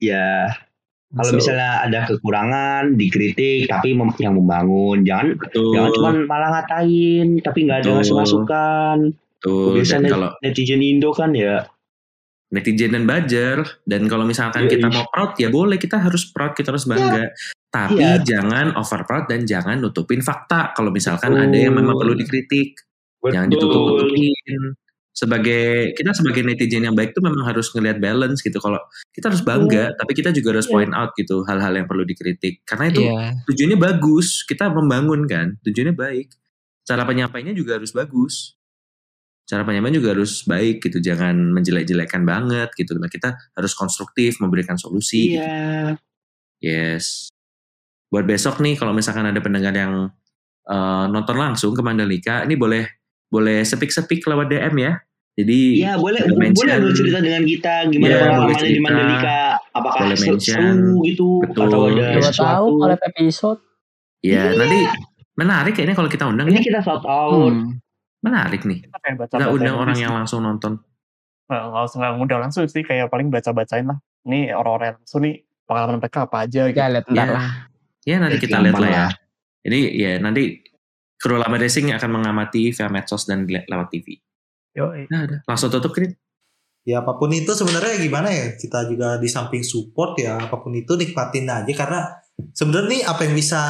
Ya, 0.01 0.49
kalau 1.13 1.29
So, 1.29 1.37
misalnya 1.37 1.71
ada 1.79 1.99
kekurangan, 2.05 2.83
dikritik, 2.93 3.65
tapi 3.65 3.93
mem- 3.93 4.17
yang 4.17 4.33
membangun. 4.33 5.01
Jangan 5.01 5.37
betul, 5.37 5.71
jangan 5.71 5.89
cuma 5.93 6.09
malah 6.25 6.49
ngatain, 6.51 7.27
tapi 7.39 7.59
nggak 7.63 7.77
ada 7.79 7.89
ngasih 7.95 8.15
masukan. 8.15 8.97
betul. 9.37 9.71
Biasa 9.75 9.93
Dan 9.93 10.01
net- 10.01 10.11
kalau 10.11 10.29
netizen 10.39 10.81
Indo 10.81 11.09
kan 11.11 11.31
ya. 11.31 11.69
netizen 12.49 12.93
dan 12.93 13.03
buzzer 13.03 13.57
dan 13.83 14.05
kalau 14.05 14.23
misalkan 14.23 14.65
Yoi. 14.65 14.71
kita 14.71 14.85
mau 14.87 15.05
proud 15.07 15.33
ya 15.35 15.49
boleh 15.49 15.75
kita 15.75 15.97
harus 15.97 16.29
proud 16.29 16.53
kita 16.53 16.69
harus 16.69 16.85
bangga 16.85 17.33
tapi 17.67 17.97
Iya. 17.97 18.21
jangan 18.21 18.77
over 18.77 19.01
proud 19.03 19.25
dan 19.25 19.41
jangan 19.43 19.81
nutupin 19.81 20.21
fakta 20.21 20.69
kalau 20.71 20.93
misalkan 20.93 21.33
Betul. 21.33 21.43
ada 21.43 21.57
yang 21.59 21.73
memang 21.73 21.97
perlu 21.97 22.13
dikritik 22.13 22.77
jangan 23.25 23.49
Betul. 23.49 23.57
ditutup-tutupin 23.57 24.61
sebagai 25.13 25.93
kita 25.93 26.09
sebagai 26.17 26.41
netizen 26.41 26.89
yang 26.89 26.97
baik 26.97 27.13
tuh 27.13 27.21
memang 27.21 27.45
harus 27.45 27.69
ngelihat 27.69 28.01
balance 28.01 28.41
gitu 28.41 28.57
kalau 28.57 28.81
kita 29.13 29.29
harus 29.29 29.45
bangga 29.45 29.93
tapi 29.93 30.11
kita 30.17 30.33
juga 30.33 30.57
harus 30.57 30.65
Iya. 30.65 30.73
point 30.73 30.93
out 30.97 31.13
gitu 31.13 31.45
hal-hal 31.45 31.73
yang 31.77 31.85
perlu 31.85 32.01
dikritik 32.01 32.65
karena 32.65 32.89
itu 32.89 33.05
Iya. 33.05 33.37
tujuannya 33.45 33.77
bagus 33.77 34.41
kita 34.41 34.73
membangun 34.73 35.29
kan 35.29 35.53
tujuannya 35.61 35.93
baik 35.93 36.33
cara 36.81 37.05
penyampainya 37.05 37.53
juga 37.53 37.77
harus 37.77 37.93
bagus 37.93 38.57
cara 39.45 39.61
penyampaian 39.61 40.01
juga 40.01 40.17
harus 40.17 40.41
baik 40.49 40.81
gitu 40.81 40.97
jangan 40.97 41.35
menjelek-jelekan 41.53 42.25
banget 42.25 42.73
gitu 42.73 42.97
nah 42.97 43.05
kita 43.05 43.37
harus 43.53 43.77
konstruktif 43.77 44.41
memberikan 44.41 44.81
solusi 44.81 45.37
gitu. 45.37 45.45
Iya. 45.45 45.93
yes 46.57 47.29
buat 48.09 48.25
besok 48.25 48.61
nih 48.65 48.81
kalau 48.81 48.97
misalkan 48.97 49.29
ada 49.29 49.37
pendengar 49.45 49.77
yang 49.77 50.09
eh, 50.65 51.05
nonton 51.05 51.37
langsung 51.37 51.77
ke 51.77 51.85
Mandalika 51.85 52.41
ini 52.49 52.57
boleh 52.57 53.02
boleh 53.33 53.65
sepik-sepik 53.65 54.21
lewat 54.23 54.45
DM 54.47 54.75
ya 54.77 54.93
jadi 55.33 55.59
Iya, 55.81 55.93
boleh 55.97 56.21
boleh 56.23 56.37
mention. 56.45 56.69
boleh 56.69 56.75
lu 56.77 56.89
cerita 56.93 57.17
dengan 57.17 57.41
kita 57.41 57.73
gimana 57.89 58.05
boleh 58.05 58.21
pengalamannya 58.21 58.69
di. 58.69 58.77
Mandalika. 58.79 59.41
Apakah 59.73 59.99
Boleh 60.05 60.13
seru 60.13 60.29
mention. 60.29 60.75
gitu 61.01 61.29
Betul. 61.41 61.61
atau 61.65 61.79
ada. 61.83 62.05
Coba 62.05 62.21
tahu 62.21 62.29
sesuatu. 62.29 62.73
kalau 62.77 62.97
episode. 63.01 63.59
ya 64.21 64.41
Iya. 64.45 64.55
nanti 64.55 64.79
menarik 65.33 65.73
kayaknya 65.73 65.95
kalau 65.97 66.05
kita 66.07 66.23
undang 66.23 66.45
Ini 66.47 66.53
ya 66.53 66.63
kita 66.63 66.79
shout 66.79 67.01
out. 67.03 67.49
Hmm. 67.49 67.81
menarik 68.21 68.61
nih 68.61 68.85
Kita 68.85 68.97
kayak 68.99 69.15
baca 69.17 69.33
kita 69.33 69.45
undang 69.49 69.75
orang 69.75 69.97
yang 69.97 70.13
langsung 70.13 70.39
nonton 70.39 70.77
Nggak, 71.43 71.61
nggak 71.65 71.83
usah 71.83 71.97
nggak 71.97 72.13
ngundang 72.13 72.39
langsung 72.39 72.63
sih, 72.63 72.81
kayak 72.81 73.09
paling 73.09 73.27
baca-bacain 73.27 73.83
lah. 73.83 73.97
Ini 74.23 74.53
orang-orang 74.53 74.85
yang 74.87 74.97
langsung 75.01 75.19
nih 75.19 75.35
pengalaman 75.65 75.97
mereka 75.97 76.19
apa 76.23 76.37
aja 76.39 76.61
gitu. 76.65 76.77
Ya 76.77 76.87
lihat 76.87 77.05
ya, 77.09 77.25
lah. 77.27 77.47
ya 78.01 78.15
nanti 78.17 78.37
Ya, 78.37 78.41
kita 78.45 78.57
lihat 78.59 78.77
lah 78.77 78.89
ya. 78.89 79.05
Jadi 79.59 79.79
ya 79.93 80.11
nanti 80.19 80.43
kru 81.23 81.39
Lama 81.39 81.55
Racing 81.55 81.95
akan 81.95 82.19
mengamati 82.19 82.75
via 82.75 82.91
medsos 82.91 83.23
dan 83.23 83.47
le- 83.47 83.63
lewat 83.63 83.87
TV. 83.95 84.19
Yoi. 84.75 85.07
Nah, 85.07 85.23
udah. 85.23 85.39
Langsung 85.47 85.71
tutup, 85.71 85.95
Krin. 85.95 86.11
Ya 86.83 86.99
apa 86.99 87.15
pun 87.15 87.31
itu 87.31 87.55
sebenarnya 87.55 87.95
gimana 87.95 88.27
ya 88.27 88.59
kita 88.59 88.91
juga 88.91 89.15
di 89.15 89.31
samping 89.31 89.63
support 89.63 90.19
ya 90.19 90.35
apa 90.35 90.59
pun 90.59 90.75
itu 90.75 90.99
nikmatin 90.99 91.47
aja 91.47 91.71
karena 91.71 92.11
sebenarnya 92.51 92.89
nih 92.91 93.03
apa 93.07 93.21
yang 93.23 93.35
bisa 93.39 93.61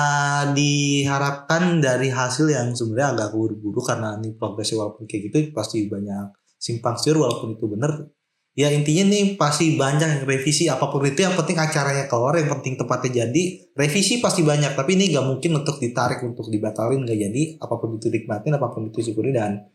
diharapkan 0.57 1.77
dari 1.77 2.09
hasil 2.09 2.49
yang 2.49 2.73
sebenarnya 2.73 3.13
agak 3.13 3.29
buru-buru 3.37 3.85
karena 3.85 4.17
ini 4.17 4.33
progresnya 4.33 4.81
walaupun 4.81 5.05
kayak 5.05 5.29
gitu 5.29 5.53
pasti 5.53 5.85
banyak 5.85 6.33
simpang 6.57 6.97
siur 6.97 7.21
walaupun 7.21 7.53
itu 7.53 7.65
bener 7.69 8.09
ya 8.53 8.69
intinya 8.69 9.09
nih 9.09 9.33
pasti 9.33 9.73
banyak 9.73 10.09
yang 10.21 10.23
revisi 10.29 10.69
apa 10.69 10.85
pun 10.93 11.01
itu 11.01 11.25
yang 11.25 11.33
penting 11.33 11.57
acaranya 11.57 12.05
keluar 12.05 12.37
yang 12.37 12.53
penting 12.53 12.77
tempatnya 12.77 13.25
jadi 13.25 13.43
revisi 13.73 14.21
pasti 14.21 14.45
banyak. 14.45 14.77
Tapi 14.77 14.93
ini 14.93 15.09
nggak 15.09 15.25
mungkin 15.25 15.51
untuk 15.61 15.81
ditarik 15.81 16.21
untuk 16.21 16.47
dibatalin 16.53 17.01
nggak 17.01 17.19
jadi 17.19 17.43
apa 17.57 17.75
pun 17.81 17.97
itu 17.97 18.13
nikmatin 18.13 18.53
apa 18.53 18.67
pun 18.69 18.93
itu 18.93 19.01
syukuri 19.01 19.33
dan 19.33 19.73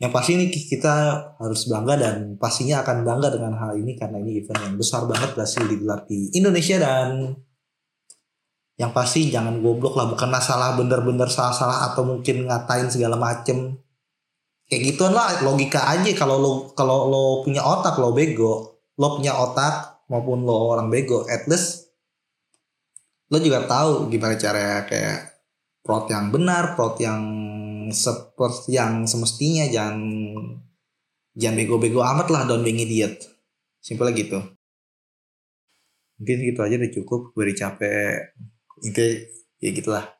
yang 0.00 0.16
pasti 0.16 0.32
ini 0.32 0.48
kita 0.48 0.96
harus 1.36 1.68
bangga 1.68 1.94
dan 2.00 2.16
pastinya 2.40 2.80
akan 2.80 3.04
bangga 3.04 3.36
dengan 3.36 3.52
hal 3.60 3.76
ini 3.76 3.92
karena 4.00 4.16
ini 4.16 4.40
event 4.40 4.64
yang 4.64 4.76
besar 4.80 5.04
banget 5.04 5.36
berhasil 5.36 5.60
digelar 5.68 6.08
di 6.08 6.32
Indonesia. 6.32 6.80
Dan 6.80 7.36
yang 8.80 8.96
pasti 8.96 9.28
jangan 9.28 9.60
goblok 9.60 10.00
lah 10.00 10.08
bukan 10.08 10.32
masalah 10.32 10.72
bener-bener 10.72 11.28
salah-salah 11.28 11.92
atau 11.92 12.08
mungkin 12.08 12.48
ngatain 12.48 12.88
segala 12.88 13.20
macem 13.20 13.76
kayak 14.70 14.94
gituan 14.94 15.12
lah 15.12 15.42
logika 15.42 15.90
aja. 15.90 16.14
Kalau 16.14 16.38
lo 16.38 16.52
kalau 16.78 17.10
lo 17.10 17.22
punya 17.42 17.66
otak 17.66 17.98
lo 17.98 18.14
bego. 18.14 18.78
Lo 18.94 19.18
punya 19.18 19.34
otak 19.34 20.06
maupun 20.06 20.46
lo 20.46 20.70
orang 20.70 20.86
bego 20.90 21.26
at 21.26 21.46
least 21.50 21.90
lo 23.30 23.38
juga 23.38 23.62
tahu 23.66 24.10
gimana 24.10 24.34
cara 24.34 24.82
kayak 24.86 25.18
prot 25.86 26.10
yang 26.10 26.34
benar 26.34 26.74
prot 26.78 26.98
yang 27.02 27.22
seperti 27.90 28.78
yang 28.78 29.02
semestinya. 29.10 29.66
Jangan 29.66 29.98
jangan 31.34 31.58
bego-bego 31.58 32.06
amat 32.06 32.30
lah 32.30 32.46
don't 32.46 32.62
being 32.62 32.78
idiot. 32.78 33.18
Simpel 33.82 34.14
gitu. 34.14 34.38
Mungkin 36.22 36.38
gitu 36.46 36.60
aja 36.62 36.78
udah 36.78 36.92
cukup. 36.94 37.20
Udah 37.34 37.56
capek. 37.58 38.38
Itu 38.86 39.02
ya 39.58 39.70
gitulah 39.74 40.19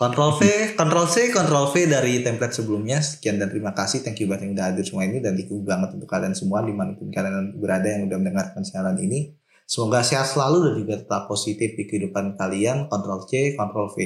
Ctrl 0.00 0.32
V, 0.40 0.42
Ctrl 0.80 1.06
C, 1.12 1.28
Ctrl 1.28 1.66
V 1.76 1.84
dari 1.84 2.24
template 2.24 2.56
sebelumnya. 2.56 3.04
Sekian 3.04 3.36
dan 3.36 3.52
terima 3.52 3.76
kasih. 3.76 4.00
Thank 4.00 4.24
you 4.24 4.32
banget 4.32 4.48
yang 4.48 4.56
udah 4.56 4.66
hadir 4.72 4.84
semua 4.88 5.04
ini 5.04 5.20
dan 5.20 5.36
thank 5.36 5.60
banget 5.60 5.92
untuk 5.92 6.08
kalian 6.08 6.32
semua 6.32 6.64
di 6.64 6.72
mana 6.72 6.96
pun 6.96 7.12
kalian 7.12 7.60
berada 7.60 7.84
yang 7.84 8.08
udah 8.08 8.16
mendengarkan 8.16 8.64
siaran 8.64 8.96
ini. 8.96 9.36
Semoga 9.68 10.00
sehat 10.00 10.32
selalu 10.32 10.72
dan 10.72 10.74
juga 10.80 10.94
tetap 11.04 11.28
positif 11.28 11.76
di 11.76 11.84
kehidupan 11.84 12.40
kalian. 12.40 12.88
Ctrl 12.88 13.28
C, 13.28 13.52
Ctrl 13.52 13.88
V. 13.92 13.96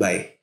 Bye. 0.00 0.35